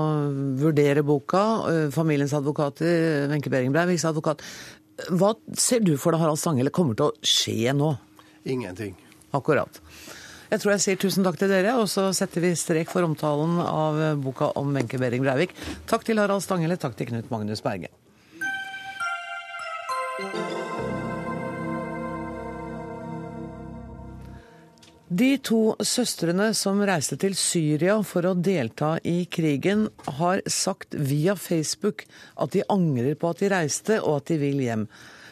vurdere 0.56 1.04
boka. 1.04 1.44
Eh, 1.68 1.86
familiens 1.94 2.34
advokater, 2.36 3.26
Wenche 3.32 3.52
Behring 3.52 3.74
Breiviks 3.74 4.06
advokat. 4.08 4.44
Hva 5.12 5.34
ser 5.52 5.82
du 5.84 5.96
for 6.00 6.14
deg, 6.14 6.22
Harald 6.22 6.40
Stanghelle, 6.40 6.72
kommer 6.72 6.96
til 6.96 7.10
å 7.10 7.26
skje 7.26 7.74
nå? 7.76 7.92
Ingenting. 8.48 8.94
Akkurat. 9.36 9.82
Jeg 10.46 10.62
tror 10.62 10.76
jeg 10.76 10.84
sier 10.84 10.98
tusen 11.02 11.26
takk 11.26 11.38
til 11.40 11.50
dere, 11.50 11.74
og 11.80 11.88
så 11.90 12.08
setter 12.14 12.44
vi 12.44 12.54
strek 12.58 12.90
for 12.92 13.06
omtalen 13.06 13.58
av 13.66 14.00
boka 14.22 14.52
om 14.60 14.74
Wenche 14.76 15.00
Behring 15.02 15.26
Breivik. 15.26 15.56
Takk 15.90 16.06
til 16.06 16.22
Harald 16.22 16.44
Stanghelle, 16.44 16.78
takk 16.78 16.94
til 16.98 17.10
Knut 17.10 17.32
Magnus 17.34 17.64
Berge. 17.64 17.90
De 25.06 25.36
to 25.38 25.76
søstrene 25.86 26.48
som 26.58 26.80
reiste 26.82 27.14
til 27.22 27.36
Syria 27.38 27.94
for 28.02 28.26
å 28.26 28.34
delta 28.34 28.96
i 29.06 29.20
krigen, 29.30 29.86
har 30.18 30.42
sagt 30.50 30.96
via 30.98 31.36
Facebook 31.38 32.02
at 32.34 32.56
de 32.56 32.64
angrer 32.72 33.14
på 33.14 33.30
at 33.30 33.42
de 33.42 33.50
reiste, 33.52 34.00
og 34.02 34.18
at 34.22 34.32
de 34.32 34.40
vil 34.42 34.64
hjem. 34.64 34.88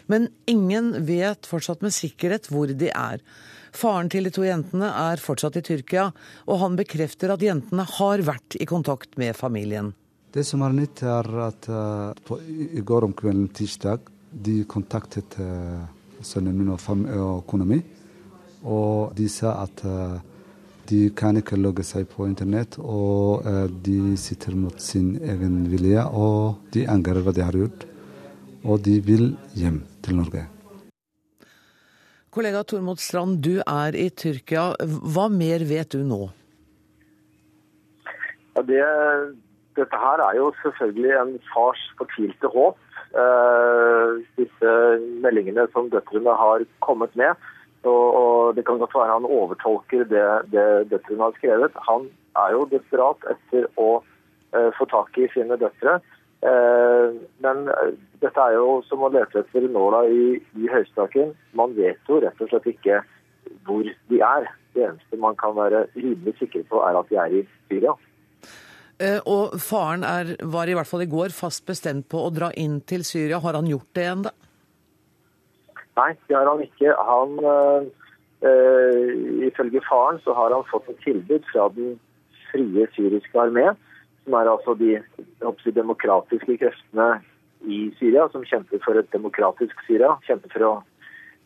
Men 0.07 0.29
ingen 0.47 0.93
vet 1.09 1.49
fortsatt 1.49 1.83
med 1.83 1.95
sikkerhet 1.97 2.47
hvor 2.53 2.71
de 2.71 2.93
er. 2.93 3.25
Faren 3.75 4.07
til 4.11 4.29
de 4.29 4.31
to 4.31 4.45
jentene 4.47 4.87
er 4.87 5.23
fortsatt 5.23 5.57
i 5.59 5.65
Tyrkia, 5.67 6.07
og 6.47 6.61
han 6.63 6.77
bekrefter 6.79 7.33
at 7.35 7.43
jentene 7.43 7.87
har 7.97 8.23
vært 8.23 8.55
i 8.63 8.69
kontakt 8.71 9.19
med 9.19 9.35
familien. 9.35 9.91
Det 10.35 10.45
som 10.47 10.63
er 10.67 10.77
nytt, 10.77 11.03
er 11.03 11.27
at 11.49 11.67
uh, 11.71 12.15
på, 12.27 12.39
i 12.47 12.83
går 12.87 13.09
om 13.09 13.17
kvelden 13.19 13.49
tirsdag 13.55 14.07
de 14.31 14.61
kontaktet 14.71 15.37
uh, 15.43 15.83
sønnen 16.23 16.55
min 16.59 16.71
og, 16.75 16.87
og 17.19 17.43
kona 17.51 17.67
mi. 17.67 17.81
Og 18.63 19.15
de 19.19 19.29
sa 19.31 19.57
at 19.65 19.85
uh, 19.87 20.17
de 20.87 21.03
kan 21.17 21.39
ikke 21.41 21.59
logge 21.59 21.83
seg 21.87 22.07
på 22.11 22.29
internett, 22.29 22.77
og 22.77 23.47
de 23.87 24.19
sitter 24.21 24.53
mot 24.53 24.77
sin 24.85 25.15
egen 25.17 25.63
vilje. 25.73 26.05
Og 26.13 26.69
de 26.77 26.85
angrer 26.93 27.25
hva 27.25 27.33
de 27.33 27.47
har 27.47 27.57
gjort, 27.57 27.87
og 28.69 28.85
de 28.85 28.99
vil 29.01 29.31
hjem 29.57 29.81
til 30.05 30.21
Norge. 30.21 30.45
Kollega 32.35 32.65
Tormod 32.67 32.99
Strand, 32.99 33.45
du 33.47 33.61
er 33.63 33.95
i 33.95 34.09
Tyrkia. 34.11 34.73
Hva 34.83 35.29
mer 35.31 35.63
vet 35.69 35.95
du 35.95 36.01
nå? 36.03 36.25
Ja, 38.57 38.65
det, 38.67 38.81
dette 39.79 40.01
her 40.03 40.23
er 40.25 40.41
jo 40.41 40.49
selvfølgelig 40.65 41.13
en 41.21 41.31
fars 41.53 41.85
fortvilte 42.01 42.51
håp. 42.51 42.81
Eh, 43.15 44.19
disse 44.41 44.73
meldingene 45.23 45.69
som 45.71 45.93
døtrene 45.93 46.35
har 46.41 46.67
kommet 46.83 47.15
med. 47.15 47.39
Og, 47.87 48.03
og 48.19 48.59
Det 48.59 48.67
kan 48.67 48.83
godt 48.83 48.99
være 48.99 49.13
han 49.13 49.31
overtolker 49.39 50.03
det, 50.11 50.27
det 50.51 50.67
døtrene 50.91 51.29
har 51.29 51.39
skrevet. 51.39 51.79
Han 51.87 52.11
er 52.43 52.57
jo 52.57 52.67
desperat 52.75 53.31
etter 53.31 53.71
å 53.79 53.91
eh, 54.01 54.73
få 54.75 54.91
tak 54.91 55.15
i 55.23 55.31
sine 55.37 55.55
døtre. 55.63 56.01
Eh, 56.45 57.15
men 57.41 57.69
eh, 57.73 57.93
dette 58.21 58.43
er 58.43 58.59
jo 58.59 58.81
som 58.85 59.05
å 59.07 59.09
lete 59.13 59.41
etter 59.41 59.65
nåla 59.73 60.03
i, 60.13 60.25
i 60.61 60.69
høystakken. 60.69 61.33
Man 61.57 61.73
vet 61.79 62.11
jo 62.11 62.21
rett 62.21 62.41
og 62.45 62.51
slett 62.51 62.69
ikke 62.75 63.01
hvor 63.65 63.87
de 64.11 64.21
er. 64.21 64.51
Det 64.75 64.85
eneste 64.85 65.21
man 65.23 65.39
kan 65.41 65.55
være 65.57 65.87
rimelig 65.95 66.35
sikker 66.41 66.67
på, 66.69 66.83
er 66.85 66.99
at 66.99 67.09
de 67.09 67.21
er 67.23 67.39
i 67.41 67.43
Syria. 67.71 67.95
Eh, 69.01 69.21
og 69.25 69.57
faren 69.63 70.05
er, 70.07 70.35
var 70.45 70.69
i 70.69 70.77
hvert 70.77 70.91
fall 70.91 71.07
i 71.07 71.11
går 71.11 71.33
fast 71.35 71.65
bestemt 71.67 72.11
på 72.13 72.27
å 72.27 72.33
dra 72.35 72.51
inn 72.61 72.81
til 72.85 73.07
Syria. 73.09 73.41
Har 73.41 73.57
han 73.57 73.71
gjort 73.71 73.91
det 73.97 74.07
ennå? 74.11 74.35
Nei, 75.95 76.11
det 76.29 76.37
har 76.37 76.51
han 76.51 76.61
ikke. 76.61 76.93
Han, 77.09 77.39
øh, 78.45 79.09
ifølge 79.49 79.81
faren 79.89 80.21
så 80.27 80.35
har 80.37 80.53
han 80.53 80.67
fått 80.69 80.91
et 80.93 81.01
tilbud 81.07 81.47
fra 81.55 81.71
den 81.73 81.97
frie 82.51 82.85
syriske 82.99 83.41
armé 83.41 83.71
som 84.25 84.37
er 84.39 84.51
altså 84.51 84.75
de, 84.81 84.97
si, 85.63 85.73
demokratiske 85.77 86.57
kreftene 86.61 87.09
i 87.69 87.87
Syria, 87.99 88.27
som 88.33 88.45
kjemper 88.49 88.81
for 88.85 88.99
et 88.99 89.13
demokratisk 89.13 89.79
Syria. 89.87 90.15
Kjemper 90.27 90.53
for 90.53 90.67
å, 90.69 90.73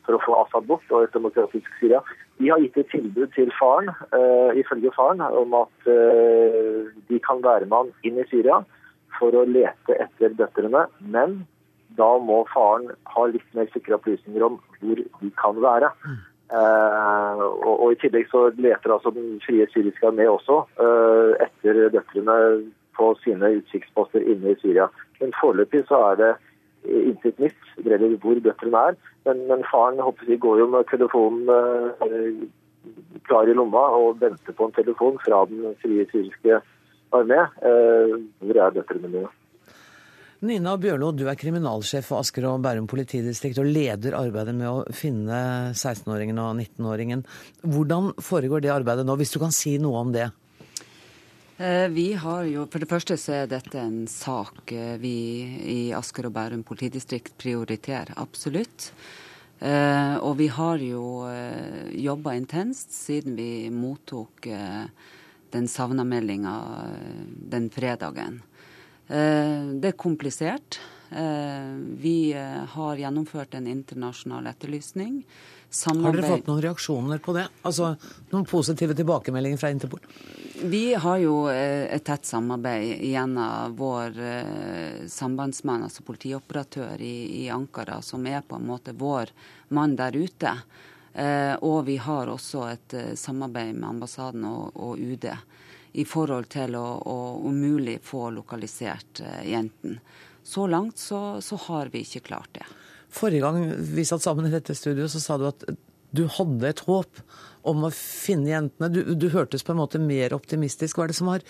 for 0.06 0.16
å 0.16 0.22
få 0.24 0.38
Assad 0.42 0.66
bort 0.70 0.94
og 0.94 1.06
et 1.06 1.14
demokratisk 1.16 1.68
Syria. 1.80 2.02
De 2.38 2.50
har 2.52 2.62
gitt 2.62 2.78
et 2.78 2.90
tilbud 2.92 3.34
til 3.34 3.50
faren, 3.58 3.90
uh, 4.14 4.54
ifølge 4.58 4.94
faren, 4.94 5.22
om 5.22 5.54
at 5.58 5.90
uh, 5.90 6.86
de 7.10 7.20
kan 7.26 7.42
være 7.42 7.66
med 7.66 7.78
han 7.80 7.94
inn 8.06 8.20
i 8.22 8.26
Syria 8.30 8.62
for 9.18 9.34
å 9.34 9.46
lete 9.48 9.98
etter 9.98 10.34
døtrene. 10.38 10.86
Men 11.00 11.40
da 11.98 12.12
må 12.22 12.44
faren 12.52 12.92
ha 13.14 13.26
litt 13.26 13.54
mer 13.58 13.70
sikre 13.74 13.98
opplysninger 13.98 14.44
om 14.46 14.60
hvor 14.78 15.02
de 15.02 15.32
kan 15.42 15.58
være. 15.64 15.90
Eh, 16.48 17.40
og, 17.44 17.74
og, 17.74 17.92
I 17.92 17.98
tillegg 18.00 18.30
så 18.30 18.46
leter 18.56 18.94
altså 18.94 19.12
Den 19.12 19.34
frie 19.44 19.66
syriske 19.68 20.06
armé 20.08 20.24
også 20.30 20.62
eh, 20.80 21.34
etter 21.44 21.90
døtrene 21.92 22.36
på 22.96 23.10
sine 23.22 23.50
utsiktsposter 23.58 24.24
inne 24.24 24.54
i 24.54 24.60
Syria. 24.62 24.88
Men 25.20 25.34
foreløpig 25.40 25.84
så 25.90 26.00
er 26.12 26.22
det 26.22 26.30
intet 26.88 27.40
nytt 27.42 27.74
det 27.76 27.92
gjelder 27.92 28.16
hvor 28.22 28.40
døtrene 28.42 28.84
er. 28.90 28.96
Men, 29.28 29.44
men 29.50 29.66
faren 29.70 30.00
håper 30.00 30.30
jeg, 30.32 30.40
går 30.40 30.62
jo 30.62 30.70
med 30.72 30.88
telefonen 30.90 31.52
eh, 31.52 32.40
klar 33.28 33.50
i 33.50 33.56
lomma 33.56 33.84
og 33.98 34.22
venter 34.22 34.56
på 34.56 34.68
en 34.68 34.76
telefon 34.78 35.20
fra 35.24 35.44
den 35.50 35.76
frie 35.82 36.06
syriske 36.12 36.62
armé. 37.16 37.44
Eh, 37.60 38.16
hvor 38.40 38.62
er 38.64 38.76
døtrene 38.78 39.12
mine? 39.12 39.28
Nina 40.38 40.76
Bjørlo, 40.78 41.08
du 41.18 41.24
er 41.26 41.34
kriminalsjef 41.34 42.12
for 42.12 42.22
Asker 42.22 42.44
og 42.46 42.60
Bærum 42.62 42.84
politidistrikt 42.86 43.58
og 43.58 43.66
leder 43.66 44.14
arbeidet 44.14 44.52
med 44.54 44.68
å 44.70 44.84
finne 44.94 45.38
16-åringen 45.72 46.38
og 46.38 46.52
19-åringen. 46.60 47.24
Hvordan 47.66 48.12
foregår 48.22 48.62
det 48.62 48.70
arbeidet 48.70 49.02
nå, 49.08 49.16
hvis 49.18 49.34
du 49.34 49.40
kan 49.42 49.50
si 49.54 49.74
noe 49.82 49.98
om 50.04 50.12
det? 50.14 50.28
Eh, 51.58 51.88
vi 51.90 52.12
har 52.14 52.44
jo, 52.46 52.68
For 52.70 52.78
det 52.78 52.86
første 52.86 53.16
så 53.18 53.40
er 53.40 53.50
dette 53.50 53.80
en 53.82 54.04
sak 54.06 54.70
eh, 54.70 54.94
vi 55.02 55.16
i 55.74 55.80
Asker 55.90 56.28
og 56.28 56.36
Bærum 56.36 56.62
politidistrikt 56.62 57.34
prioriterer, 57.42 58.14
absolutt. 58.22 58.92
Eh, 59.58 60.14
og 60.22 60.36
vi 60.38 60.46
har 60.54 60.78
jo 60.78 61.26
jobba 61.98 62.36
intenst 62.38 62.94
siden 62.94 63.34
vi 63.34 63.72
mottok 63.74 64.46
den 65.50 65.66
savna 65.66 66.06
meldinga 66.06 66.54
den 67.26 67.66
fredagen. 67.74 68.38
Det 69.08 69.88
er 69.88 69.96
komplisert. 69.96 70.76
Vi 71.08 72.32
har 72.74 73.00
gjennomført 73.00 73.54
en 73.56 73.66
internasjonal 73.72 74.50
etterlysning. 74.50 75.22
Samarbeid. 75.70 76.04
Har 76.06 76.16
dere 76.16 76.36
fått 76.36 76.46
noen 76.48 76.62
reaksjoner 76.64 77.18
på 77.20 77.32
det? 77.36 77.44
Altså 77.68 77.90
noen 78.30 78.46
positive 78.48 78.94
tilbakemeldinger 78.96 79.60
fra 79.60 79.70
Interpol? 79.72 80.00
Vi 80.62 80.94
har 80.94 81.18
jo 81.20 81.34
eh, 81.52 81.84
et 81.92 82.04
tett 82.08 82.24
samarbeid 82.26 83.04
gjennom 83.04 83.76
vår 83.76 84.16
eh, 84.18 85.02
sambandsmann, 85.06 85.84
altså 85.86 86.02
politioperatør 86.08 87.04
i, 87.04 87.44
i, 87.44 87.48
Ankara, 87.52 88.00
som 88.02 88.26
er 88.26 88.40
på 88.48 88.56
en 88.56 88.66
måte 88.66 88.96
vår 88.96 89.30
mann 89.76 89.94
der 89.98 90.16
ute. 90.16 90.56
Eh, 91.12 91.54
og 91.60 91.84
vi 91.86 91.98
har 92.00 92.32
også 92.32 92.64
et 92.72 92.96
samarbeid 93.20 93.76
med 93.76 93.90
ambassaden 93.92 94.48
og, 94.48 94.72
og 94.74 94.98
UD 94.98 95.28
i 95.92 96.04
forhold 96.08 96.50
til 96.52 96.76
å, 96.78 96.86
å 97.00 97.18
om 97.48 97.56
mulig 97.56 97.98
få 98.04 98.28
lokalisert 98.34 99.22
jenten. 99.46 99.98
Så 100.44 100.66
langt 100.66 100.98
så, 100.98 101.40
så 101.44 101.58
har 101.68 101.90
vi 101.92 102.04
ikke 102.04 102.26
klart 102.30 102.52
det. 102.56 102.66
Forrige 103.12 103.44
gang 103.44 103.72
vi 103.94 104.04
satt 104.04 104.24
sammen 104.24 104.48
i 104.48 104.52
dette 104.52 104.76
studioet, 104.76 105.12
så 105.12 105.20
sa 105.20 105.36
du 105.40 105.48
at 105.48 105.64
du 106.10 106.24
hadde 106.38 106.70
et 106.70 106.80
håp 106.86 107.20
om 107.68 107.84
å 107.84 107.92
finne 107.92 108.52
jentene. 108.52 108.88
Du, 108.92 109.02
du, 109.14 109.28
hørtes 109.32 109.64
på 109.64 109.74
en 109.74 109.82
måte 109.82 110.00
mer 110.00 110.34
optimistisk. 110.36 110.96
Hva 110.96 111.06
er 111.06 111.12
det 111.12 111.18
som 111.18 111.30
har 111.32 111.44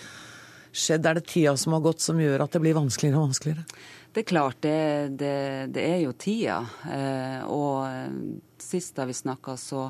skjedd? 0.71 1.07
Er 1.07 1.19
det 1.19 1.27
tida 1.31 1.55
som 1.59 1.75
har 1.75 1.83
gått 1.85 2.03
som 2.03 2.19
gjør 2.19 2.43
at 2.43 2.55
det 2.55 2.63
blir 2.63 2.77
vanskeligere 2.77 3.19
og 3.19 3.29
vanskeligere? 3.29 3.65
Det 4.11 4.23
er 4.23 4.29
klart, 4.31 4.59
det, 4.65 4.79
det, 5.21 5.35
det 5.75 5.85
er 5.85 5.99
jo 6.03 6.15
tida. 6.17 6.59
Eh, 6.89 7.43
og 7.47 8.59
sist 8.59 8.97
da 8.97 9.07
vi 9.07 9.15
snakka, 9.15 9.55
så 9.59 9.87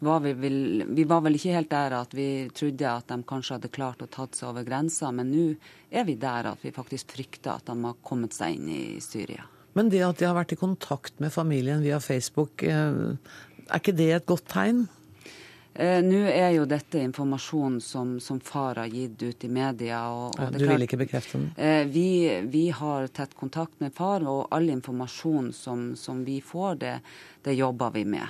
var 0.00 0.20
vi, 0.24 0.32
vel, 0.32 0.84
vi 0.88 1.04
var 1.08 1.22
vel 1.24 1.36
ikke 1.36 1.54
helt 1.54 1.70
der 1.72 1.96
at 1.98 2.14
vi 2.16 2.28
trodde 2.56 2.90
at 2.90 3.08
de 3.12 3.20
kanskje 3.28 3.56
hadde 3.58 3.72
klart 3.74 4.04
å 4.04 4.08
tatt 4.10 4.38
seg 4.38 4.50
over 4.50 4.66
grensa, 4.66 5.12
men 5.12 5.32
nå 5.32 5.46
er 5.90 6.06
vi 6.08 6.16
der 6.20 6.50
at 6.52 6.64
vi 6.64 6.74
faktisk 6.74 7.16
frykter 7.16 7.58
at 7.58 7.68
de 7.68 7.76
har 7.84 7.98
kommet 8.06 8.36
seg 8.36 8.56
inn 8.56 8.70
i 8.72 8.84
Syria. 9.04 9.44
Men 9.78 9.90
det 9.92 10.02
at 10.02 10.18
de 10.18 10.26
har 10.26 10.34
vært 10.34 10.56
i 10.56 10.60
kontakt 10.60 11.20
med 11.22 11.32
familien 11.32 11.84
via 11.84 12.00
Facebook, 12.02 12.64
eh, 12.66 13.14
er 13.70 13.78
ikke 13.78 13.94
det 13.94 14.10
et 14.16 14.26
godt 14.26 14.48
tegn? 14.50 14.88
Eh, 15.74 16.00
Nå 16.02 16.24
er 16.26 16.50
jo 16.56 16.66
dette 16.66 16.98
informasjon 16.98 17.78
som, 17.80 18.16
som, 18.20 18.40
far 18.42 18.80
har 18.82 18.90
gitt 18.90 19.22
ut 19.22 19.44
i 19.46 19.48
media. 19.48 20.02
Og, 20.10 20.34
og 20.34 20.58
du 20.58 20.66
vil 20.66 20.86
ikke 20.86 20.98
bekrefte 21.04 21.38
den? 21.38 21.46
Eh, 21.56 21.84
vi, 21.86 22.08
vi, 22.50 22.66
har 22.74 23.06
tett 23.14 23.36
kontakt 23.38 23.78
med 23.80 23.94
far, 23.94 24.26
og 24.26 24.48
all 24.50 24.68
informasjon 24.72 25.52
som, 25.54 25.92
som 25.96 26.24
vi 26.26 26.40
får, 26.42 26.80
det, 26.82 26.94
det, 27.46 27.54
jobber 27.60 27.94
vi 27.94 28.04
med. 28.16 28.26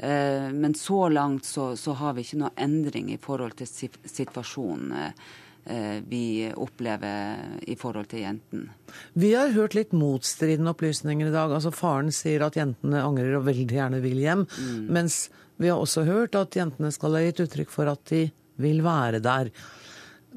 Eh, 0.00 0.48
men 0.56 0.74
så 0.74 1.06
langt 1.12 1.44
så, 1.44 1.74
så, 1.76 1.94
har 2.00 2.16
vi 2.16 2.24
ikke 2.24 2.40
noe 2.40 2.56
endring 2.56 3.12
i 3.12 3.20
forhold 3.20 3.58
til 3.60 3.68
situasjonen. 3.68 4.96
Eh, 4.96 5.30
Eh, 5.64 6.02
vi 6.08 6.52
opplever 6.56 7.36
i 7.68 7.76
forhold 7.76 8.08
til 8.10 8.24
jentene. 8.24 8.72
Vi 9.12 9.34
har 9.36 9.52
hørt 9.52 9.76
litt 9.76 9.92
motstridende 9.92 10.72
opplysninger 10.72 11.28
i 11.28 11.34
dag. 11.34 11.52
Altså 11.52 11.72
Faren 11.74 12.08
sier 12.14 12.46
at 12.46 12.56
jentene 12.56 13.02
angrer 13.04 13.36
og 13.38 13.44
veldig 13.48 13.76
gjerne 13.76 14.00
vil 14.02 14.22
hjem. 14.22 14.46
Mm. 14.48 14.86
Mens 14.96 15.20
vi 15.60 15.68
har 15.68 15.78
også 15.78 16.06
hørt 16.08 16.38
at 16.38 16.56
jentene 16.56 16.90
skal 16.94 17.18
ha 17.18 17.22
gitt 17.26 17.44
uttrykk 17.44 17.70
for 17.70 17.92
at 17.92 18.02
de 18.10 18.24
vil 18.60 18.80
være 18.84 19.20
der. 19.22 19.52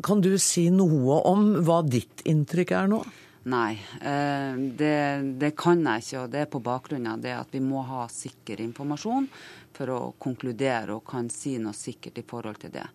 Kan 0.03 0.21
du 0.25 0.33
si 0.41 0.67
noe 0.73 1.21
om 1.29 1.49
hva 1.63 1.81
ditt 1.87 2.25
inntrykk 2.27 2.75
er 2.75 2.91
nå? 2.91 3.03
Nei, 3.43 3.73
eh, 4.01 4.55
det, 4.55 5.21
det, 5.39 5.51
kan 5.59 5.81
jeg 5.83 6.03
ikke. 6.03 6.21
Og 6.21 6.29
det 6.31 6.43
er 6.43 6.51
på 6.51 6.61
bakgrunn 6.63 7.09
av 7.11 7.23
det 7.23 7.33
at 7.35 7.51
vi 7.51 7.59
må 7.63 7.81
ha 7.87 8.05
sikker 8.11 8.61
informasjon 8.63 9.27
for 9.75 9.91
å 9.91 9.99
konkludere 10.21 10.95
og 10.95 11.03
kan 11.09 11.27
si 11.33 11.57
noe 11.59 11.75
sikkert 11.75 12.21
i 12.21 12.25
forhold 12.27 12.61
til 12.63 12.71
det. 12.77 12.85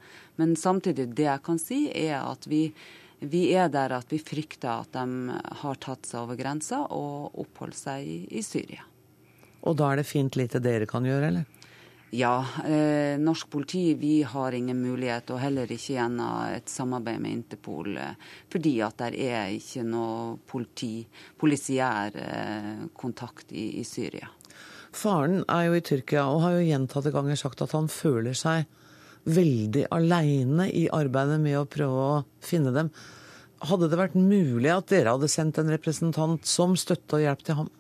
Men 0.40 0.56
samtidig, 0.56 1.10
det 1.18 1.28
jeg 1.28 1.44
kan 1.44 1.60
si, 1.60 1.82
er 1.92 2.22
at 2.22 2.48
vi, 2.48 2.70
vi 3.20 3.48
er 3.52 3.68
der 3.74 3.98
at 3.98 4.08
vi 4.14 4.22
frykter 4.22 4.86
at 4.86 4.96
de 4.96 5.36
har 5.64 5.82
tatt 5.84 6.08
seg 6.08 6.22
over 6.22 6.40
grensa 6.40 6.84
og 6.96 7.36
oppholdt 7.44 7.76
seg 7.76 8.08
i, 8.08 8.18
i 8.40 8.44
Syria. 8.46 8.86
Og 9.68 9.76
da 9.76 9.92
er 9.92 10.00
det 10.00 10.08
fint 10.08 10.38
lite 10.38 10.62
dere 10.64 10.88
kan 10.88 11.04
gjøre, 11.04 11.32
eller? 11.32 11.57
Ja, 12.10 12.46
eh, 12.64 13.18
norsk 13.20 13.50
politi 13.50 13.94
vi 13.94 14.22
har 14.22 14.52
ingen 14.52 14.80
mulighet, 14.80 15.28
og 15.30 15.42
heller 15.42 15.68
ikke 15.68 15.98
gjennom 15.98 16.54
et 16.54 16.70
samarbeid 16.72 17.20
med 17.20 17.34
Interpol, 17.36 17.98
eh, 18.00 18.14
fordi 18.48 18.78
at 18.80 18.96
det 19.02 19.26
er 19.26 19.52
ikke 19.52 19.84
noe 19.84 20.38
politi, 20.48 21.04
polisiær 21.36 22.16
eh, 22.16 22.88
kontakt 22.96 23.52
i, 23.52 23.82
i, 23.82 23.84
Syria. 23.84 24.30
Faren 24.96 25.42
er 25.52 25.66
jo 25.68 25.76
i 25.76 25.84
Tyrkia 25.84 26.24
og 26.32 26.40
har 26.46 26.56
jo 26.56 26.64
gjentatte 26.64 27.12
ganger 27.12 27.36
sagt 27.36 27.60
at 27.60 27.76
han 27.76 27.92
føler 27.92 28.32
seg 28.32 28.64
veldig 29.28 29.84
aleine 29.92 30.70
i 30.72 30.86
arbeidet 30.88 31.36
med 31.44 31.58
å 31.60 31.68
prøve 31.68 32.06
å 32.06 32.20
finne 32.40 32.72
dem. 32.72 32.88
Hadde 33.68 33.90
det 33.92 34.00
vært 34.00 34.16
mulig 34.16 34.72
at 34.72 34.88
dere 34.88 35.12
hadde 35.12 35.28
sendt 35.28 35.60
en 35.60 35.68
representant 35.68 36.46
som 36.48 36.72
støtte 36.78 37.18
og 37.18 37.26
hjelp 37.26 37.44
til 37.44 37.60
ham? 37.60 37.70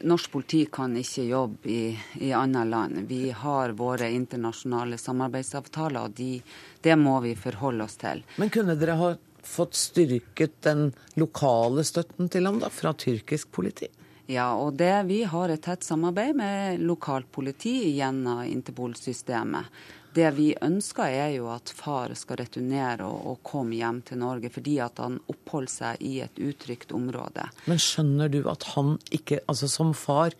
Norsk 0.00 0.32
politi 0.32 0.64
kan 0.72 0.96
ikke 0.96 1.24
jobbe 1.28 1.70
i, 1.70 1.82
i 2.24 2.32
andre 2.32 2.64
land. 2.64 3.02
Vi 3.08 3.30
har 3.30 3.74
våre 3.78 4.10
internasjonale 4.10 4.98
samarbeidsavtaler, 4.98 6.08
og 6.08 6.16
de, 6.16 6.36
det 6.80 6.96
må 6.98 7.18
vi 7.24 7.34
forholde 7.38 7.84
oss 7.84 7.98
til. 8.00 8.24
Men 8.40 8.52
kunne 8.54 8.76
dere 8.80 8.98
ha 9.00 9.10
fått 9.42 9.74
styrket 9.74 10.60
den 10.62 10.92
lokale 11.18 11.84
støtten 11.84 12.30
til 12.32 12.46
ham 12.46 12.60
da, 12.62 12.70
fra 12.70 12.94
tyrkisk 12.94 13.50
politi? 13.52 13.90
Ja, 14.30 14.52
og 14.54 14.78
det, 14.78 14.92
vi 15.08 15.22
har 15.28 15.50
et 15.50 15.64
tett 15.66 15.84
samarbeid 15.84 16.36
med 16.38 16.84
lokalt 16.86 17.28
politi 17.34 17.74
gjennom 17.96 18.44
Interpol-systemet. 18.46 19.66
Det 20.14 20.30
vi 20.36 20.50
ønsker 20.60 21.08
er 21.08 21.30
jo 21.36 21.46
at 21.52 21.72
far 21.72 22.12
skal 22.18 22.40
returnere 22.42 23.06
og, 23.06 23.20
og, 23.30 23.38
komme 23.46 23.78
hjem 23.78 24.02
til 24.08 24.20
Norge, 24.20 24.50
fordi 24.52 24.76
at 24.84 25.00
han 25.00 25.18
oppholder 25.32 25.72
seg 25.72 26.02
i 26.04 26.18
et 26.24 26.42
utrygt 26.42 26.92
område. 26.92 27.46
Men 27.64 27.80
skjønner 27.80 28.32
du 28.32 28.42
at 28.52 28.66
han 28.74 28.98
ikke, 29.10 29.40
altså 29.48 29.70
som 29.72 29.94
far, 29.96 30.36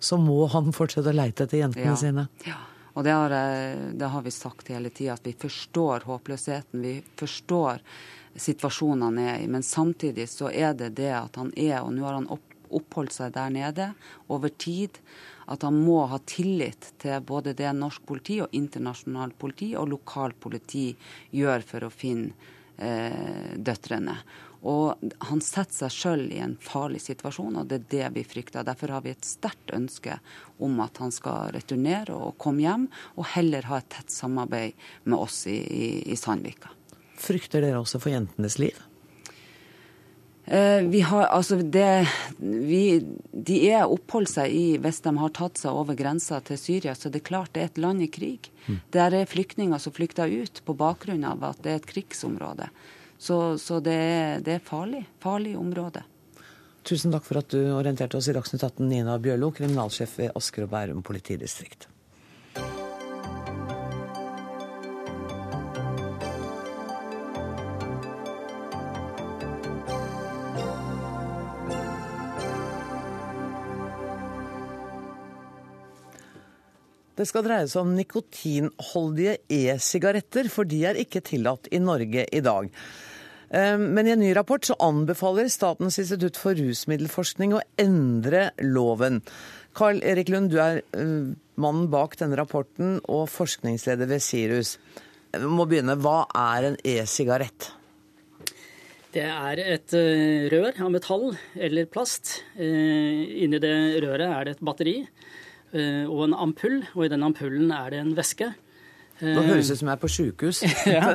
så 0.00 0.16
må 0.20 0.46
han 0.52 0.72
fortsette 0.76 1.12
å 1.12 1.16
leite 1.16 1.46
etter 1.46 1.62
jentene 1.64 1.92
ja. 1.92 1.98
sine? 2.00 2.28
Ja. 2.48 2.60
Og 2.94 3.02
det 3.02 3.10
har, 3.10 3.32
det 3.98 4.08
har 4.08 4.22
vi 4.22 4.30
sagt 4.30 4.68
hele 4.70 4.90
tida, 4.94 5.16
at 5.16 5.24
vi 5.26 5.34
forstår 5.34 6.04
håpløsheten. 6.06 6.82
Vi 6.84 7.00
forstår 7.18 7.80
situasjonen 8.38 9.02
han 9.02 9.18
er 9.18 9.40
i. 9.42 9.48
Men 9.50 9.66
samtidig 9.66 10.28
så 10.30 10.50
er 10.50 10.76
det 10.78 10.94
det 11.00 11.10
at 11.16 11.36
han 11.40 11.50
er, 11.56 11.80
og 11.82 11.90
nå 11.96 12.06
har 12.06 12.20
han 12.20 12.28
oppholdt 12.74 13.14
seg 13.14 13.34
der 13.34 13.50
nede 13.54 13.90
over 14.30 14.48
tid 14.48 15.00
at 15.50 15.66
han 15.66 15.76
må 15.80 16.04
ha 16.10 16.18
tillit 16.26 16.92
til 17.02 17.22
både 17.26 17.54
det 17.56 17.72
norsk 17.76 18.04
politi 18.06 18.40
og 18.44 18.54
internasjonalt 18.56 19.38
politi 19.38 19.74
og 19.78 19.90
lokalt 19.92 20.40
politi 20.40 20.88
gjør 21.34 21.64
for 21.68 21.86
å 21.86 21.92
finne 21.92 22.32
eh, 22.78 23.54
døtrene. 23.56 24.16
Og 24.64 25.10
han 25.28 25.42
setter 25.44 25.76
seg 25.76 25.92
sjøl 25.92 26.22
i 26.32 26.40
en 26.40 26.54
farlig 26.62 27.02
situasjon, 27.04 27.58
og 27.60 27.68
det 27.68 27.82
er 27.82 27.90
det 27.92 28.06
vi 28.14 28.22
frykter. 28.24 28.64
Derfor 28.64 28.94
har 28.96 29.04
vi 29.04 29.12
et 29.12 29.28
sterkt 29.28 29.74
ønske 29.76 30.16
om 30.64 30.80
at 30.80 31.02
han 31.02 31.12
skal 31.12 31.52
returnere 31.52 32.16
og 32.16 32.38
komme 32.40 32.64
hjem, 32.64 32.88
og 33.20 33.28
heller 33.34 33.68
ha 33.68 33.82
et 33.82 33.90
tett 33.92 34.14
samarbeid 34.14 34.80
med 35.04 35.18
oss 35.18 35.42
i, 35.52 35.58
i, 35.60 35.90
i 36.08 36.16
Sandvika. 36.16 36.72
Frykter 37.20 37.60
dere 37.60 37.84
også 37.84 38.00
for 38.00 38.14
jentenes 38.14 38.56
liv? 38.58 38.80
Eh, 40.46 40.82
vi 40.82 41.00
har, 41.00 41.26
altså 41.32 41.56
det, 41.56 42.08
vi, 42.38 43.00
de 43.32 43.58
er 43.70 43.88
oppholdt 43.88 44.28
seg 44.34 44.52
i 44.52 44.64
Hvis 44.76 45.00
de 45.06 45.14
har 45.16 45.30
tatt 45.32 45.56
seg 45.56 45.72
over 45.72 45.96
grensa 45.96 46.42
til 46.44 46.58
Syria, 46.60 46.92
så 46.94 47.08
det 47.08 47.22
er 47.22 47.28
klart 47.30 47.54
det 47.56 47.62
er 47.62 47.70
et 47.72 47.80
land 47.80 48.04
i 48.04 48.10
krig. 48.12 48.50
Mm. 48.66 48.80
Der 48.92 49.16
er 49.20 49.30
flyktninger 49.30 49.80
som 49.80 49.94
flykter 49.96 50.28
ut 50.28 50.60
på 50.66 50.76
bakgrunn 50.76 51.24
av 51.24 51.46
at 51.48 51.62
det 51.64 51.72
er 51.72 51.80
et 51.80 51.88
krigsområde. 51.88 52.68
Så, 53.16 53.56
så 53.58 53.80
det, 53.80 53.94
er, 53.94 54.44
det 54.44 54.58
er 54.58 54.66
farlig. 54.66 55.06
Farlig 55.24 55.54
område. 55.56 56.04
Tusen 56.84 57.14
takk 57.14 57.24
for 57.24 57.40
at 57.40 57.48
du 57.48 57.72
orienterte 57.72 58.18
oss 58.18 58.28
i 58.28 58.36
Dagsnytt 58.36 58.66
18, 58.66 58.84
Nina 58.90 59.16
Bjørlo, 59.16 59.48
kriminalsjef 59.56 60.18
ved 60.20 60.34
Asker 60.36 60.66
og 60.66 60.74
Bærum 60.74 61.00
politidistrikt. 61.06 61.88
Det 77.24 77.30
skal 77.30 77.46
dreie 77.46 77.64
seg 77.64 77.80
om 77.80 77.92
nikotinholdige 77.96 79.38
e-sigaretter, 79.48 80.50
for 80.52 80.68
de 80.68 80.82
er 80.84 80.98
ikke 81.00 81.22
tillatt 81.24 81.70
i 81.72 81.78
Norge 81.80 82.26
i 82.28 82.40
dag. 82.44 82.66
Eh, 83.48 83.78
men 83.80 84.04
i 84.04 84.12
en 84.12 84.20
ny 84.20 84.34
rapport 84.36 84.66
så 84.68 84.74
anbefaler 84.84 85.48
Statens 85.48 85.96
institutt 86.02 86.36
for 86.36 86.52
rusmiddelforskning 86.58 87.54
å 87.56 87.62
endre 87.80 88.50
loven. 88.60 89.22
Carl 89.72 90.02
Erik 90.04 90.28
Lund, 90.34 90.52
du 90.52 90.60
er 90.60 90.82
eh, 90.84 91.32
mannen 91.56 91.86
bak 91.94 92.18
denne 92.20 92.36
rapporten 92.36 92.98
og 93.08 93.24
forskningsleder 93.32 94.10
ved 94.10 94.20
Sirus. 94.20 94.74
Vi 95.32 95.48
må 95.48 95.64
begynne. 95.70 95.96
Hva 95.96 96.26
er 96.28 96.68
en 96.68 96.76
e-sigarett? 96.84 97.70
Det 99.16 99.24
er 99.24 99.64
et 99.64 99.96
eh, 99.96 100.44
rør 100.52 100.76
av 100.76 100.92
metall 100.92 101.30
eller 101.56 101.88
plast. 101.88 102.42
Inni 102.60 103.62
det 103.64 103.74
røret 104.04 104.28
er 104.28 104.44
det 104.44 104.58
et 104.58 104.62
batteri 104.68 104.98
og 105.74 106.20
en 106.28 106.36
ampull, 106.38 106.82
og 106.94 107.06
i 107.06 107.10
den 107.10 107.24
ampullen 107.26 107.72
er 107.74 107.90
det 107.90 108.02
en 108.02 108.14
væske. 108.16 108.52
Nå 109.22 109.44
høres 109.46 109.68
det 109.70 109.76
ut 109.76 109.80
som 109.80 109.88
jeg 109.90 109.94
er 109.94 110.02
på 110.02 110.10
sjukehus. 110.10 110.60
ja. 110.90 111.14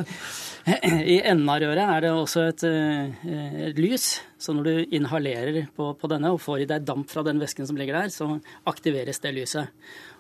I 0.70 1.18
enden 1.28 1.50
av 1.52 1.60
røret 1.64 1.84
er 1.84 2.06
det 2.06 2.12
også 2.14 2.46
et, 2.48 2.64
eh, 2.68 3.32
et 3.70 3.80
lys. 3.82 4.08
Så 4.40 4.56
når 4.56 4.68
du 4.68 4.96
inhalerer 4.96 5.66
på, 5.76 5.92
på, 6.00 6.12
denne 6.12 6.32
og 6.32 6.40
får 6.44 6.64
i 6.64 6.70
deg 6.70 6.86
damp 6.88 7.10
fra 7.12 7.26
den 7.28 7.42
væsken 7.42 7.68
som 7.68 7.80
ligger 7.80 8.00
der, 8.00 8.14
så 8.14 8.38
aktiveres 8.70 9.20
det 9.24 9.34
lyset. 9.36 9.74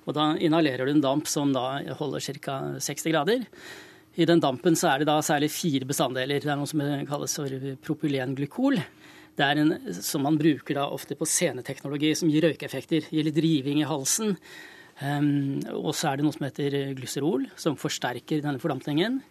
Og 0.07 0.15
da 0.17 0.33
inhalerer 0.41 0.87
du 0.87 0.95
en 0.95 1.05
damp 1.05 1.29
som 1.29 1.53
da 1.55 1.79
holder 1.99 2.23
ca. 2.39 2.59
60 2.81 3.07
grader. 3.13 3.47
I 4.19 4.27
den 4.27 4.41
dampen 4.43 4.75
så 4.75 4.89
er 4.91 4.99
det 4.99 5.07
da 5.07 5.19
særlig 5.23 5.51
fire 5.53 5.87
bestanddeler. 5.87 6.41
Det 6.43 6.51
er 6.51 6.59
noe 6.59 6.67
som 6.67 6.81
kalles 7.07 7.35
for 7.39 7.67
propylenglykol. 7.85 8.81
Det 9.39 9.45
er 9.47 9.61
en 9.61 9.93
som 10.03 10.25
man 10.27 10.35
bruker 10.39 10.75
da 10.75 10.89
ofte 10.91 11.15
på 11.15 11.27
sceneteknologi, 11.27 12.11
som 12.19 12.31
gir 12.31 12.43
røykeffekter. 12.49 13.07
Gir 13.07 13.29
litt 13.29 13.39
riving 13.39 13.79
i 13.79 13.87
halsen. 13.87 14.35
Um, 14.99 15.61
og 15.79 15.93
så 15.95 16.09
er 16.09 16.19
det 16.19 16.25
noe 16.27 16.35
som 16.35 16.43
heter 16.43 16.75
glyserol, 16.97 17.45
som 17.55 17.79
forsterker 17.79 18.43
denne 18.43 18.59
fordampningen. 18.59 19.21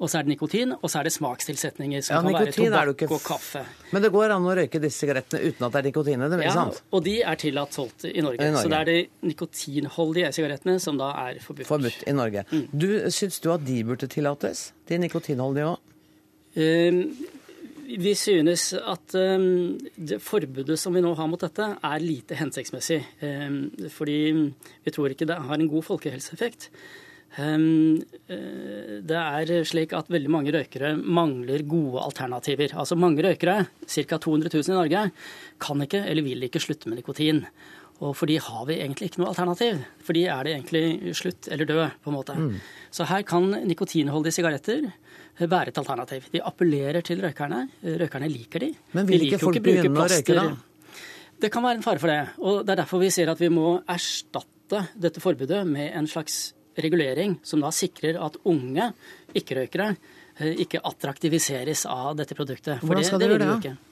Og 0.00 0.08
så 0.08 0.20
er 0.20 0.24
det 0.24 0.32
nikotin, 0.32 0.70
og 0.72 0.86
så 0.88 1.00
er 1.00 1.08
det 1.08 1.12
smakstilsetninger 1.12 2.04
som 2.06 2.14
ja, 2.14 2.20
kan 2.22 2.36
være 2.38 2.52
tobakk 2.94 3.02
og 3.10 3.24
kaffe. 3.26 3.64
Men 3.92 4.06
det 4.06 4.08
går 4.14 4.32
an 4.32 4.46
å 4.48 4.54
røyke 4.56 4.80
disse 4.80 5.02
sigarettene 5.02 5.42
uten 5.50 5.66
at 5.66 5.74
det 5.74 5.82
er 5.82 5.86
nikotin 5.90 6.24
i 6.24 6.28
dem? 6.32 6.44
Ja, 6.46 6.54
sant? 6.56 6.78
og 6.88 7.02
de 7.04 7.18
er 7.20 7.40
tillatt 7.42 7.76
solgt 7.76 8.06
i 8.08 8.22
Norge. 8.24 8.40
I 8.40 8.54
Norge. 8.54 8.62
Så 8.62 8.72
det 8.72 8.78
er 8.78 8.88
de 8.88 9.28
nikotinholdige 9.28 10.30
sigarettene 10.38 10.78
som 10.80 10.96
da 11.00 11.10
er 11.26 11.42
forbudt. 11.44 11.68
Forbudt 11.68 12.06
i 12.08 12.16
Norge. 12.16 12.46
Mm. 12.48 12.64
Du, 12.72 12.88
Syns 13.12 13.42
du 13.44 13.50
at 13.52 13.66
de 13.66 13.76
burde 13.90 14.08
tillates? 14.14 14.70
De 14.88 15.02
nikotinholdige 15.04 15.74
òg? 15.74 15.84
Um, 16.56 17.02
vi 17.98 18.14
synes 18.14 18.70
at 18.78 19.14
um, 19.18 19.76
det 19.96 20.20
forbudet 20.22 20.78
som 20.78 20.94
vi 20.94 21.02
nå 21.02 21.12
har 21.18 21.28
mot 21.30 21.40
dette, 21.40 21.66
er 21.74 22.04
lite 22.04 22.38
hensiktsmessig. 22.38 23.00
Um, 23.24 23.62
fordi 23.92 24.18
vi 24.84 24.94
tror 24.94 25.14
ikke 25.14 25.28
det 25.30 25.40
har 25.42 25.58
en 25.58 25.70
god 25.70 25.86
folkehelseeffekt. 25.88 26.70
Um, 27.38 28.02
det 28.26 29.16
er 29.16 29.50
slik 29.68 29.92
at 29.94 30.10
veldig 30.10 30.30
mange 30.34 30.54
røykere 30.54 30.96
mangler 30.98 31.62
gode 31.66 32.02
alternativer. 32.02 32.74
Altså 32.74 32.98
Mange 32.98 33.22
røykere, 33.26 33.66
ca. 33.86 34.18
200 34.18 34.50
000 34.54 34.72
i 34.74 34.78
Norge, 34.78 35.04
kan 35.62 35.86
ikke 35.86 36.02
eller 36.06 36.26
vil 36.26 36.48
ikke 36.48 36.62
slutte 36.62 36.90
med 36.90 37.00
nikotin. 37.00 37.44
Og 38.00 38.14
for 38.16 38.30
de 38.30 38.38
har 38.40 38.64
vi 38.68 38.78
egentlig 38.80 39.10
ikke 39.10 39.20
noe 39.20 39.30
alternativ. 39.34 39.82
For 40.04 40.16
de 40.16 40.24
er 40.32 40.46
det 40.46 40.54
egentlig 40.56 41.14
slutt 41.18 41.50
eller 41.52 41.68
død, 41.68 41.82
på 42.00 42.10
en 42.10 42.16
måte. 42.16 42.36
Mm. 42.38 42.54
Så 42.90 43.06
her 43.10 43.24
kan 43.28 43.50
nikotinholdige 43.68 44.38
sigaretter 44.38 44.88
være 45.48 45.72
et 45.72 45.78
alternativ. 45.80 46.26
De 46.32 46.42
appellerer 46.44 47.00
til 47.06 47.22
røykerne. 47.24 47.62
Røykerne 48.02 48.28
liker 48.28 48.66
de. 48.66 48.70
Men 48.92 49.08
vil 49.08 49.24
ikke 49.28 49.40
folk 49.40 49.60
begynne 49.64 49.96
å 49.96 50.08
røyke 50.10 50.36
da? 50.36 50.46
Det 51.40 51.48
kan 51.52 51.64
være 51.64 51.80
en 51.80 51.84
fare 51.84 52.02
for 52.02 52.12
det. 52.12 52.20
Og 52.44 52.64
det 52.66 52.74
er 52.74 52.82
derfor 52.82 53.00
vi 53.00 53.10
ser 53.14 53.30
at 53.32 53.40
vi 53.40 53.48
må 53.52 53.78
erstatte 53.88 54.84
dette 54.92 55.22
forbudet 55.22 55.62
med 55.66 55.94
en 55.96 56.08
slags 56.10 56.50
regulering 56.80 57.38
som 57.42 57.62
da 57.64 57.70
sikrer 57.74 58.18
at 58.22 58.36
unge 58.48 58.90
ikke-røykere 59.36 59.88
eh, 59.92 60.60
ikke 60.66 60.82
attraktiviseres 60.86 61.86
av 61.90 62.12
dette 62.20 62.36
produktet. 62.38 62.78
For 62.80 62.92
Hvordan 62.92 63.08
skal 63.08 63.22
det, 63.22 63.28
det 63.28 63.32
vil 63.32 63.46
gjøre 63.46 63.54
det? 63.56 63.70
ikke. 63.70 63.89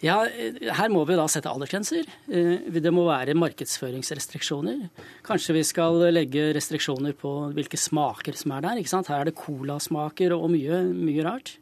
Ja, 0.00 0.22
Her 0.24 0.88
må 0.88 1.02
vi 1.04 1.16
da 1.18 1.26
sette 1.28 1.50
aldersgrenser. 1.50 2.06
Eh, 2.32 2.70
det 2.72 2.92
må 2.94 3.04
være 3.04 3.36
markedsføringsrestriksjoner. 3.36 4.86
Kanskje 5.26 5.58
vi 5.58 5.64
skal 5.68 6.00
legge 6.08 6.54
restriksjoner 6.56 7.12
på 7.20 7.34
hvilke 7.56 7.76
smaker 7.76 8.38
som 8.38 8.56
er 8.56 8.64
der. 8.64 8.80
ikke 8.80 8.94
sant? 8.94 9.10
Her 9.12 9.20
er 9.20 9.28
det 9.28 9.36
colasmaker 9.36 10.32
og 10.36 10.48
mye, 10.54 10.80
mye 10.96 11.26
rart. 11.26 11.58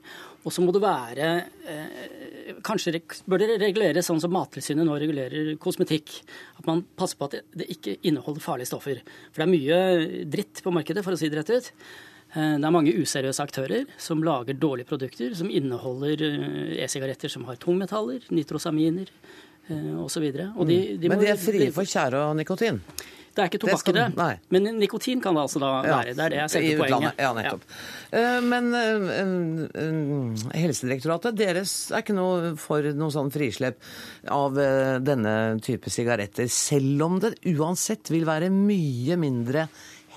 Og 0.46 0.54
så 0.54 0.62
må 0.62 0.72
det 0.72 0.84
være 0.84 1.28
eh, 1.68 2.54
Kanskje 2.64 3.00
bør 3.28 3.42
det 3.42 3.58
reguleres 3.60 4.06
sånn 4.08 4.22
som 4.22 4.32
Mattilsynet 4.32 4.86
nå 4.86 4.94
regulerer 4.98 5.56
kosmetikk. 5.60 6.14
At 6.62 6.66
man 6.70 6.84
passer 6.96 7.18
på 7.18 7.26
at 7.28 7.40
det 7.58 7.66
ikke 7.74 7.98
inneholder 8.08 8.42
farlige 8.44 8.70
stoffer. 8.70 9.02
For 9.32 9.42
det 9.42 9.48
er 9.48 9.52
mye 9.52 10.22
dritt 10.30 10.62
på 10.64 10.72
markedet, 10.74 11.04
for 11.04 11.14
å 11.14 11.20
si 11.20 11.28
det 11.28 11.42
rett 11.42 11.52
ut. 11.58 11.68
Eh, 12.38 12.54
det 12.60 12.70
er 12.70 12.74
mange 12.74 12.94
useriøse 12.94 13.44
aktører 13.44 13.90
som 13.98 14.22
lager 14.26 14.58
dårlige 14.58 14.88
produkter 14.88 15.34
som 15.38 15.50
inneholder 15.50 16.24
eh, 16.30 16.72
e-sigaretter 16.86 17.32
som 17.34 17.46
har 17.50 17.60
tungmetaller, 17.62 18.24
nitrosaminer 18.30 19.12
osv. 20.00 20.30
De, 20.32 20.44
mm. 20.48 21.02
Men 21.12 21.20
de 21.20 21.26
er 21.28 21.36
frie 21.36 21.66
for 21.76 21.84
tjære 21.84 22.22
og 22.30 22.36
nikotin? 22.38 22.78
Det 23.38 23.44
er 23.44 23.50
ikke 23.52 23.60
tobakk 23.62 23.90
i 23.92 23.94
det, 23.94 24.06
men 24.50 24.64
nikotin 24.80 25.20
kan 25.22 25.36
det 25.36 25.42
altså 25.44 25.60
da 25.62 25.68
ja, 25.86 25.98
være. 26.00 26.14
Det 26.16 26.24
er 26.24 26.32
det 26.32 26.38
jeg 26.40 26.52
setter 26.54 26.80
poenget. 26.80 27.20
Ja, 27.22 27.28
nettopp. 27.36 27.66
Ja. 27.68 28.18
Eh, 28.18 28.38
men 28.42 28.64
uh, 28.74 30.48
Helsedirektoratet, 30.58 31.36
deres 31.38 31.74
er 31.92 32.02
ikke 32.02 32.16
noe 32.18 32.56
for 32.58 32.88
noe 32.98 33.14
sånn 33.14 33.30
frislepp 33.30 33.78
av 34.34 34.58
uh, 34.58 34.96
denne 35.04 35.36
type 35.62 35.92
sigaretter, 35.94 36.50
selv 36.50 37.06
om 37.06 37.20
det 37.22 37.36
uansett 37.52 38.10
vil 38.10 38.26
være 38.26 38.50
mye 38.50 39.20
mindre 39.22 39.68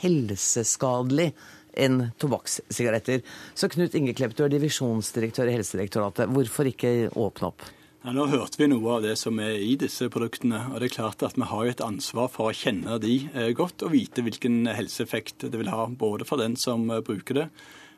helseskadelig 0.01 1.29
enn 1.73 2.09
tobakkssigaretter. 2.21 3.21
Så 3.55 3.69
Knut 3.71 3.95
Inge 3.97 4.15
Klepp, 4.17 4.35
du 4.37 4.45
er 4.45 4.53
divisjonsdirektør 4.53 5.51
i 5.51 5.55
Helsedirektoratet. 5.57 6.31
Hvorfor 6.31 6.69
ikke 6.71 7.11
åpne 7.11 7.51
opp? 7.51 7.67
Ja, 8.01 8.15
nå 8.17 8.23
hørte 8.31 8.57
vi 8.57 8.65
noe 8.65 8.95
av 8.95 9.03
det 9.05 9.13
som 9.21 9.37
er 9.43 9.59
i 9.61 9.75
disse 9.77 10.07
produktene. 10.09 10.63
og 10.71 10.79
det 10.81 10.87
er 10.89 10.95
klart 10.95 11.21
at 11.21 11.37
Vi 11.37 11.45
har 11.45 11.65
et 11.69 11.83
ansvar 11.85 12.31
for 12.33 12.49
å 12.49 12.55
kjenne 12.55 12.97
de 12.97 13.29
eh, 13.35 13.51
godt 13.53 13.83
og 13.85 13.93
vite 13.93 14.23
hvilken 14.25 14.65
helseeffekt 14.65 15.45
det 15.45 15.53
vil 15.53 15.69
ha. 15.69 15.85
Både 15.85 16.25
for 16.25 16.41
den 16.41 16.55
som 16.57 16.89
eh, 16.89 17.03
bruker 17.05 17.37
det, 17.37 17.47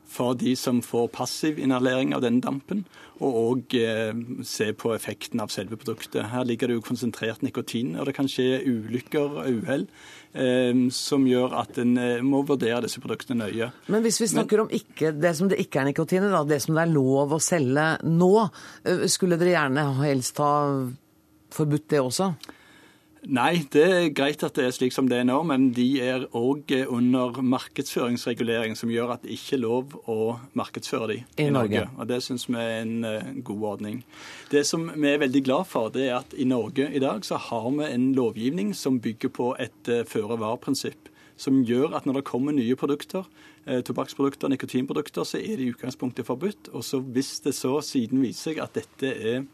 for 0.09 0.37
de 0.37 0.55
som 0.59 0.81
får 0.85 1.07
passiv 1.15 1.59
inhalering 1.61 2.13
av 2.13 2.23
denne 2.25 2.43
dampen, 2.43 2.83
og 3.23 3.37
òg 3.39 3.75
eh, 3.79 4.11
se 4.45 4.71
på 4.75 4.91
effekten 4.95 5.41
av 5.41 5.53
selve 5.53 5.77
produktet. 5.79 6.27
Her 6.33 6.45
ligger 6.47 6.69
det 6.69 6.79
jo 6.79 6.85
konsentrert 6.85 7.45
nikotin, 7.45 7.95
og 7.95 8.09
det 8.09 8.17
kan 8.17 8.29
skje 8.29 8.63
ulykker 8.67 9.39
og 9.43 9.61
uhell 9.61 9.87
Eh, 10.33 10.73
som 10.89 11.27
gjør 11.29 11.51
at 11.59 11.77
en 11.77 11.91
eh, 12.01 12.23
må 12.25 12.39
vurdere 12.49 12.79
disse 12.81 12.97
produktene 13.03 13.43
nøye. 13.43 13.67
Men 13.93 14.01
hvis 14.01 14.17
vi 14.17 14.31
snakker 14.31 14.63
Men, 14.63 14.65
om 14.65 14.71
ikke, 14.73 15.11
det 15.13 15.35
som 15.37 15.49
det 15.51 15.59
ikke 15.61 15.83
er 15.83 15.91
nikotin 15.91 16.25
i, 16.25 16.31
det 16.49 16.57
som 16.63 16.73
det 16.73 16.87
er 16.87 16.93
lov 16.95 17.35
å 17.35 17.39
selge 17.43 17.85
nå, 18.01 18.31
skulle 19.13 19.37
dere 19.37 19.53
gjerne 19.53 19.83
helst 20.01 20.41
ha 20.41 20.55
forbudt 21.53 21.85
det 21.93 22.01
også? 22.01 22.31
Nei, 23.23 23.63
det 23.71 23.83
er 23.87 24.09
greit 24.11 24.41
at 24.43 24.57
det 24.57 24.65
er 24.67 24.73
slik 24.75 24.91
som 24.91 25.07
det 25.07 25.21
er 25.21 25.27
nå, 25.27 25.37
men 25.47 25.69
de 25.75 25.85
er 26.03 26.25
òg 26.35 26.73
under 26.91 27.37
markedsføringsregulering 27.39 28.75
som 28.75 28.91
gjør 28.91 29.13
at 29.15 29.23
det 29.23 29.37
ikke 29.37 29.55
er 29.55 29.61
lov 29.63 29.95
å 30.11 30.17
markedsføre 30.59 31.07
de 31.13 31.17
i, 31.21 31.45
i 31.45 31.47
Norge. 31.53 31.85
Og 31.95 32.09
Det 32.09 32.19
syns 32.25 32.49
vi 32.49 32.59
er 32.59 32.81
en 32.81 33.07
uh, 33.07 33.31
god 33.47 33.63
ordning. 33.69 34.03
Det 34.51 34.65
som 34.67 34.89
vi 34.91 35.07
er 35.13 35.23
veldig 35.23 35.43
glad 35.47 35.71
for, 35.71 35.93
det 35.93 36.09
er 36.09 36.17
at 36.19 36.35
i 36.35 36.49
Norge 36.49 36.89
i 36.91 36.99
dag 37.03 37.23
så 37.23 37.39
har 37.39 37.71
vi 37.71 37.87
en 37.87 38.11
lovgivning 38.17 38.75
som 38.75 38.99
bygger 38.99 39.31
på 39.31 39.53
et 39.55 39.91
uh, 39.93 40.03
føre-var-prinsipp. 40.03 41.07
Som 41.39 41.63
gjør 41.65 41.95
at 41.95 42.05
når 42.05 42.19
det 42.19 42.27
kommer 42.27 42.51
nye 42.51 42.75
produkter, 42.75 43.23
uh, 43.69 43.79
tobakksprodukter, 43.87 44.51
nikotinprodukter, 44.51 45.23
så 45.23 45.39
er 45.39 45.55
det 45.55 45.69
i 45.69 45.71
utgangspunktet 45.71 46.27
forbudt. 46.27 46.73
Og 46.75 46.83
så 46.83 46.99
hvis 46.99 47.37
det 47.47 47.55
så 47.55 47.77
siden 47.79 48.19
viser 48.25 48.51
seg 48.51 48.65
at 48.67 48.75
dette 48.83 49.15
er 49.15 49.45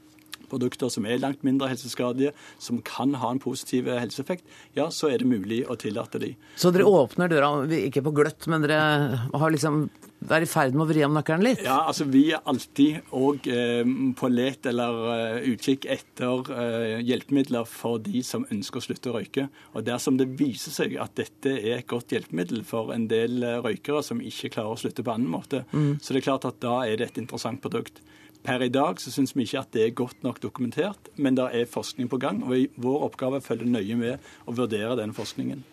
produkter 0.52 0.92
som 0.94 1.08
er 1.08 1.22
langt 1.22 1.46
mindre 1.48 1.72
helseskadelige, 1.72 2.34
som 2.62 2.82
kan 2.86 3.16
ha 3.22 3.32
en 3.34 3.42
positiv 3.44 3.90
helseeffekt, 3.92 4.46
ja, 4.78 4.90
så 4.94 5.12
er 5.14 5.22
det 5.22 5.30
mulig 5.30 5.64
å 5.70 5.78
tillate 5.80 6.22
de. 6.22 6.34
Så 6.60 6.74
dere 6.76 6.90
åpner 6.90 7.32
døra, 7.32 7.54
ikke 7.80 8.06
på 8.06 8.16
gløtt, 8.22 8.50
men 8.52 8.66
dere 8.66 9.28
har 9.30 9.56
liksom 9.56 9.88
er 10.28 10.44
i 10.44 10.50
ferd 10.50 10.76
med 10.76 10.84
å 10.84 10.90
vri 10.90 11.04
om 11.06 11.16
nøkkelen 11.16 11.46
litt? 11.46 11.62
Ja, 11.64 11.80
altså 11.88 12.06
vi 12.10 12.26
er 12.36 12.44
alltid 12.50 13.14
òg 13.16 13.48
eh, 13.50 13.88
på 14.20 14.30
let 14.32 14.68
eller 14.70 15.00
uh, 15.08 15.48
utkikk 15.48 15.88
etter 15.90 16.52
uh, 16.52 17.00
hjelpemidler 17.00 17.68
for 17.70 18.02
de 18.04 18.22
som 18.26 18.46
ønsker 18.52 18.82
å 18.82 18.84
slutte 18.84 19.12
å 19.12 19.16
røyke. 19.16 19.48
Og 19.74 19.88
dersom 19.88 20.20
det 20.20 20.30
viser 20.40 20.76
seg 20.76 20.98
at 21.00 21.16
dette 21.20 21.56
er 21.56 21.80
et 21.80 21.90
godt 21.90 22.12
hjelpemiddel 22.14 22.66
for 22.68 22.94
en 22.96 23.08
del 23.12 23.40
uh, 23.46 23.60
røykere 23.64 24.04
som 24.06 24.22
ikke 24.22 24.52
klarer 24.58 24.76
å 24.76 24.82
slutte 24.82 25.06
på 25.06 25.16
annen 25.16 25.32
måte, 25.32 25.64
mm. 25.72 26.00
så 26.04 26.14
det 26.14 26.22
er 26.22 26.28
klart 26.28 26.50
at 26.50 26.60
da 26.64 26.82
er 26.86 27.00
det 27.00 27.12
et 27.12 27.22
interessant 27.24 27.64
produkt. 27.64 28.04
Per 28.46 28.64
i 28.64 28.72
dag 28.72 29.02
så 29.04 29.12
syns 29.12 29.36
vi 29.36 29.44
ikke 29.44 29.60
at 29.62 29.74
det 29.76 29.84
er 29.84 29.98
godt 29.98 30.24
nok 30.24 30.40
dokumentert, 30.44 31.12
men 31.20 31.36
det 31.36 31.50
er 31.56 31.68
forskning 31.70 32.08
på 32.12 32.22
gang. 32.22 32.40
og 32.46 32.80
Vår 32.80 33.06
oppgave 33.10 33.40
er 33.40 33.44
å 33.44 33.48
følge 33.50 33.68
nøye 33.68 34.00
med 34.00 34.32
og 34.46 34.58
vurdere 34.62 34.96
den 35.00 35.14
forskningen. 35.16 35.66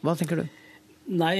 Hva 0.00 0.14
tenker 0.16 0.40
du? 0.40 0.48
Nei, 1.10 1.34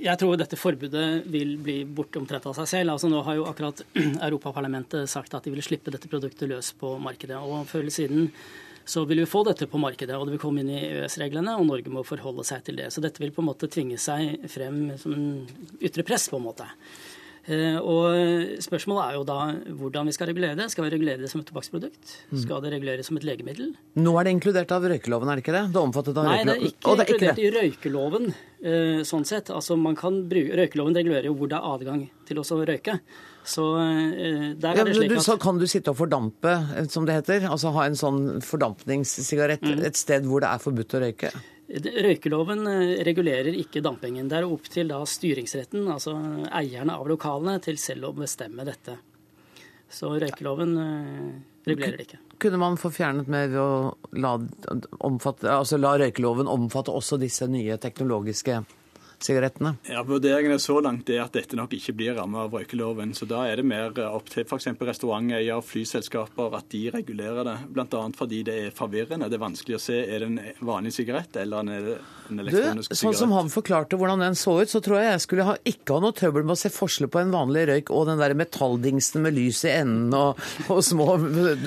jeg 0.00 0.16
tror 0.16 0.38
dette 0.40 0.56
forbudet 0.56 1.26
vil 1.28 1.58
bli 1.60 1.82
borte 1.84 2.16
omtrent 2.16 2.46
av 2.48 2.54
seg 2.56 2.70
selv. 2.70 2.94
Altså 2.94 3.10
Nå 3.12 3.20
har 3.26 3.36
jo 3.36 3.44
akkurat 3.50 3.82
Europaparlamentet 4.26 5.10
sagt 5.12 5.36
at 5.36 5.44
de 5.44 5.52
vil 5.52 5.64
slippe 5.64 5.92
dette 5.92 6.08
produktet 6.08 6.48
løs 6.48 6.72
på 6.80 6.94
markedet. 7.02 7.36
og 7.36 7.68
Før 7.68 7.84
eller 7.84 7.92
siden 7.92 8.30
så 8.86 9.02
vil 9.04 9.20
vi 9.20 9.28
få 9.28 9.42
dette 9.44 9.66
på 9.66 9.80
markedet, 9.82 10.14
og 10.14 10.28
det 10.28 10.36
vil 10.36 10.40
komme 10.44 10.62
inn 10.62 10.70
i 10.70 10.78
EØS-reglene, 10.78 11.56
og 11.58 11.66
Norge 11.66 11.90
må 11.90 12.04
forholde 12.06 12.44
seg 12.46 12.62
til 12.68 12.78
det. 12.78 12.86
Så 12.94 13.02
dette 13.02 13.18
vil 13.18 13.32
på 13.34 13.42
en 13.42 13.48
måte 13.48 13.68
tvinge 13.68 13.98
seg 13.98 14.46
frem 14.48 14.94
som 15.02 15.16
en 15.16 15.26
ytre 15.82 16.06
press, 16.06 16.28
på 16.30 16.38
en 16.38 16.46
måte. 16.46 16.68
Eh, 17.46 17.76
og 17.78 18.58
Spørsmålet 18.64 19.02
er 19.04 19.18
jo 19.18 19.24
da 19.26 19.38
hvordan 19.78 20.08
vi 20.08 20.14
skal 20.16 20.30
regulere 20.32 20.58
det. 20.58 20.66
Skal 20.72 20.86
vi 20.86 20.90
regulere 20.96 21.22
det 21.22 21.30
som 21.30 21.42
et 21.42 21.46
tobakksprodukt? 21.48 22.16
Mm. 22.32 22.40
Skal 22.42 22.64
det 22.64 22.72
reguleres 22.74 23.10
som 23.10 23.20
et 23.20 23.26
legemiddel? 23.28 23.70
Nå 24.02 24.16
er 24.18 24.26
det 24.26 24.34
inkludert 24.36 24.74
av 24.74 24.88
røykeloven, 24.90 25.30
er 25.30 25.38
det 25.38 25.46
ikke 25.46 25.54
det? 25.54 25.64
Det 25.70 25.80
er 25.80 25.86
omfattet 25.86 26.18
av 26.18 26.26
Nei, 26.26 26.42
det 26.42 26.56
er 26.56 26.66
ikke, 26.72 26.82
oh, 26.90 26.98
det 26.98 27.06
er 27.06 27.14
inkludert 27.14 27.40
i 27.44 27.54
røykeloven. 27.54 28.28
Eh, 28.66 29.00
sånn 29.06 29.26
sett. 29.28 29.52
Altså, 29.54 29.78
man 29.78 29.98
kan 29.98 30.22
bruke, 30.30 30.58
Røykeloven 30.58 30.98
regulerer 30.98 31.30
jo 31.30 31.36
hvor 31.38 31.50
det 31.52 31.58
er 31.60 31.72
adgang 31.76 32.06
til 32.26 32.42
å 32.42 32.46
røyke. 32.66 32.98
Så 33.46 33.64
eh, 33.78 34.46
der 34.58 34.80
er 34.80 34.88
det 34.88 34.96
slik 34.96 35.12
at... 35.14 35.22
Så 35.22 35.36
kan 35.38 35.60
du 35.60 35.68
sitte 35.70 35.92
og 35.92 36.00
fordampe, 36.00 36.56
som 36.90 37.06
det 37.06 37.20
heter? 37.20 37.46
Altså 37.46 37.70
ha 37.76 37.86
en 37.86 37.98
sånn 37.98 38.22
fordampningssigarett 38.42 39.62
mm. 39.62 39.84
et 39.86 39.98
sted 39.98 40.26
hvor 40.26 40.42
det 40.42 40.50
er 40.50 40.64
forbudt 40.64 40.98
å 40.98 41.04
røyke? 41.04 41.30
Røykeloven 41.66 42.66
eh, 42.70 42.94
regulerer 43.06 43.56
ikke 43.58 43.82
dampingen. 43.82 44.28
Det 44.30 44.38
er 44.38 44.46
opp 44.46 44.68
til 44.70 44.92
da 44.92 45.00
styringsretten, 45.02 45.88
altså 45.90 46.14
eierne 46.54 46.94
av 46.94 47.08
lokalene, 47.10 47.58
til 47.64 47.78
selv 47.80 48.10
å 48.10 48.14
bestemme 48.16 48.66
dette. 48.68 48.94
Så 49.90 50.12
røykeloven 50.14 50.76
eh, 50.82 51.34
regulerer 51.66 51.98
det 51.98 52.06
ikke. 52.08 52.22
Kunne 52.42 52.60
man 52.62 52.78
få 52.78 52.92
fjernet 52.94 53.30
mer 53.32 53.50
ved 53.50 53.60
å 53.62 54.18
la, 54.22 54.36
omfatte, 55.08 55.50
altså 55.50 55.78
la 55.80 55.96
røykeloven 55.98 56.50
omfatte 56.52 56.94
også 56.94 57.18
disse 57.18 57.48
nye 57.50 57.78
teknologiske 57.82 58.60
sigarettene? 59.24 59.76
Ja, 59.88 60.02
Vurderingene 60.06 60.58
så 60.62 60.78
langt 60.84 61.08
er 61.12 61.22
at 61.24 61.36
dette 61.36 61.56
nok 61.58 61.72
ikke 61.76 61.94
blir 61.96 62.16
rammet 62.18 62.46
av 62.46 62.54
røykeloven. 62.56 63.14
Så 63.16 63.28
da 63.28 63.44
er 63.48 63.60
det 63.60 63.66
mer 63.68 63.94
opp 64.10 64.28
til 64.32 64.44
f.eks. 64.44 64.68
restauranteier 64.76 65.56
og 65.56 65.64
flyselskaper 65.66 66.56
at 66.58 66.68
de 66.72 66.82
regulerer 66.94 67.46
det. 67.46 67.56
Bl.a. 67.72 68.02
fordi 68.16 68.42
det 68.46 68.58
er 68.66 68.76
forvirrende. 68.76 69.30
Det 69.30 69.38
er 69.38 69.44
vanskelig 69.46 69.78
å 69.78 69.82
se 69.82 69.98
er 70.04 70.22
det 70.22 70.30
en 70.30 70.40
vanlig 70.66 70.94
sigarett 70.96 71.38
eller 71.40 71.64
en, 71.64 71.90
en 72.30 72.44
elektronisk 72.44 72.92
du, 72.92 72.98
Sånn 72.98 73.16
som 73.16 73.34
han 73.36 73.50
forklarte 73.52 73.98
hvordan 73.98 74.24
den 74.24 74.38
så 74.38 74.58
ut, 74.60 74.72
så 74.72 74.82
tror 74.84 75.00
jeg 75.00 75.10
jeg 75.14 75.24
skulle 75.24 75.48
ha, 75.48 75.56
ikke 75.68 75.96
ha 75.96 76.04
noe 76.04 76.16
trøbbel 76.16 76.46
med 76.46 76.56
å 76.56 76.60
se 76.60 76.72
forskjell 76.72 77.10
på 77.12 77.22
en 77.22 77.34
vanlig 77.34 77.66
røyk 77.70 77.92
og 77.94 78.06
den 78.10 78.20
der 78.20 78.36
metalldingsen 78.38 79.24
med 79.24 79.36
lys 79.36 79.62
i 79.66 79.72
enden 79.76 80.14
og, 80.16 80.42
og 80.72 80.82
små 80.84 81.08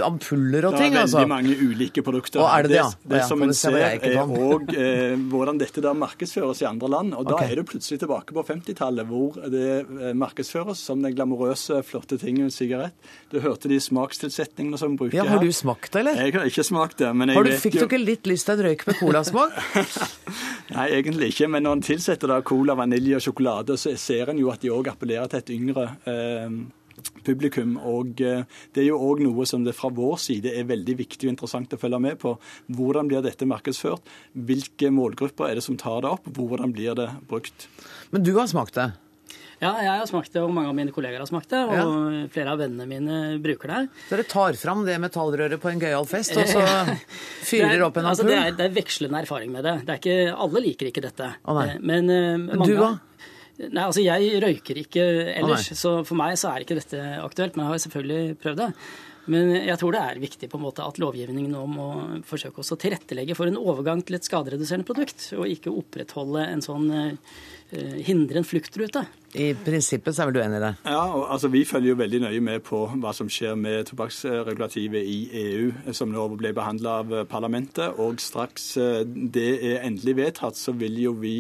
ampuller 0.06 0.70
og 0.70 0.78
ting. 0.78 0.94
Det 0.94 1.02
er 1.02 1.08
veldig 1.08 1.22
altså. 1.22 1.26
mange 1.30 1.56
ulike 1.58 2.04
produkter. 2.06 2.44
Og 2.44 2.50
er 2.52 2.68
det 2.68 2.76
det, 2.76 2.82
ja? 2.82 2.90
Det, 3.02 3.14
det 3.16 3.24
som 3.30 3.46
en 3.46 3.56
ser, 3.58 3.80
er 3.80 4.20
òg 4.24 4.74
eh, 4.76 5.16
hvordan 5.32 5.60
dette 5.62 5.84
da 5.84 5.96
markedsføres 5.98 6.64
i 6.64 6.70
andre 6.70 6.92
land. 6.92 7.16
og 7.18 7.28
da 7.30 7.39
okay. 7.40 7.54
er 7.54 7.60
du 7.60 7.68
plutselig 7.68 8.00
tilbake 8.04 8.36
på 8.36 8.44
50-tallet, 8.46 9.08
hvor 9.10 9.40
det 9.52 9.66
eh, 9.82 10.14
markedsføres 10.18 10.82
som 10.90 11.04
den 11.04 11.16
glamorøse, 11.18 11.82
flotte 11.88 12.20
tingen 12.22 12.52
sigarett. 12.54 12.96
Du 13.34 13.40
hørte 13.44 13.72
de 13.72 13.80
smakstilsetningene 13.84 14.80
som 14.82 14.98
bruker 15.00 15.20
ja, 15.20 15.28
Har 15.30 15.44
du 15.44 15.52
smakt 15.56 15.92
det, 15.94 16.04
eller? 16.04 16.20
Jeg 16.20 16.36
har 16.38 16.50
ikke 16.52 16.66
smakt 16.68 17.00
det. 17.02 17.12
men 17.16 17.34
jeg 17.34 17.40
har 17.40 17.50
du, 17.50 17.54
Fikk 17.60 17.80
du 17.80 17.86
ikke 17.88 18.02
litt 18.02 18.30
lyst 18.30 18.50
til 18.50 18.60
en 18.60 18.66
røyk 18.70 18.86
med 18.90 19.00
colasmak? 19.00 19.60
Nei, 20.76 20.90
egentlig 21.00 21.34
ikke. 21.34 21.50
Men 21.52 21.66
når 21.66 21.80
en 21.80 21.86
tilsetter 21.90 22.32
da 22.32 22.42
cola, 22.46 22.78
vanilje 22.80 23.20
og 23.20 23.26
sjokolade, 23.26 23.78
så 23.80 23.96
ser 24.00 24.34
en 24.34 24.42
jo 24.42 24.52
at 24.54 24.62
de 24.64 24.74
òg 24.74 24.92
appellerer 24.92 25.32
til 25.32 25.44
et 25.44 25.56
yngre 25.56 25.88
eh, 26.10 26.60
publikum. 27.26 27.78
og 27.78 28.22
eh, 28.22 28.46
Det 28.74 28.84
er 28.84 28.90
jo 28.90 29.02
òg 29.10 29.24
noe 29.26 29.48
som 29.50 29.66
det 29.66 29.76
fra 29.78 29.92
vår 29.94 30.18
side 30.22 30.54
er 30.56 30.70
veldig 30.70 30.98
viktig 31.04 31.28
og 31.28 31.36
interessant 31.36 31.76
å 31.76 31.82
følge 31.82 32.02
med 32.04 32.20
på. 32.22 32.36
Hvordan 32.76 33.12
blir 33.12 33.26
dette 33.26 33.48
markedsført? 33.50 34.08
Hvilke 34.34 34.94
målgrupper 34.94 35.50
er 35.50 35.60
det 35.60 35.68
som 35.68 35.78
tar 35.80 36.04
det 36.06 36.16
opp? 36.16 36.32
Hvordan 36.38 36.74
blir 36.76 36.98
det 36.98 37.12
brukt? 37.30 37.70
Men 38.14 38.26
du 38.26 38.36
har 38.40 38.50
smakt 38.52 38.80
det? 38.80 38.92
Ja, 39.60 39.74
jeg 39.84 39.92
har 39.92 40.06
smakt 40.08 40.32
det, 40.32 40.40
og 40.40 40.54
mange 40.56 40.72
av 40.72 40.76
mine 40.78 40.92
kolleger 40.96 41.20
har 41.20 41.28
smakt 41.28 41.52
det. 41.52 41.60
Og 41.68 41.76
ja. 41.76 42.28
flere 42.32 42.54
av 42.54 42.62
vennene 42.62 42.86
mine 42.88 43.18
bruker 43.44 43.74
det. 43.74 43.80
Dere 44.08 44.24
tar 44.32 44.56
fram 44.60 44.86
det 44.88 44.96
metallrøret 45.04 45.60
på 45.60 45.72
en 45.72 45.82
gøyal 45.84 46.08
fest, 46.08 46.38
og 46.40 46.48
så 46.48 46.64
fyrer 47.50 47.76
dere 47.76 47.90
opp 47.90 48.00
en 48.00 48.08
ampull? 48.08 48.14
Altså, 48.14 48.28
det, 48.30 48.38
er, 48.40 48.56
det 48.56 48.70
er 48.70 48.78
vekslende 48.78 49.20
erfaring 49.26 49.52
med 49.52 49.68
det. 49.68 49.76
det 49.84 49.96
er 49.96 50.00
ikke, 50.00 50.38
alle 50.48 50.64
liker 50.64 50.92
ikke 50.94 51.04
dette. 51.04 51.34
Å, 51.44 51.58
Men 51.84 52.08
uh, 52.08 52.48
mange, 52.54 52.70
du, 52.72 52.80
da? 52.80 52.94
Nei, 53.60 53.84
altså 53.84 54.04
Jeg 54.04 54.40
røyker 54.40 54.80
ikke 54.86 55.06
ellers, 55.36 55.68
ah, 55.74 55.78
så 55.78 55.94
for 56.08 56.20
meg 56.20 56.38
så 56.40 56.54
er 56.54 56.64
ikke 56.64 56.80
dette 56.80 57.04
aktuelt. 57.20 57.58
Men 57.58 57.66
jeg 57.66 57.74
har 57.74 57.86
selvfølgelig 57.86 58.40
prøvd 58.40 58.62
det. 58.64 58.72
Men 59.30 59.52
jeg 59.54 59.78
tror 59.78 59.94
det 59.94 60.02
er 60.02 60.22
viktig 60.24 60.50
på 60.50 60.58
en 60.58 60.64
måte 60.64 60.86
at 60.86 60.98
lovgivningen 61.02 61.52
nå 61.54 61.62
må 61.70 61.88
forsøke 62.26 62.64
å 62.64 62.78
tilrettelegge 62.82 63.36
for 63.38 63.50
en 63.50 63.60
overgang 63.62 64.02
til 64.06 64.18
et 64.18 64.26
skadereduserende 64.26 64.88
produkt, 64.88 65.28
og 65.38 65.46
ikke 65.52 65.74
opprettholde 65.76 66.48
en 66.50 66.64
sånn 66.66 66.88
uh, 66.90 67.36
hindre 68.08 68.42
en 68.42 68.48
fluktrute. 68.48 69.04
I 69.38 69.52
prinsippet 69.54 70.16
så 70.16 70.24
er 70.24 70.32
vel 70.32 70.40
du 70.40 70.42
enig 70.42 70.58
i 70.58 70.64
det? 70.64 70.74
Ja, 70.90 71.04
altså 71.36 71.52
Vi 71.54 71.62
følger 71.70 71.92
jo 71.92 72.00
veldig 72.00 72.24
nøye 72.26 72.42
med 72.42 72.66
på 72.66 72.82
hva 72.96 73.14
som 73.14 73.30
skjer 73.30 73.54
med 73.60 73.92
tobakksregulativet 73.92 75.06
i 75.06 75.20
EU, 75.44 75.94
som 75.94 76.10
nå 76.16 76.26
ble 76.40 76.56
behandla 76.58 77.00
av 77.04 77.18
parlamentet. 77.30 78.02
Og 78.02 78.24
straks 78.24 78.72
eh, 78.82 79.04
det 79.06 79.52
er 79.76 79.84
endelig 79.86 80.18
vedtatt, 80.24 80.58
så 80.58 80.74
vil 80.74 80.98
jo 81.04 81.14
vi 81.22 81.36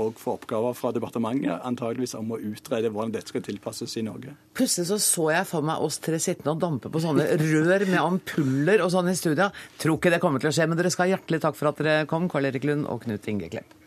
og 0.00 0.18
få 0.18 0.36
oppgaver 0.38 0.74
fra 0.76 0.90
departementet 0.94 1.62
antageligvis 1.66 2.16
om 2.18 2.34
å 2.34 2.40
utrede 2.40 2.90
hvordan 2.92 3.14
dette 3.14 3.32
skal 3.32 3.44
tilpasses 3.46 3.96
i 4.00 4.04
Norge. 4.06 4.34
Plutselig 4.56 4.88
så, 4.90 4.98
så 5.02 5.28
jeg 5.34 5.48
for 5.50 5.66
meg 5.66 5.84
oss 5.84 6.00
tre 6.02 6.20
sittende 6.22 6.56
og 6.56 6.62
dampe 6.62 6.92
på 6.92 7.02
sånne 7.02 7.28
rør 7.40 7.86
med 7.88 8.00
ampuller 8.02 8.84
og 8.84 8.92
sånn 8.94 9.10
i 9.12 9.16
studia. 9.18 9.50
Tror 9.80 9.98
ikke 9.98 10.14
det 10.14 10.20
kommer 10.24 10.42
til 10.42 10.50
å 10.50 10.54
skje, 10.56 10.68
men 10.70 10.80
dere 10.80 10.92
skal 10.94 11.08
ha 11.08 11.16
hjertelig 11.16 11.42
takk 11.44 11.58
for 11.58 11.70
at 11.70 11.82
dere 11.82 12.08
kom, 12.10 12.28
Karl 12.32 12.50
Erik 12.50 12.66
Lund 12.68 12.88
og 12.90 13.04
Knut 13.06 13.30
Inge 13.30 13.50
Klepp. 13.52 13.80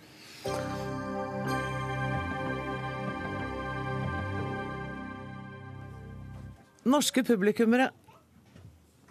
Norske 6.88 7.20
publikummere 7.28 7.90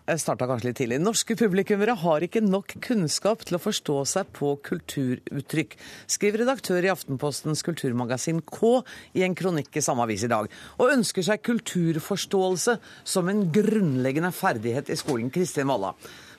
jeg 0.07 0.23
starta 0.23 0.47
kanskje 0.47 0.71
litt 0.71 0.79
tidlig. 0.79 0.99
Norske 1.03 1.37
publikummere 1.39 1.97
har 1.99 2.25
ikke 2.27 2.43
nok 2.45 2.77
kunnskap 2.85 3.43
til 3.47 3.59
å 3.59 3.63
forstå 3.63 3.97
seg 4.07 4.31
på 4.37 4.53
kulturuttrykk, 4.69 5.75
skriver 6.11 6.45
redaktør 6.45 6.87
i 6.87 6.93
Aftenpostens 6.93 7.65
kulturmagasin 7.67 8.43
K 8.47 8.81
i 9.19 9.25
en 9.27 9.35
kronikk 9.39 9.75
i 9.75 9.85
samme 9.85 10.07
avis 10.07 10.27
i 10.27 10.31
dag, 10.31 10.47
og 10.79 10.95
ønsker 10.95 11.27
seg 11.27 11.43
kulturforståelse 11.47 12.79
som 13.03 13.33
en 13.33 13.49
grunnleggende 13.55 14.31
ferdighet 14.37 14.93
i 14.95 15.01
skolen. 15.01 15.33
Kristin 15.35 15.71
Walla. 15.73 15.97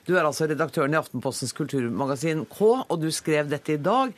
Du 0.08 0.14
er 0.16 0.24
altså 0.24 0.46
redaktøren 0.48 0.94
i 0.94 0.96
Aftenpostens 0.96 1.52
kulturmagasin 1.52 2.46
K, 2.48 2.60
og 2.80 2.94
du 3.02 3.10
skrev 3.12 3.50
dette 3.50 3.74
i 3.74 3.80
dag. 3.82 4.14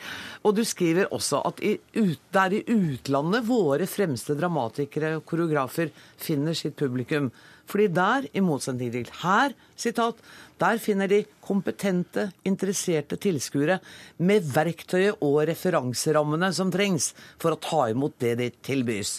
Og 0.46 0.54
du 0.54 0.62
skriver 0.62 1.10
også 1.10 1.40
at 1.48 1.58
det 1.58 2.38
er 2.38 2.54
i 2.54 2.62
utlandet 2.70 3.42
våre 3.48 3.88
fremste 3.90 4.36
dramatikere 4.38 5.16
og 5.18 5.24
koreografer 5.26 5.90
finner 6.20 6.54
sitt 6.54 6.78
publikum. 6.78 7.32
Fordi 7.70 7.88
der, 7.94 8.30
i 8.30 8.42
motsetning 8.42 8.94
til 8.94 9.10
her, 9.24 9.56
sitat, 9.78 10.22
der 10.62 10.78
finner 10.82 11.10
de 11.10 11.24
kompetente, 11.42 12.28
interesserte 12.46 13.18
tilskuere 13.18 13.80
med 14.22 14.46
verktøyet 14.54 15.18
og 15.26 15.42
referanserammene 15.50 16.52
som 16.54 16.70
trengs 16.70 17.10
for 17.42 17.54
å 17.54 17.62
ta 17.66 17.88
imot 17.90 18.14
det 18.22 18.36
de 18.38 18.52
tilbys. 18.62 19.18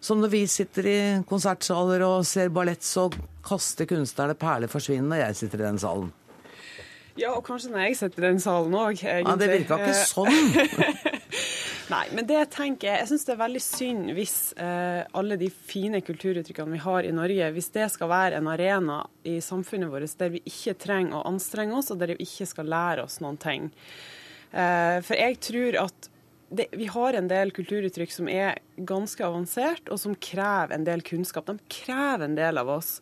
Som 0.00 0.22
når 0.22 0.32
vi 0.32 0.46
sitter 0.48 0.86
i 0.88 1.00
konsertsaler 1.28 2.04
og 2.06 2.24
ser 2.28 2.48
ballett, 2.54 2.84
så 2.86 3.10
kaster 3.44 3.88
kunstnerne 3.88 4.36
perler 4.38 4.70
forsvinnende 4.72 5.16
når 5.16 5.26
jeg 5.26 5.40
sitter 5.42 5.60
i 5.60 5.68
den 5.68 5.80
salen. 5.82 6.08
Ja, 7.18 7.34
og 7.34 7.42
kanskje 7.44 7.72
når 7.74 7.88
jeg 7.88 7.98
sitter 7.98 8.24
i 8.24 8.30
den 8.30 8.40
salen 8.40 8.76
òg, 8.76 9.02
egentlig. 9.02 9.28
Ja, 9.28 9.36
det 9.36 9.50
virka 9.52 9.80
ikke 9.82 9.96
sånn. 10.08 11.10
Nei, 11.90 12.04
men 12.14 12.26
det 12.28 12.38
tenker 12.54 12.86
jeg 12.86 13.00
Jeg 13.00 13.08
syns 13.10 13.24
det 13.26 13.32
er 13.34 13.40
veldig 13.40 13.60
synd 13.64 14.12
hvis 14.14 14.34
eh, 14.62 15.00
alle 15.18 15.34
de 15.40 15.48
fine 15.50 15.98
kulturuttrykkene 16.06 16.76
vi 16.76 16.82
har 16.84 17.06
i 17.06 17.12
Norge, 17.14 17.50
hvis 17.56 17.72
det 17.74 17.88
skal 17.90 18.12
være 18.12 18.38
en 18.38 18.50
arena 18.52 19.00
i 19.26 19.40
samfunnet 19.42 19.90
vårt 19.90 20.14
der 20.20 20.30
vi 20.36 20.42
ikke 20.46 20.76
trenger 20.78 21.18
å 21.18 21.26
anstrenge 21.32 21.76
oss, 21.76 21.90
og 21.90 21.98
der 22.00 22.14
vi 22.14 22.28
ikke 22.28 22.46
skal 22.48 22.70
lære 22.70 23.08
oss 23.08 23.18
noen 23.24 23.40
ting. 23.42 23.68
Eh, 24.50 24.98
for 25.06 25.18
jeg 25.18 25.40
tror 25.42 25.80
at 25.86 26.09
det, 26.50 26.66
vi 26.74 26.86
har 26.90 27.14
en 27.14 27.28
del 27.30 27.52
kulturuttrykk 27.54 28.12
som 28.14 28.28
er 28.30 28.58
ganske 28.76 29.22
avansert, 29.24 29.90
og 29.90 30.00
som 30.02 30.16
krever 30.18 30.74
en 30.74 30.86
del 30.86 31.04
kunnskap. 31.06 31.46
De 31.46 31.58
krever 31.70 32.26
en 32.26 32.38
del 32.38 32.58
av 32.60 32.70
oss. 32.74 32.96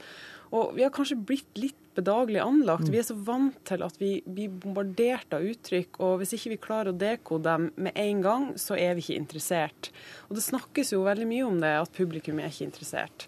Og 0.53 0.75
vi 0.77 0.85
har 0.85 0.93
kanskje 0.95 1.19
blitt 1.29 1.61
litt 1.61 1.77
bedagelig 1.99 2.41
anlagt. 2.41 2.89
Vi 2.93 3.01
er 3.01 3.07
så 3.09 3.17
vant 3.27 3.57
til 3.69 3.83
at 3.85 3.97
vi 4.01 4.19
blir 4.25 4.53
bombardert 4.63 5.35
av 5.35 5.45
uttrykk, 5.45 5.99
og 6.05 6.21
hvis 6.21 6.37
ikke 6.37 6.53
vi 6.55 6.61
klarer 6.69 6.93
å 6.93 6.99
dekode 6.99 7.49
dem 7.49 7.71
med 7.89 7.97
en 7.99 8.21
gang, 8.25 8.47
så 8.61 8.79
er 8.79 8.95
vi 8.97 9.05
ikke 9.05 9.19
interessert. 9.19 9.91
Og 10.29 10.39
det 10.39 10.45
snakkes 10.47 10.95
jo 10.95 11.03
veldig 11.09 11.27
mye 11.29 11.49
om 11.49 11.59
det, 11.65 11.73
at 11.83 11.97
publikum 11.97 12.39
er 12.41 12.53
ikke 12.53 12.69
interessert. 12.69 13.27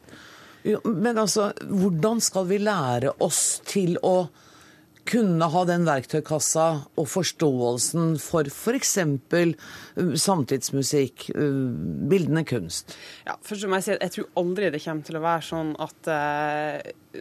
Jo, 0.67 0.79
men 0.85 1.19
altså, 1.19 1.51
hvordan 1.65 2.21
skal 2.23 2.47
vi 2.51 2.61
lære 2.61 3.17
oss 3.25 3.61
til 3.69 3.97
å 4.05 4.29
kunne 5.11 5.49
ha 5.53 5.63
den 5.69 5.87
verktøykassa 5.89 6.67
og 6.99 7.09
forståelsen 7.11 8.15
for 8.23 8.49
f.eks. 8.51 8.95
For 9.31 9.53
uh, 9.53 10.15
samtidsmusikk, 10.27 11.31
uh, 11.35 11.71
bildende 12.11 12.45
kunst? 12.49 12.97
Ja, 13.27 13.37
først 13.47 13.67
må 13.67 13.79
Jeg 13.81 13.89
si 13.89 13.97
at 13.97 14.07
jeg 14.07 14.17
tror 14.17 14.45
aldri 14.45 14.71
det 14.73 14.83
kommer 14.85 15.07
til 15.07 15.19
å 15.19 15.25
være 15.25 15.47
sånn 15.51 15.75
at 15.83 16.11
uh, 16.11 17.21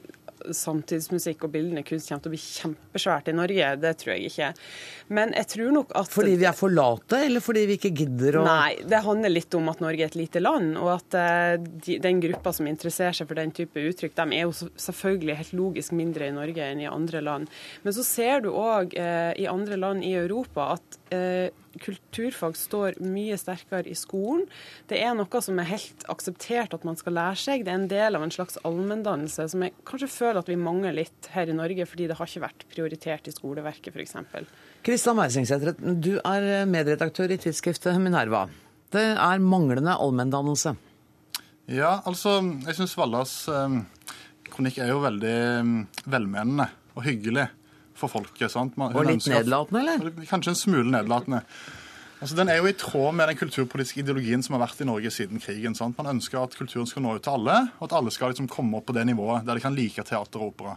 samtidsmusikk 0.56 1.46
og 1.48 1.54
bildende 1.54 1.84
kunst 1.88 2.10
kommer 2.10 2.24
til 2.24 2.32
å 2.32 2.36
bli 2.36 2.42
kjempesvært 2.44 3.32
i 3.32 3.36
Norge. 3.38 3.72
Det 3.82 3.94
tror 4.02 4.14
jeg 4.14 4.30
ikke. 4.30 4.50
Men 5.18 5.34
jeg 5.38 5.50
tror 5.54 5.74
nok 5.76 5.94
at 6.00 6.12
Fordi 6.14 6.36
vi 6.40 6.48
er 6.50 6.58
for 6.58 6.74
late, 6.74 7.22
eller 7.28 7.44
fordi 7.44 7.66
vi 7.70 7.78
ikke 7.80 7.94
gidder 8.02 8.40
å 8.40 8.46
Nei, 8.48 8.78
det 8.90 9.02
handler 9.06 9.34
litt 9.34 9.58
om 9.58 9.72
at 9.72 9.84
Norge 9.84 10.06
er 10.06 10.12
et 10.12 10.20
lite 10.20 10.44
land, 10.44 10.78
og 10.80 10.92
at 10.96 11.18
eh, 11.20 11.56
de, 11.60 11.98
den 12.04 12.22
gruppa 12.24 12.54
som 12.56 12.70
interesserer 12.70 13.18
seg 13.18 13.30
for 13.30 13.40
den 13.40 13.54
type 13.56 13.82
uttrykk, 13.92 14.16
de 14.20 14.40
er 14.40 14.48
jo 14.48 14.56
selvfølgelig 14.80 15.40
helt 15.42 15.58
logisk 15.58 15.96
mindre 15.98 16.30
i 16.30 16.36
Norge 16.36 16.70
enn 16.72 16.84
i 16.84 16.90
andre 16.90 17.24
land. 17.26 17.60
Men 17.84 17.98
så 17.98 18.06
ser 18.06 18.46
du 18.46 18.52
òg 18.54 18.96
eh, 19.00 19.34
i 19.40 19.50
andre 19.50 19.80
land 19.80 20.06
i 20.06 20.16
Europa 20.20 20.74
at 20.78 20.99
eh, 21.16 21.50
kulturfag 21.80 22.58
står 22.58 22.98
mye 23.04 23.38
sterkere 23.40 23.90
i 23.90 23.96
skolen. 23.98 24.46
Det 24.90 25.00
er 25.02 25.14
noe 25.18 25.42
som 25.44 25.60
er 25.62 25.70
helt 25.70 26.06
akseptert 26.12 26.74
at 26.76 26.86
man 26.88 26.98
skal 27.00 27.16
lære 27.18 27.40
seg. 27.40 27.66
Det 27.66 27.74
er 27.74 27.80
en 27.82 27.92
del 27.92 28.18
av 28.18 28.26
en 28.26 28.34
slags 28.34 28.60
allmenndannelse 28.68 29.48
som 29.54 29.66
jeg 29.66 29.76
kanskje 29.90 30.12
føler 30.14 30.42
at 30.42 30.50
vi 30.52 30.58
mangler 30.60 30.98
litt 30.98 31.30
her 31.36 31.52
i 31.52 31.58
Norge, 31.58 31.88
fordi 31.90 32.10
det 32.10 32.18
har 32.20 32.30
ikke 32.30 32.46
vært 32.48 32.66
prioritert 32.74 33.30
i 33.30 33.36
skoleverket 33.36 33.94
f.eks. 33.94 34.18
Kristian 34.86 35.20
Meisingsæter, 35.20 35.76
du 35.78 36.16
er 36.24 36.66
medredaktør 36.70 37.32
i 37.34 37.40
tidsskriftet 37.42 38.00
Minerva. 38.02 38.48
Det 38.90 39.06
er 39.14 39.42
manglende 39.44 39.94
allmenndannelse. 39.94 40.74
Ja, 41.70 42.00
altså, 42.10 42.40
jeg 42.66 42.80
syns 42.80 42.96
Vallas 42.98 43.34
eh, 43.52 43.82
kronikk 44.50 44.80
er 44.82 44.90
jo 44.90 45.04
veldig 45.04 45.34
eh, 45.38 45.74
velmenende 46.10 46.66
og 46.98 47.06
hyggelig 47.06 47.46
for 48.00 48.12
folket. 48.12 48.50
sant? 48.54 48.78
Man, 48.80 48.96
og 48.96 49.08
litt 49.08 49.28
nedlatende, 49.30 49.84
eller? 49.84 50.26
Kanskje 50.30 50.56
en 50.56 50.60
smule 50.60 50.90
nedlatende. 50.94 51.44
Altså, 52.20 52.36
Den 52.36 52.50
er 52.52 52.60
jo 52.60 52.68
i 52.68 52.76
tråd 52.76 53.16
med 53.16 53.30
den 53.32 53.38
kulturpolitiske 53.40 54.02
ideologien 54.04 54.44
som 54.44 54.58
har 54.58 54.66
vært 54.66 54.82
i 54.84 54.88
Norge 54.88 55.12
siden 55.12 55.40
krigen. 55.40 55.76
sant? 55.76 55.98
Man 55.98 56.18
ønsker 56.18 56.42
at 56.42 56.56
kulturen 56.58 56.88
skal 56.88 57.06
nå 57.06 57.16
ut 57.16 57.24
til 57.24 57.38
alle, 57.38 57.60
og 57.80 57.86
at 57.88 57.96
alle 58.00 58.12
skal 58.12 58.34
liksom 58.34 58.50
komme 58.52 58.80
opp 58.80 58.90
på 58.90 58.96
det 58.98 59.06
nivået 59.08 59.46
der 59.48 59.56
de 59.56 59.64
kan 59.64 59.76
like 59.76 60.04
teater 60.04 60.42
og 60.42 60.54
opera. 60.54 60.76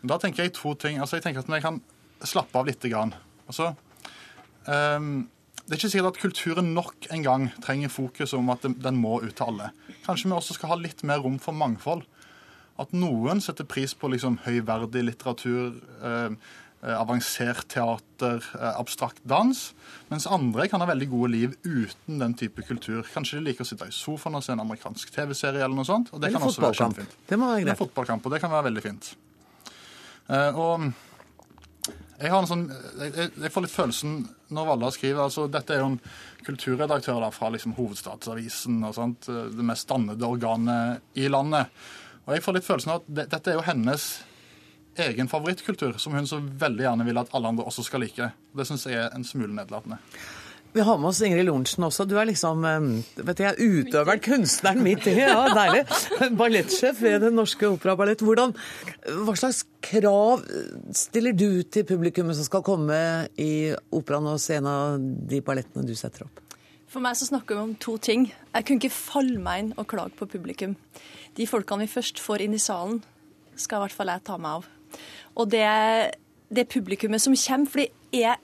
Men 0.00 0.14
da 0.14 0.18
tenker 0.18 0.42
jeg 0.42 0.56
to 0.58 0.74
ting. 0.74 0.98
Altså, 0.98 1.16
jeg 1.16 1.26
tenker 1.28 1.44
at 1.44 1.52
vi 1.52 1.62
kan 1.62 1.78
slappe 2.26 2.58
av 2.58 2.66
lite 2.66 2.90
grann. 2.90 3.14
Altså, 3.46 3.74
um, 4.66 5.28
det 5.62 5.76
er 5.76 5.78
ikke 5.78 5.92
sikkert 5.92 6.16
at 6.16 6.22
kulturen 6.22 6.74
nok 6.74 7.06
en 7.14 7.22
gang 7.22 7.46
trenger 7.62 7.88
fokus 7.88 8.34
om 8.34 8.50
at 8.50 8.66
den 8.66 8.98
må 8.98 9.20
ut 9.22 9.36
til 9.38 9.52
alle. 9.52 9.70
Kanskje 10.06 10.28
vi 10.28 10.34
også 10.34 10.58
skal 10.58 10.74
ha 10.74 10.80
litt 10.80 11.04
mer 11.06 11.22
rom 11.22 11.38
for 11.38 11.54
mangfold 11.54 12.02
at 12.80 12.92
noen 12.96 13.40
setter 13.44 13.68
pris 13.68 13.92
på 13.94 14.10
liksom 14.12 14.38
høyverdig 14.46 15.04
litteratur, 15.04 15.74
eh, 16.02 16.34
eh, 16.82 16.94
avansert 16.96 17.68
teater, 17.68 18.42
eh, 18.58 18.72
abstrakt 18.72 19.20
dans, 19.28 19.60
mens 20.10 20.26
andre 20.26 20.68
kan 20.68 20.80
ha 20.80 20.88
veldig 20.88 21.08
gode 21.10 21.30
liv 21.34 21.56
uten 21.64 22.18
den 22.18 22.34
type 22.34 22.64
kultur. 22.66 23.04
Kanskje 23.12 23.38
de 23.38 23.50
liker 23.50 23.64
å 23.64 23.68
sitte 23.68 23.88
i 23.88 23.94
sofaen 23.94 24.36
og 24.36 24.44
se 24.44 24.52
en 24.52 24.64
amerikansk 24.64 25.12
TV-serie 25.12 25.62
eller 25.62 25.76
noe 25.76 25.88
sånt. 25.88 26.12
og 26.12 26.20
Det 26.20 26.28
eller 26.28 26.40
kan 26.40 26.48
også 26.48 26.66
være 26.66 26.80
kjempefint. 26.80 27.16
Det 27.28 27.38
må 27.38 27.52
være 27.52 27.64
greit. 27.66 27.78
Fotballkamp, 27.78 28.26
og 28.26 28.32
det 28.32 28.40
kan 28.40 28.50
være 28.50 28.68
veldig 28.70 28.82
fint. 28.82 29.14
Eh, 30.28 30.58
og 30.58 30.92
jeg, 32.18 32.30
har 32.30 32.38
en 32.38 32.46
sånn, 32.46 32.68
jeg, 32.70 33.30
jeg, 33.42 33.50
får 33.50 33.64
litt 33.64 33.74
følelsen 33.74 34.20
når 34.54 34.66
Valla 34.68 34.90
skriver 34.94 35.24
altså 35.24 35.48
Dette 35.50 35.74
er 35.74 35.80
jo 35.82 35.88
en 35.90 36.00
kulturredaktør 36.46 37.18
da, 37.20 37.30
fra 37.34 37.50
liksom, 37.50 37.74
Hovedstadsavisen, 37.74 38.78
og 38.86 38.94
sånt, 38.94 39.26
det 39.28 39.66
mest 39.66 39.90
dannede 39.90 40.26
organet 40.26 41.18
i 41.18 41.28
landet. 41.30 41.70
Og 42.26 42.36
jeg 42.36 42.44
får 42.44 42.58
litt 42.58 42.68
følelsen 42.68 42.92
av 42.94 43.00
at 43.02 43.08
det, 43.08 43.26
dette 43.32 43.50
er 43.50 43.58
jo 43.58 43.66
hennes 43.66 44.06
egen 45.02 45.28
favorittkultur, 45.28 45.96
som 45.98 46.14
hun 46.14 46.28
så 46.28 46.38
veldig 46.38 46.84
gjerne 46.84 47.08
vil 47.08 47.20
at 47.22 47.32
alle 47.34 47.50
andre 47.54 47.66
også 47.66 47.86
skal 47.86 48.04
like. 48.04 48.28
Det 48.52 48.68
syns 48.68 48.86
jeg 48.86 49.00
er 49.00 49.16
en 49.16 49.26
smule 49.26 49.54
nedlatende. 49.56 49.98
Vi 50.72 50.80
har 50.80 50.96
med 50.96 51.10
oss 51.10 51.18
Ingrid 51.20 51.44
Lorentzen 51.44 51.84
også. 51.84 52.06
Du 52.08 52.14
er 52.16 52.24
liksom 52.30 52.62
vet 52.64 53.40
jeg, 53.44 53.56
utøveren, 53.60 54.22
kunstneren 54.24 54.80
midt 54.80 55.04
i. 55.10 55.18
Ja, 55.18 55.42
deilig. 55.52 55.82
Ballettsjef 56.40 57.02
ved 57.04 57.18
Den 57.26 57.36
Norske 57.36 57.68
operaballett. 57.68 58.24
Hvordan, 58.24 58.54
hva 59.26 59.34
slags 59.36 59.66
krav 59.84 60.46
stiller 60.96 61.36
du 61.36 61.60
til 61.68 61.84
publikummet 61.88 62.38
som 62.38 62.48
skal 62.48 62.64
komme 62.64 63.02
i 63.36 63.74
operaen 63.92 64.30
og 64.32 64.40
se 64.40 64.56
en 64.62 64.70
av 64.70 64.96
de 65.02 65.42
ballettene 65.44 65.84
du 65.84 65.92
setter 65.98 66.24
opp? 66.24 66.40
For 66.88 67.04
meg 67.04 67.20
så 67.20 67.28
snakker 67.28 67.56
vi 67.56 67.66
om 67.66 67.76
to 67.80 67.98
ting. 68.00 68.30
Jeg 68.52 68.64
kunne 68.68 68.80
ikke 68.80 68.96
falle 68.96 69.44
meg 69.44 69.60
inn 69.62 69.70
og 69.76 69.90
klage 69.92 70.16
på 70.16 70.28
publikum 70.28 70.72
de 71.38 71.48
folkene 71.48 71.86
vi 71.86 71.94
først 71.94 72.20
får 72.22 72.44
inn 72.44 72.56
i 72.56 72.62
salen, 72.62 73.02
skal 73.56 73.80
i 73.80 73.86
hvert 73.86 73.96
fall 73.96 74.12
jeg 74.12 74.24
ta 74.26 74.38
meg 74.40 74.60
av. 74.60 74.70
Og 75.40 75.52
det, 75.52 75.66
det 76.52 76.68
publikummet 76.72 77.22
som 77.22 77.36
kommer, 77.36 77.70
for 77.72 77.82
det 77.82 78.24
er 78.24 78.40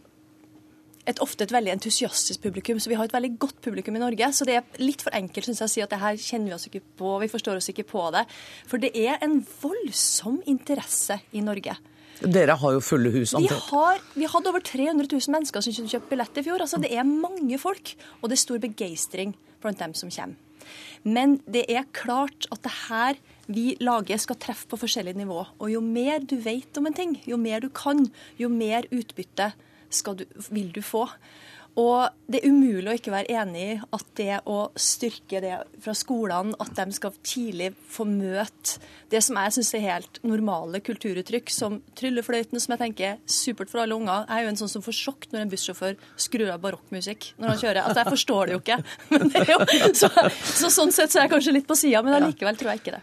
et, 1.09 1.21
ofte 1.25 1.47
et 1.47 1.53
veldig 1.53 1.73
entusiastisk 1.73 2.43
publikum. 2.45 2.81
Så 2.81 2.93
vi 2.93 2.97
har 2.99 3.09
et 3.09 3.15
veldig 3.15 3.35
godt 3.41 3.61
publikum 3.65 3.97
i 3.97 4.03
Norge. 4.03 4.31
Så 4.37 4.47
det 4.49 4.59
er 4.59 4.81
litt 4.83 5.05
for 5.05 5.15
enkelt 5.17 5.49
synes 5.49 5.63
jeg, 5.63 5.71
å 5.71 5.75
si 5.75 5.85
at 5.85 5.93
det 5.93 6.01
her 6.03 6.19
kjenner 6.21 6.51
vi 6.51 6.57
oss 6.59 6.69
ikke 6.69 6.85
på, 7.01 7.15
vi 7.23 7.31
forstår 7.33 7.61
oss 7.61 7.71
ikke 7.73 7.87
på 7.89 8.09
det. 8.15 8.25
For 8.69 8.83
det 8.83 8.93
er 8.97 9.21
en 9.25 9.39
voldsom 9.63 10.43
interesse 10.51 11.21
i 11.33 11.45
Norge. 11.45 11.77
Dere 12.19 12.57
har 12.59 12.75
jo 12.75 12.83
fulle 12.83 13.13
hus. 13.15 13.33
Vi, 13.39 13.47
har, 13.47 14.01
vi 14.19 14.27
hadde 14.27 14.51
over 14.51 14.65
300 14.65 15.07
000 15.07 15.35
mennesker 15.37 15.63
som 15.63 15.87
kjøpte 15.87 16.11
billett 16.11 16.41
i 16.41 16.45
fjor. 16.49 16.65
Altså, 16.65 16.81
det 16.83 16.91
er 16.91 17.07
mange 17.07 17.61
folk, 17.63 17.95
og 18.19 18.29
det 18.29 18.39
er 18.39 18.43
stor 18.43 18.63
begeistring 18.63 19.37
blant 19.63 19.79
dem 19.79 19.95
som 19.97 20.11
kommer. 20.11 20.48
Men 21.05 21.39
det 21.47 21.67
er 21.73 21.89
klart 21.97 22.49
at 22.53 22.63
det 22.65 22.75
her 22.89 23.21
vi 23.49 23.73
lager, 23.81 24.21
skal 24.21 24.37
treffe 24.41 24.69
på 24.69 24.81
forskjellig 24.81 25.15
nivå. 25.17 25.41
Og 25.59 25.73
jo 25.73 25.81
mer 25.85 26.21
du 26.21 26.37
vet 26.45 26.77
om 26.79 26.89
en 26.89 26.97
ting, 26.97 27.17
jo 27.29 27.39
mer 27.41 27.65
du 27.65 27.71
kan, 27.73 28.07
jo 28.41 28.51
mer 28.53 28.89
utbytte 28.93 29.53
du, 29.89 30.25
vil 30.53 30.73
du 30.75 30.83
få. 30.85 31.07
Og 31.79 32.09
det 32.27 32.41
er 32.41 32.51
umulig 32.51 32.91
å 32.91 32.95
ikke 32.99 33.13
være 33.13 33.37
enig 33.39 33.61
i 33.63 33.75
at 33.95 34.07
det 34.19 34.39
å 34.51 34.57
styrke 34.75 35.39
det 35.45 35.55
fra 35.85 35.95
skolene, 35.95 36.57
at 36.59 36.73
de 36.75 36.97
skal 36.97 37.15
tidlig 37.23 37.69
få 37.89 38.07
møte 38.09 38.81
det 39.13 39.21
som 39.25 39.39
jeg 39.39 39.55
syns 39.55 39.71
er 39.79 39.85
helt 39.85 40.19
normale 40.27 40.81
kulturuttrykk, 40.85 41.53
som 41.55 41.79
tryllefløyten, 41.97 42.59
som 42.61 42.75
jeg 42.75 42.83
tenker 42.83 43.07
er 43.13 43.21
supert 43.31 43.71
for 43.71 43.85
alle 43.85 43.95
unger. 43.97 44.27
Jeg 44.27 44.35
er 44.35 44.45
jo 44.45 44.51
en 44.53 44.61
sånn 44.61 44.73
som 44.75 44.85
får 44.85 44.97
sjokk 44.99 45.29
når 45.31 45.45
en 45.45 45.53
bussjåfør 45.53 45.95
skrur 46.19 46.51
av 46.53 46.65
barokkmusikk 46.65 47.31
når 47.39 47.53
han 47.53 47.63
kjører. 47.63 47.81
Altså, 47.85 48.03
jeg 48.03 48.15
forstår 48.17 48.51
det 48.51 48.57
jo 48.57 48.63
ikke. 48.65 48.81
Det 49.29 49.45
jo, 49.49 49.59
så, 49.97 50.09
så, 50.41 50.71
sånn 50.73 50.93
sett 50.95 51.13
så 51.13 51.21
er 51.21 51.27
jeg 51.27 51.33
kanskje 51.37 51.55
litt 51.55 51.69
på 51.69 51.77
sida, 51.79 52.03
men 52.05 52.17
allikevel 52.17 52.59
tror 52.59 52.73
jeg 52.73 52.83
ikke 52.83 52.97
det. 52.97 53.03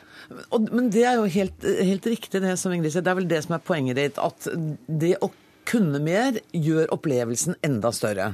Men 0.67 0.89
det 0.93 1.03
er 1.07 1.19
jo 1.19 1.27
helt, 1.31 1.67
helt 1.89 2.09
riktig, 2.09 2.41
det 2.43 2.55
som 2.59 2.73
Ingrid 2.75 2.93
sier. 2.93 3.05
Det 3.05 3.13
er 3.13 3.19
vel 3.19 3.29
det 3.29 3.41
som 3.45 3.55
er 3.55 3.63
poenget 3.63 3.99
ditt. 3.99 4.19
At 4.21 4.49
det 4.87 5.15
å 5.23 5.31
kunne 5.69 6.01
mer 6.03 6.41
gjør 6.53 6.91
opplevelsen 6.95 7.57
enda 7.65 7.91
større. 7.95 8.33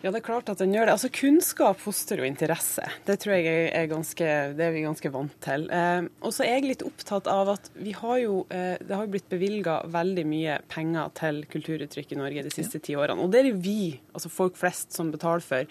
Ja, 0.00 0.08
det 0.08 0.22
er 0.22 0.24
klart 0.30 0.48
at 0.48 0.60
den 0.62 0.72
gjør 0.72 0.86
det. 0.88 0.92
Altså, 0.94 1.10
Kunnskap 1.12 1.76
fostrer 1.82 2.22
jo 2.22 2.24
interesse. 2.24 2.86
Det 3.04 3.18
tror 3.20 3.34
jeg 3.36 3.66
er 3.76 3.88
ganske, 3.90 4.28
det 4.56 4.64
er 4.64 4.72
vi 4.72 4.84
ganske 4.86 5.10
vant 5.12 5.34
til. 5.44 5.66
Eh, 5.76 6.06
og 6.24 6.32
så 6.32 6.46
er 6.46 6.54
jeg 6.54 6.70
litt 6.70 6.84
opptatt 6.86 7.28
av 7.28 7.50
at 7.52 7.68
vi 7.76 7.92
har 7.98 8.16
jo, 8.22 8.38
eh, 8.48 8.80
det 8.80 8.96
har 8.96 9.04
jo 9.04 9.12
blitt 9.12 9.28
bevilga 9.28 9.82
veldig 9.92 10.24
mye 10.30 10.56
penger 10.72 11.12
til 11.20 11.42
kulturuttrykk 11.52 12.16
i 12.16 12.20
Norge 12.22 12.46
de 12.48 12.54
siste 12.54 12.80
ti 12.80 12.96
årene. 12.96 13.20
Og 13.20 13.28
det 13.34 13.42
er 13.42 13.50
det 13.50 13.60
vi, 13.60 13.92
altså 14.14 14.32
folk 14.32 14.56
flest, 14.56 14.96
som 14.96 15.12
betaler 15.12 15.44
for. 15.44 15.68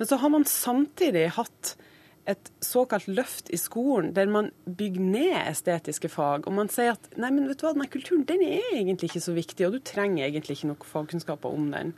Men 0.00 0.08
så 0.08 0.22
har 0.24 0.32
man 0.32 0.48
samtidig 0.48 1.28
hatt 1.36 1.76
et 2.26 2.50
såkalt 2.64 3.06
løft 3.12 3.52
i 3.54 3.60
skolen 3.60 4.14
der 4.16 4.26
man 4.32 4.50
bygger 4.64 5.04
ned 5.04 5.36
estetiske 5.44 6.08
fag. 6.16 6.48
Og 6.48 6.56
man 6.56 6.72
sier 6.72 6.96
at 6.96 7.12
nei, 7.20 7.28
men 7.28 7.44
vet 7.52 7.60
du 7.60 7.68
hva, 7.68 7.76
denne 7.76 7.92
kulturen 7.92 8.24
den 8.24 8.40
er 8.48 8.72
egentlig 8.72 9.12
ikke 9.12 9.26
så 9.28 9.36
viktig, 9.36 9.68
og 9.68 9.76
du 9.76 9.84
trenger 9.84 10.24
egentlig 10.30 10.56
ikke 10.56 10.72
noe 10.72 10.94
fagkunnskaper 10.96 11.60
om 11.60 11.68
den. 11.76 11.92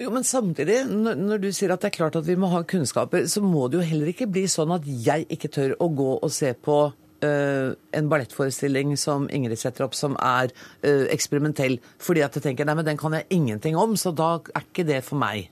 Jo, 0.00 0.10
Men 0.10 0.24
samtidig, 0.26 0.80
når 0.90 1.38
du 1.38 1.52
sier 1.54 1.70
at 1.70 1.82
det 1.84 1.92
er 1.92 1.98
klart 1.98 2.16
at 2.18 2.26
vi 2.26 2.34
må 2.34 2.50
ha 2.50 2.64
kunnskaper, 2.66 3.28
så 3.30 3.40
må 3.44 3.68
det 3.70 3.78
jo 3.78 3.86
heller 3.86 4.10
ikke 4.10 4.26
bli 4.26 4.42
sånn 4.50 4.74
at 4.74 4.86
jeg 4.86 5.28
ikke 5.30 5.52
tør 5.54 5.76
å 5.78 5.88
gå 5.94 6.10
og 6.16 6.32
se 6.34 6.50
på 6.58 6.78
uh, 6.90 7.68
en 7.94 8.10
ballettforestilling 8.10 8.96
som 8.98 9.28
Ingrid 9.30 9.60
setter 9.60 9.86
opp, 9.86 9.94
som 9.94 10.18
er 10.18 10.50
uh, 10.82 11.06
eksperimentell, 11.14 11.78
fordi 12.02 12.24
at 12.26 12.34
jeg 12.34 12.48
tenker 12.48 12.66
nei, 12.66 12.74
men 12.80 12.88
den 12.90 12.98
kan 12.98 13.14
jeg 13.14 13.30
ingenting 13.38 13.78
om, 13.78 13.94
så 13.94 14.10
da 14.10 14.40
er 14.50 14.66
ikke 14.66 14.86
det 14.88 15.04
for 15.06 15.20
meg. 15.22 15.46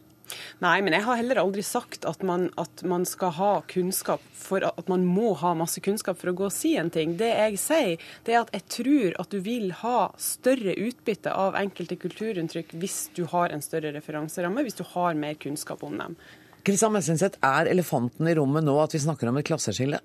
Nei, 0.64 0.76
men 0.85 0.97
jeg 0.97 1.07
har 1.07 1.18
heller 1.18 1.41
aldri 1.43 1.64
sagt 1.66 2.07
at 2.09 2.22
man, 2.26 2.49
at 2.61 2.85
man, 2.89 3.07
skal 3.09 3.35
ha 3.37 3.53
kunnskap 3.70 4.22
for 4.39 4.64
at 4.66 4.91
man 4.91 5.05
må 5.07 5.33
ha 5.41 5.55
masse 5.59 5.83
kunnskap 5.85 6.20
for 6.20 6.30
å 6.30 6.37
gå 6.39 6.47
og 6.49 6.55
si 6.55 6.74
en 6.78 6.91
ting. 6.93 7.16
Det 7.20 7.30
jeg 7.30 7.59
sier, 7.61 8.07
det 8.26 8.37
er 8.37 8.43
at 8.45 8.53
jeg 8.55 8.68
tror 8.76 9.18
at 9.22 9.35
du 9.35 9.41
vil 9.43 9.72
ha 9.83 9.99
større 10.20 10.76
utbytte 10.78 11.35
av 11.35 11.59
enkelte 11.59 11.99
kulturunntrykk 12.01 12.76
hvis 12.78 12.99
du 13.16 13.24
har 13.33 13.53
en 13.53 13.64
større 13.64 13.93
referanseramme, 13.97 14.64
hvis 14.64 14.78
du 14.78 14.85
har 14.95 15.18
mer 15.18 15.39
kunnskap 15.43 15.83
om 15.87 15.99
dem. 15.99 16.16
Kristian 16.62 16.95
Messenseth, 16.95 17.41
er 17.43 17.66
elefanten 17.66 18.28
i 18.30 18.37
rommet 18.39 18.62
nå 18.62 18.76
at 18.78 18.95
vi 18.95 19.03
snakker 19.03 19.30
om 19.30 19.41
et 19.41 19.49
klasseskille? 19.49 19.99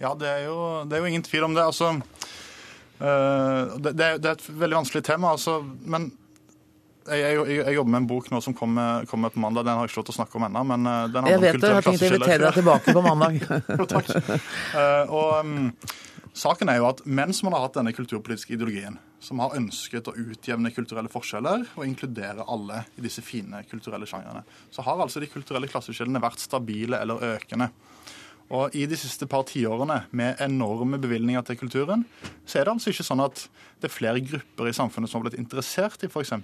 Ja, 0.00 0.14
det 0.16 0.28
er 0.30 0.46
jo, 0.46 0.56
det 0.88 0.96
er 0.96 1.04
jo 1.04 1.10
ingen 1.10 1.26
tvil 1.26 1.44
om 1.44 1.56
det. 1.56 1.66
Altså, 1.68 1.90
øh, 3.04 3.76
det, 3.84 3.92
det, 3.98 4.06
er, 4.08 4.32
et 4.32 4.46
veldig 4.48 4.78
vanskelig 4.80 5.04
tema. 5.04 5.34
Altså, 5.36 5.58
men 5.84 6.08
jeg, 7.08 7.20
jeg, 7.22 7.56
jeg, 7.60 7.74
jobber 7.78 7.94
med 7.94 8.02
en 8.02 8.10
bok 8.10 8.28
nå 8.32 8.40
som 8.44 8.54
kommer, 8.56 9.06
kommer, 9.10 9.32
på 9.32 9.40
mandag. 9.42 9.64
Den 9.66 9.78
har 9.78 9.86
jeg 9.86 9.92
ikke 9.92 10.00
lov 10.02 10.08
til 10.10 10.14
å 10.14 10.18
snakke 10.20 10.38
om 10.40 10.46
ennå. 10.48 10.62
men 10.72 10.90
uh, 10.90 10.98
den 11.12 11.30
Jeg 11.32 11.42
vet 11.42 11.58
det, 11.58 11.70
jeg 11.70 11.78
har 11.78 11.86
tenkt 11.86 12.04
å 12.04 12.10
invitere 12.10 12.44
deg 12.44 12.60
tilbake 12.60 12.94
på 12.96 13.04
mandag. 13.06 13.40
Takk. 13.94 14.12
Uh, 14.74 15.14
og 15.16 15.30
um, 15.40 15.58
Saken 16.40 16.70
er 16.70 16.78
jo 16.78 16.86
at 16.86 17.00
mens 17.10 17.40
man 17.42 17.56
har 17.56 17.64
hatt 17.66 17.76
denne 17.80 17.92
kulturpolitiske 17.92 18.54
ideologien, 18.54 18.96
som 19.20 19.40
har 19.42 19.56
ønsket 19.58 20.06
å 20.08 20.14
utjevne 20.14 20.70
kulturelle 20.72 21.10
forskjeller 21.10 21.64
og 21.74 21.84
inkludere 21.84 22.46
alle 22.48 22.84
i 22.96 23.02
disse 23.04 23.24
fine 23.26 23.64
kulturelle 23.68 24.06
sjangrene, 24.08 24.44
så 24.72 24.84
har 24.86 25.02
altså 25.02 25.20
de 25.20 25.28
kulturelle 25.28 25.68
klasseskillene 25.68 26.22
vært 26.22 26.40
stabile 26.40 27.02
eller 27.02 27.34
økende. 27.34 27.72
Og 28.50 28.74
I 28.74 28.86
de 28.90 28.98
siste 28.98 29.28
par 29.30 29.44
tiårene 29.46 30.00
med 30.16 30.40
enorme 30.42 30.98
bevilgninger 30.98 31.44
til 31.46 31.58
kulturen, 31.60 32.02
så 32.42 32.58
er 32.58 32.66
det 32.66 32.74
altså 32.74 32.90
ikke 32.90 33.06
sånn 33.06 33.22
at 33.22 33.44
det 33.78 33.86
er 33.86 33.94
flere 33.94 34.22
grupper 34.26 34.70
i 34.70 34.74
samfunnet 34.74 35.10
som 35.10 35.20
har 35.20 35.28
blitt 35.28 35.38
interessert 35.38 36.02
i 36.02 36.10
f.eks. 36.10 36.34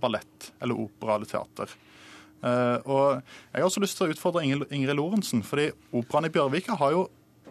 ballett 0.00 0.48
eller 0.64 0.80
opera 0.86 1.18
eller 1.18 1.28
teater. 1.28 1.74
Uh, 2.44 2.78
og 2.84 3.04
Jeg 3.52 3.60
har 3.60 3.68
også 3.68 3.84
lyst 3.84 3.96
til 3.96 4.08
å 4.08 4.14
utfordre 4.14 4.44
Ingrid 4.44 4.96
Lorentzen. 4.96 5.44
fordi 5.44 5.70
Operaen 5.92 6.28
i 6.28 6.32
Bjørvika 6.32 6.76
har 6.80 6.96
jo 6.96 7.06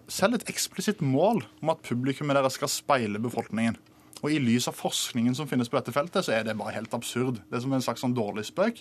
selv 0.09 0.37
et 0.37 0.49
eksplisitt 0.49 1.01
mål 1.01 1.41
om 1.61 1.71
at 1.73 1.85
publikummet 1.85 2.37
deres 2.37 2.57
skal 2.59 2.69
speile 2.69 3.21
befolkningen. 3.21 3.77
Og 4.23 4.31
I 4.31 4.39
lys 4.39 4.69
av 4.71 4.77
forskningen 4.77 5.35
som 5.35 5.49
finnes 5.49 5.69
på 5.69 5.77
dette 5.77 5.93
feltet, 5.95 6.25
så 6.25 6.33
er 6.33 6.45
det 6.47 6.57
bare 6.57 6.75
helt 6.77 6.93
absurd. 6.95 7.41
Det 7.49 7.57
er 7.57 7.63
som 7.65 7.73
en 7.75 7.83
slags 7.83 8.03
sånn 8.05 8.15
dårlig 8.15 8.45
spøk. 8.47 8.79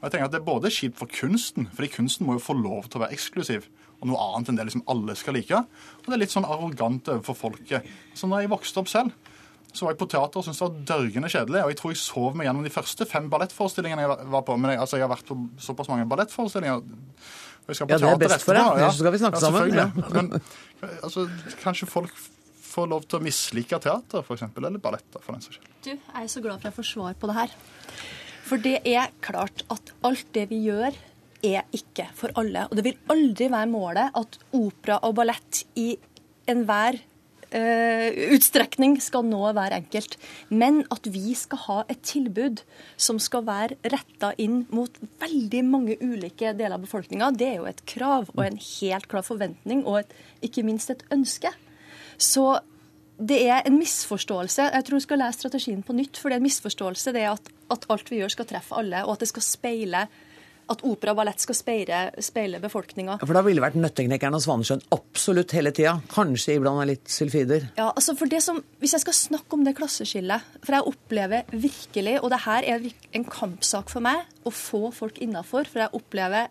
Og 0.00 0.06
jeg 0.06 0.12
tenker 0.12 0.26
at 0.26 0.32
Det 0.32 0.40
er 0.40 0.48
både 0.48 0.72
kjipt 0.72 0.98
for 0.98 1.06
kunsten, 1.06 1.68
fordi 1.76 1.92
kunsten 1.94 2.26
må 2.26 2.36
jo 2.36 2.44
få 2.44 2.56
lov 2.58 2.88
til 2.88 2.98
å 2.98 3.04
være 3.04 3.14
eksklusiv 3.14 3.68
og 4.00 4.08
noe 4.08 4.28
annet 4.30 4.50
enn 4.50 4.58
det 4.58 4.68
liksom 4.70 4.86
alle 4.90 5.16
skal 5.18 5.36
like. 5.36 5.60
Og 6.00 6.08
det 6.08 6.16
er 6.16 6.22
litt 6.22 6.32
sånn 6.32 6.48
arrogant 6.48 7.10
overfor 7.12 7.36
folket. 7.36 7.90
Så 8.16 8.30
når 8.30 8.46
jeg 8.46 8.52
vokste 8.54 8.80
opp 8.82 8.88
selv, 8.92 9.30
så 9.70 9.86
var 9.86 9.94
jeg 9.94 10.00
på 10.00 10.08
teater 10.10 10.40
og 10.40 10.46
syntes 10.46 10.58
det 10.58 10.66
var 10.66 10.80
dørgende 10.90 11.30
kjedelig. 11.30 11.60
Og 11.62 11.72
jeg 11.72 11.78
tror 11.78 11.92
jeg 11.92 12.00
sov 12.02 12.38
meg 12.38 12.48
gjennom 12.48 12.66
de 12.66 12.72
første 12.74 13.06
fem 13.06 13.28
ballettforestillingene 13.30 14.06
jeg 14.06 14.32
var 14.34 14.44
på. 14.46 14.56
Men 14.58 14.74
jeg, 14.74 14.82
altså, 14.82 14.98
jeg 14.98 15.06
har 15.06 15.12
vært 15.12 15.28
på 15.28 15.36
såpass 15.62 15.90
mange 15.92 16.08
ballettforestillinger. 16.10 16.82
ja, 17.70 17.86
det 17.86 18.00
er 18.00 18.22
best 18.24 18.46
for 18.48 18.58
deg. 18.58 18.82
Ja. 18.82 18.90
Så 18.90 19.04
skal 19.04 19.14
vi 19.14 19.22
snakke 19.22 19.38
ja, 19.38 19.46
sammen. 19.46 19.76
Ja. 19.76 19.88
Men 20.16 20.32
altså, 21.04 21.28
kanskje 21.62 21.90
folk 21.90 22.16
får 22.70 22.90
lov 22.90 23.06
til 23.10 23.18
å 23.18 23.24
mislike 23.24 23.78
teater, 23.82 24.24
f.eks., 24.24 24.48
eller 24.56 24.82
balletter, 24.82 25.22
for 25.22 25.34
den 25.34 25.44
saks 25.44 25.58
skyld. 25.58 25.70
Du, 25.84 25.92
jeg 25.92 26.24
er 26.24 26.30
så 26.30 26.42
glad 26.44 26.58
for 26.58 26.62
at 26.62 26.70
jeg 26.70 26.78
får 26.78 26.88
svar 26.90 27.16
på 27.18 27.30
det 27.30 27.36
her. 27.38 27.54
For 28.46 28.62
det 28.62 28.76
er 28.88 29.14
klart 29.22 29.64
at 29.70 29.92
alt 30.06 30.30
det 30.34 30.48
vi 30.50 30.62
gjør, 30.66 30.96
er 31.46 31.66
ikke 31.76 32.08
for 32.16 32.32
alle. 32.40 32.66
Og 32.68 32.78
det 32.78 32.86
vil 32.86 32.98
aldri 33.12 33.50
være 33.52 33.70
målet 33.70 34.16
at 34.18 34.40
opera 34.56 35.00
og 35.06 35.16
ballett 35.18 35.64
i 35.80 35.92
enhver 36.50 36.98
uh, 37.54 38.08
utstrekning 38.34 38.96
skal 39.02 39.26
nå 39.26 39.42
hver 39.56 39.74
enkelt. 39.76 40.16
Men 40.48 40.82
at 40.92 41.06
vi 41.12 41.34
skal 41.38 41.62
ha 41.66 41.78
et 41.92 42.02
tilbud 42.06 42.62
som 43.00 43.20
skal 43.22 43.46
være 43.48 43.78
retta 43.92 44.32
inn 44.42 44.64
mot 44.74 45.00
veldig 45.22 45.62
mange 45.68 45.98
ulike 46.02 46.54
deler 46.56 46.78
av 46.78 46.86
befolkninga, 46.86 47.32
det 47.34 47.52
er 47.52 47.60
jo 47.60 47.70
et 47.70 47.84
krav 47.88 48.30
og 48.36 48.44
en 48.46 48.60
helt 48.60 49.08
klar 49.10 49.26
forventning, 49.26 49.84
og 49.86 50.02
et, 50.02 50.18
ikke 50.50 50.66
minst 50.66 50.92
et 50.92 51.06
ønske. 51.14 51.52
Så 52.20 52.60
det 53.20 53.42
er 53.52 53.66
en 53.68 53.76
misforståelse. 53.76 54.70
Jeg 54.72 54.84
tror 54.86 54.96
vi 54.96 55.04
skal 55.04 55.20
lese 55.20 55.42
strategien 55.42 55.82
på 55.84 55.96
nytt. 55.96 56.16
For 56.16 56.30
det 56.30 56.38
er 56.38 56.40
en 56.40 56.48
misforståelse 56.48 57.12
det 57.16 57.26
at, 57.28 57.50
at 57.72 57.86
alt 57.92 58.08
vi 58.12 58.20
gjør, 58.22 58.32
skal 58.32 58.48
treffe 58.48 58.76
alle, 58.80 59.04
og 59.04 59.16
at 59.16 59.24
det 59.24 59.28
skal 59.32 59.44
speile 59.44 60.06
at 60.70 60.84
opera 60.86 61.14
og 61.14 61.20
ballett 61.20 61.42
skal 61.42 61.56
speile, 61.58 62.00
speile 62.22 62.60
befolkninga. 62.62 63.18
Ja, 63.18 63.26
for 63.26 63.36
da 63.36 63.42
ville 63.46 63.62
vært 63.64 63.78
Nøtteknekkeren 63.80 64.36
og 64.38 64.44
Svanesjøen 64.44 64.84
absolutt 64.94 65.54
hele 65.56 65.72
tida? 65.76 65.96
Kanskje 66.12 66.56
iblant 66.58 66.86
litt 66.88 67.10
sylfider? 67.10 67.70
Ja, 67.78 67.90
altså 67.90 68.14
for 68.18 68.30
det 68.30 68.42
som, 68.44 68.62
Hvis 68.80 68.94
jeg 68.96 69.04
skal 69.04 69.16
snakke 69.16 69.56
om 69.56 69.64
det 69.66 69.76
klasseskillet 69.78 70.46
For 70.64 70.76
jeg 70.76 70.86
opplever 70.88 71.50
virkelig, 71.50 72.16
og 72.22 72.30
det 72.32 72.42
her 72.46 72.66
er 72.76 72.88
en 73.16 73.26
kampsak 73.26 73.90
for 73.92 74.04
meg, 74.04 74.24
å 74.46 74.52
få 74.54 74.88
folk 74.94 75.18
innafor. 75.22 75.68
For 75.68 75.84
jeg 75.84 75.94
opplever 75.96 76.50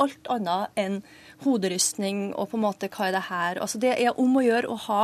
alt 0.00 0.30
annet 0.32 0.80
enn 0.80 1.02
hoderystning 1.44 2.30
og 2.32 2.50
på 2.50 2.58
en 2.58 2.64
måte 2.64 2.88
hva 2.92 3.08
er 3.08 3.16
det 3.16 3.26
her. 3.28 3.60
Altså 3.60 3.80
Det 3.82 3.92
er 3.96 4.16
om 4.20 4.38
å 4.38 4.44
gjøre 4.44 4.72
å 4.72 4.80
ha 4.88 5.02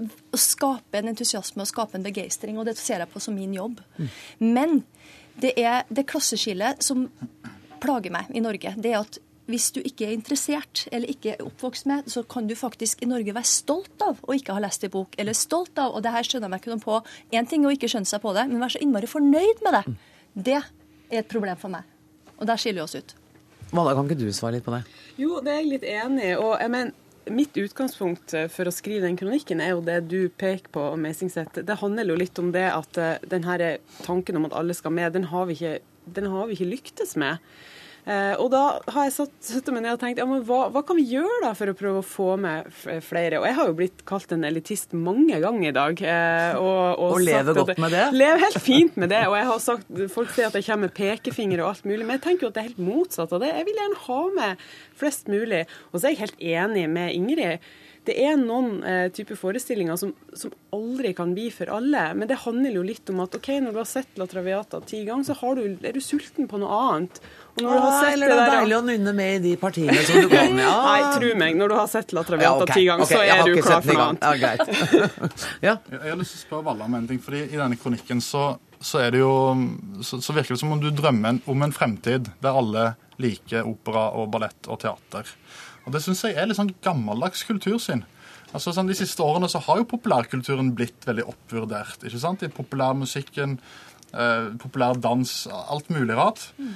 å 0.00 0.38
skape 0.40 1.00
en 1.00 1.10
entusiasme 1.10 1.64
og 1.64 1.68
skape 1.68 1.98
en 1.98 2.06
begeistring, 2.06 2.58
og 2.58 2.68
det 2.68 2.78
ser 2.80 3.02
jeg 3.02 3.10
på 3.12 3.20
som 3.20 3.36
min 3.36 3.52
jobb. 3.52 3.82
Mm. 3.98 4.08
Men 4.40 4.78
det 5.40 5.54
er 5.58 5.84
det 5.88 6.06
klasseskillet 6.10 6.84
som 6.84 7.08
plager 7.80 8.12
meg 8.12 8.30
i 8.36 8.42
Norge. 8.44 8.74
Det 8.76 8.92
er 8.92 9.02
at 9.02 9.20
hvis 9.50 9.70
du 9.74 9.80
ikke 9.82 10.06
er 10.06 10.14
interessert 10.14 10.84
eller 10.92 11.10
ikke 11.10 11.32
er 11.34 11.44
oppvokst 11.44 11.88
med, 11.90 12.06
så 12.12 12.22
kan 12.22 12.46
du 12.46 12.54
faktisk 12.58 13.02
i 13.02 13.08
Norge 13.10 13.34
være 13.34 13.50
stolt 13.50 14.04
av 14.04 14.20
å 14.22 14.36
ikke 14.36 14.54
ha 14.54 14.62
lest 14.62 14.84
en 14.86 14.92
bok, 14.94 15.16
eller 15.18 15.36
stolt 15.36 15.78
av, 15.80 15.94
og 15.96 16.04
det 16.04 16.12
her 16.14 16.26
skjønner 16.26 16.46
jeg 16.46 16.54
meg 16.54 16.62
ikke 16.62 16.74
noe 16.74 16.84
på, 16.84 17.00
én 17.34 17.48
ting 17.50 17.64
er 17.64 17.72
å 17.72 17.74
ikke 17.74 17.90
skjønne 17.90 18.10
seg 18.10 18.22
på 18.22 18.34
det, 18.36 18.46
men 18.50 18.62
være 18.62 18.76
så 18.76 18.84
innmari 18.84 19.10
fornøyd 19.10 19.64
med 19.66 19.76
det. 19.78 19.96
Det 20.50 20.58
er 20.60 21.22
et 21.22 21.30
problem 21.30 21.58
for 21.58 21.72
meg. 21.72 21.88
Og 22.38 22.46
der 22.48 22.60
skiller 22.60 22.80
vi 22.80 22.86
oss 22.86 22.94
ut. 22.94 23.16
Valla, 23.70 23.94
kan 23.94 24.06
ikke 24.06 24.18
du 24.22 24.30
svare 24.34 24.58
litt 24.58 24.66
på 24.66 24.74
det? 24.74 24.82
Jo, 25.20 25.38
det 25.44 25.52
er 25.52 25.60
jeg 25.60 25.70
litt 25.74 25.86
enig 25.86 26.30
i. 26.30 26.36
Og 26.38 26.54
jeg 26.58 26.72
mener, 26.72 26.94
mitt 27.30 27.56
utgangspunkt 27.56 28.34
for 28.52 28.68
å 28.68 28.74
skrive 28.74 29.06
den 29.06 29.18
kronikken 29.18 29.62
er 29.62 29.74
jo 29.74 29.84
det 29.86 29.98
du 30.10 30.28
peker 30.28 30.70
på, 30.74 30.84
Meisingset. 31.00 31.62
Det 31.66 31.78
handler 31.80 32.10
jo 32.10 32.18
litt 32.18 32.38
om 32.42 32.50
det 32.54 32.66
at 32.72 33.00
denne 33.30 33.76
tanken 34.04 34.40
om 34.40 34.48
at 34.48 34.56
alle 34.58 34.76
skal 34.76 34.94
med, 34.96 35.14
den 35.14 35.28
har 35.30 35.46
vi 35.48 35.58
ikke, 35.58 35.78
har 36.18 36.50
vi 36.50 36.58
ikke 36.58 36.72
lyktes 36.72 37.16
med. 37.20 37.38
Eh, 38.08 38.32
og 38.40 38.48
da 38.52 38.62
har 38.94 39.06
jeg 39.06 39.14
satt, 39.14 39.34
satt 39.44 39.68
meg 39.74 39.84
ned 39.84 39.94
og 39.94 40.00
tenkt 40.00 40.20
ja, 40.22 40.26
men 40.28 40.40
hva, 40.48 40.62
hva, 40.72 40.82
kan 40.86 40.96
vi 40.96 41.04
gjøre 41.10 41.42
da 41.44 41.50
for 41.58 41.72
å 41.72 41.76
prøve 41.76 42.00
å 42.00 42.06
få 42.06 42.28
med 42.40 42.70
flere? 43.04 43.40
Og 43.42 43.48
jeg 43.48 43.58
har 43.58 43.68
jo 43.68 43.76
blitt 43.76 44.04
kalt 44.08 44.32
en 44.34 44.46
elitist 44.48 44.96
mange 44.96 45.40
ganger 45.42 45.68
i 45.68 45.74
dag. 45.76 46.04
Eh, 46.14 46.60
og, 46.60 46.80
og, 46.96 47.18
og 47.18 47.26
lever 47.26 47.60
godt 47.60 47.82
med 47.82 47.94
det? 47.96 48.06
Lever 48.16 48.46
helt 48.46 48.64
fint 48.64 48.96
med 49.00 49.12
det. 49.12 49.22
Og 49.28 49.36
jeg 49.36 49.50
har 49.50 49.62
sagt, 49.66 49.92
folk 50.14 50.32
sier 50.34 50.48
at 50.48 50.56
jeg 50.58 50.68
kommer 50.70 50.88
med 50.88 50.96
pekefinger 50.96 51.64
og 51.64 51.74
alt 51.74 51.86
mulig, 51.88 52.02
men 52.06 52.16
jeg 52.16 52.26
tenker 52.28 52.46
jo 52.46 52.52
at 52.52 52.56
det 52.56 52.64
er 52.64 52.70
helt 52.72 52.82
motsatt 52.90 53.36
av 53.36 53.44
det. 53.44 53.52
Jeg 53.52 53.68
vil 53.68 53.84
gjerne 53.84 54.02
ha 54.06 54.24
med 54.40 54.66
flest 55.00 55.30
mulig. 55.30 55.62
Og 55.90 56.00
så 56.00 56.08
er 56.08 56.16
jeg 56.16 56.24
helt 56.24 56.44
enig 56.56 56.88
med 56.90 57.14
Ingrid 57.16 57.70
det 58.08 58.16
er 58.16 58.38
noen 58.40 58.80
eh, 58.86 59.06
type 59.12 59.36
forestillinger 59.36 59.98
som, 60.00 60.12
som, 60.36 60.52
aldri 60.74 61.12
kan 61.16 61.34
bli 61.34 61.48
for 61.52 61.70
alle. 61.74 62.10
Men 62.16 62.28
det 62.30 62.40
handler 62.44 62.78
jo 62.78 62.84
litt 62.86 63.10
om 63.12 63.20
at 63.24 63.34
ok, 63.36 63.48
når 63.64 63.74
du 63.74 63.80
har 63.82 63.88
sett 63.90 64.20
La 64.20 64.26
Traviata 64.30 64.80
ti 64.86 65.02
ganger, 65.06 65.26
så 65.26 65.54
du, 65.58 65.64
er 65.82 65.96
du 65.96 66.00
sulten 66.04 66.48
på 66.50 66.60
noe 66.62 66.78
annet. 66.86 67.20
Og 67.56 67.62
når 67.64 67.70
ah, 67.70 67.74
du 67.74 67.82
har 67.82 67.96
sett 67.98 68.14
eller 68.14 68.30
det 68.30 68.38
er 68.38 68.52
deilig 68.54 68.76
å 68.76 68.80
nynne 68.86 69.12
med 69.16 69.32
i 69.34 69.40
de 69.48 69.52
partiene 69.60 70.02
som 70.06 70.22
du 70.22 70.30
kan. 70.30 70.58
Ja. 70.64 70.74
Nei, 70.86 71.00
tro 71.16 71.30
meg, 71.40 71.56
når 71.58 71.72
du 71.72 71.76
har 71.78 71.88
sett 71.90 72.14
La 72.16 72.22
Traviata 72.26 72.62
ja, 72.62 72.66
okay, 72.66 72.76
ti 72.76 72.86
ganger, 72.86 73.06
okay, 73.06 73.16
så 73.16 73.22
er 73.24 73.42
du 73.48 73.62
klar 73.64 73.84
for 73.84 73.98
noe 73.98 74.08
annet. 74.10 74.24
Ja, 74.28 74.32
greit. 74.40 75.46
ja. 75.64 75.74
Jeg 75.90 76.02
har 76.04 76.20
lyst 76.20 76.36
til 76.36 76.40
å 76.40 76.44
spørre 76.46 76.66
Valla 76.70 76.86
om 76.86 76.96
en 77.00 77.08
ting. 77.10 77.20
fordi 77.22 77.42
i 77.48 77.58
denne 77.58 77.78
kronikken 77.80 78.22
så, 78.24 78.44
så, 78.78 79.02
er 79.02 79.14
det 79.16 79.22
jo, 79.22 79.32
så, 80.06 80.20
så 80.22 80.36
virker 80.36 80.54
det 80.54 80.62
som 80.62 80.74
om 80.76 80.82
du 80.82 80.90
drømmer 80.94 81.40
om 81.50 81.66
en 81.66 81.74
fremtid 81.74 82.30
der 82.44 82.60
alle 82.62 82.92
liker 83.20 83.68
opera 83.68 84.10
og 84.18 84.30
ballett 84.34 84.70
og 84.70 84.80
teater. 84.84 85.28
Og 85.86 85.94
Det 85.94 86.02
syns 86.04 86.24
jeg 86.26 86.38
er 86.38 86.48
litt 86.48 86.60
sånn 86.60 86.74
gammeldags 86.84 87.42
kultursyn. 87.48 88.04
Altså 88.50 88.74
sånn, 88.74 88.90
De 88.90 88.96
siste 88.98 89.22
årene 89.24 89.48
så 89.50 89.62
har 89.66 89.80
jo 89.80 89.88
populærkulturen 89.90 90.72
blitt 90.76 91.06
veldig 91.06 91.26
oppvurdert. 91.30 92.04
ikke 92.04 92.22
sant? 92.22 92.42
I 92.42 92.52
populærmusikken, 92.52 93.58
eh, 94.12 94.46
populær 94.58 94.98
dans, 94.98 95.46
alt 95.50 95.90
mulig 95.90 96.16
rart. 96.18 96.52
Mm. 96.58 96.74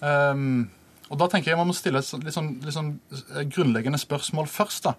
Um, 0.00 0.66
og 1.06 1.20
da 1.20 1.28
tenker 1.30 1.52
jeg 1.52 1.58
man 1.60 1.70
må 1.70 1.76
stille 1.76 2.02
et 2.02 2.24
litt 2.26 2.34
sånn, 2.34 2.56
litt 2.64 2.74
sånn 2.74 2.96
eh, 3.14 3.44
grunnleggende 3.46 4.00
spørsmål 4.02 4.48
først. 4.50 4.88
da. 4.88 4.96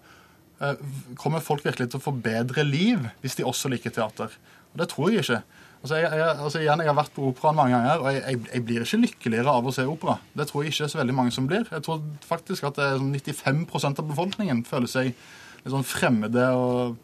Uh, 0.58 0.74
kommer 1.20 1.44
folk 1.44 1.62
virkelig 1.66 1.92
til 1.92 2.00
å 2.00 2.06
få 2.08 2.14
bedre 2.18 2.64
liv 2.66 3.04
hvis 3.22 3.38
de 3.38 3.46
også 3.46 3.70
liker 3.70 3.94
teater? 3.94 4.32
Og 4.72 4.80
Det 4.80 4.88
tror 4.90 5.12
jeg 5.12 5.26
ikke. 5.26 5.42
Altså, 5.78 5.98
jeg, 6.00 6.10
jeg, 6.10 6.30
altså 6.42 6.58
igjen, 6.58 6.80
jeg 6.82 6.90
har 6.90 6.96
vært 6.98 7.12
på 7.14 7.28
operaen 7.28 7.58
mange 7.58 7.76
ganger, 7.76 8.00
og 8.02 8.08
jeg, 8.16 8.38
jeg, 8.48 8.62
blir 8.66 8.82
ikke 8.82 9.02
lykkeligere 9.04 9.52
av 9.60 9.68
å 9.68 9.74
se 9.74 9.84
opera. 9.86 10.16
Det 10.34 10.48
tror 10.48 10.64
jeg 10.64 10.74
ikke 10.74 10.88
er 10.88 10.90
så 10.90 10.98
veldig 10.98 11.14
mange 11.14 11.34
som 11.36 11.46
blir. 11.46 11.68
Jeg 11.70 11.84
tror 11.86 12.00
faktisk 12.26 12.66
at 12.66 12.80
95% 12.98 13.78
sånn 13.78 13.94
av 13.94 14.08
befolkningen 14.08 14.64
føler 14.66 14.90
seg 14.90 15.12
litt 15.12 15.70
sånn 15.70 15.86
fremmede 15.86 16.48
og 16.58 16.98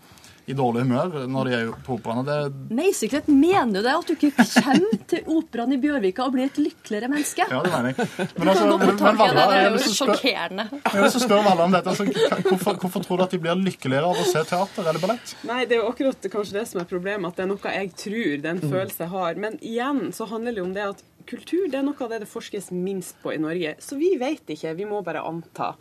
i 0.46 0.54
dårlig 0.56 0.84
humør 0.84 1.26
når 1.30 1.48
de 1.48 1.54
er 1.56 1.70
på 1.86 1.96
operaen. 1.96 2.26
Det... 2.26 2.36
Nei, 2.76 2.90
sikkert 2.96 3.28
mener 3.30 3.78
du 3.78 3.86
det? 3.86 3.94
At 3.94 4.10
du 4.10 4.14
ikke 4.14 4.32
kommer 4.36 4.98
til 5.10 5.30
operaen 5.32 5.72
i 5.72 5.78
Bjørvika 5.80 6.26
og 6.26 6.34
blir 6.34 6.50
et 6.50 6.60
lykkeligere 6.60 7.08
menneske? 7.12 7.46
Ja, 7.48 7.62
det 7.64 7.72
mener 7.72 7.94
jeg. 7.94 8.10
Men, 8.36 8.50
altså, 8.52 8.66
men, 8.68 8.92
men 9.00 9.20
Valla, 9.20 9.46
det 9.50 9.60
er 9.60 9.68
jo 9.70 9.94
sjokkerende. 10.00 10.66
Jeg 10.82 11.06
vil 11.06 11.14
spørre 11.14 11.46
Valla 11.48 11.68
om 11.68 11.76
dette. 11.76 11.94
Altså, 11.94 12.44
hvorfor, 12.50 12.78
hvorfor, 12.82 13.06
tror 13.06 13.22
du 13.22 13.26
at 13.26 13.36
de 13.36 13.40
blir 13.46 13.64
lykkeligere 13.64 14.10
av 14.10 14.20
å 14.20 14.28
se 14.28 14.44
teater 14.50 14.84
eller 14.84 15.00
ballett? 15.02 15.34
Nei, 15.48 15.62
Det 15.70 15.78
er 15.78 15.82
jo 15.82 15.88
akkurat 15.94 16.30
kanskje 16.36 16.58
det 16.60 16.66
som 16.70 16.84
er 16.84 16.90
problemet, 16.90 17.30
at 17.30 17.40
det 17.40 17.46
er 17.46 17.50
noe 17.54 17.74
jeg 17.78 17.90
tror, 18.04 18.30
det 18.36 18.50
er 18.50 18.54
en 18.54 18.62
mm. 18.62 18.70
følelse 18.76 19.04
jeg 19.06 19.12
har. 19.14 19.42
Men 19.46 19.58
igjen 19.64 20.04
så 20.14 20.28
handler 20.30 20.56
det 20.56 20.64
om 20.64 20.76
det 20.76 20.86
at 20.92 21.04
kultur 21.24 21.68
det 21.72 21.80
er 21.80 21.86
noe 21.86 21.96
av 22.04 22.12
det 22.12 22.20
det 22.24 22.28
forskes 22.28 22.70
minst 22.76 23.16
på 23.22 23.32
i 23.32 23.40
Norge. 23.40 23.76
Så 23.80 23.96
vi 23.96 24.12
vet 24.20 24.44
ikke, 24.52 24.76
vi 24.76 24.88
må 24.88 25.00
bare 25.06 25.24
anta 25.24 25.72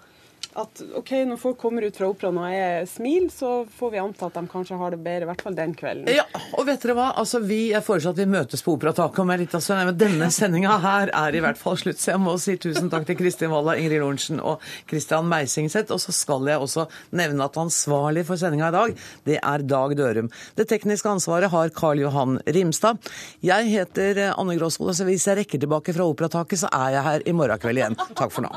at 0.60 0.82
ok, 1.00 1.12
når 1.30 1.40
folk 1.42 1.58
kommer 1.62 1.86
ut 1.88 1.98
fra 1.98 2.08
operaen 2.12 2.38
og 2.38 2.54
er 2.54 2.86
smil, 2.90 3.30
så 3.34 3.64
får 3.78 3.94
vi 3.94 4.02
anta 4.02 4.28
at 4.28 4.38
de 4.38 4.44
kanskje 4.52 4.78
har 4.78 4.94
det 4.94 5.00
bedre, 5.04 5.26
i 5.26 5.30
hvert 5.32 5.44
fall 5.46 5.56
den 5.58 5.74
kvelden. 5.78 6.10
Ja, 6.14 6.26
og 6.58 6.68
vet 6.68 6.84
dere 6.84 6.96
hva? 6.98 7.08
Altså, 7.20 7.42
vi 7.44 7.60
Jeg 7.74 7.84
foreslår 7.86 8.14
at 8.14 8.22
vi 8.22 8.28
møtes 8.30 8.64
på 8.66 8.76
Operataket 8.76 9.24
om 9.24 9.32
en 9.34 9.42
liten 9.42 9.64
stund. 9.64 9.82
Men 9.90 9.98
denne 10.00 10.30
sendinga 10.34 10.78
her 10.84 11.12
er 11.16 11.36
i 11.36 11.42
hvert 11.44 11.60
fall 11.60 11.78
slutt, 11.80 12.02
så 12.02 12.14
jeg 12.14 12.22
må 12.22 12.36
si 12.42 12.58
tusen 12.62 12.92
takk 12.94 13.08
til 13.08 13.18
Kristin 13.20 13.54
Walla, 13.54 13.76
Ingrid 13.80 14.04
Lorentzen 14.04 14.42
og 14.44 14.62
Christian 14.90 15.30
Meisingseth. 15.32 15.94
Og 15.94 16.02
så 16.04 16.14
skal 16.16 16.46
jeg 16.52 16.62
også 16.62 16.86
nevne 17.18 17.48
at 17.48 17.60
ansvarlig 17.60 18.26
for 18.28 18.40
sendinga 18.40 18.70
i 18.70 18.78
dag, 18.78 18.96
det 19.30 19.40
er 19.42 19.66
Dag 19.74 19.98
Dørum. 19.98 20.30
Det 20.58 20.68
tekniske 20.70 21.10
ansvaret 21.10 21.52
har 21.54 21.74
Karl 21.76 22.04
Johan 22.04 22.38
Rimstad. 22.46 23.02
Jeg 23.46 23.72
heter 23.74 24.26
Anne 24.32 24.58
Gråsvold, 24.60 24.94
så 24.98 25.08
hvis 25.08 25.28
jeg 25.30 25.42
rekker 25.42 25.62
tilbake 25.64 25.96
fra 25.96 26.08
Operataket, 26.10 26.66
så 26.66 26.72
er 26.74 26.98
jeg 26.98 27.08
her 27.10 27.28
i 27.28 27.36
morgen 27.36 27.64
kveld 27.64 27.82
igjen. 27.82 28.00
Takk 28.14 28.34
for 28.34 28.46
nå. 28.46 28.54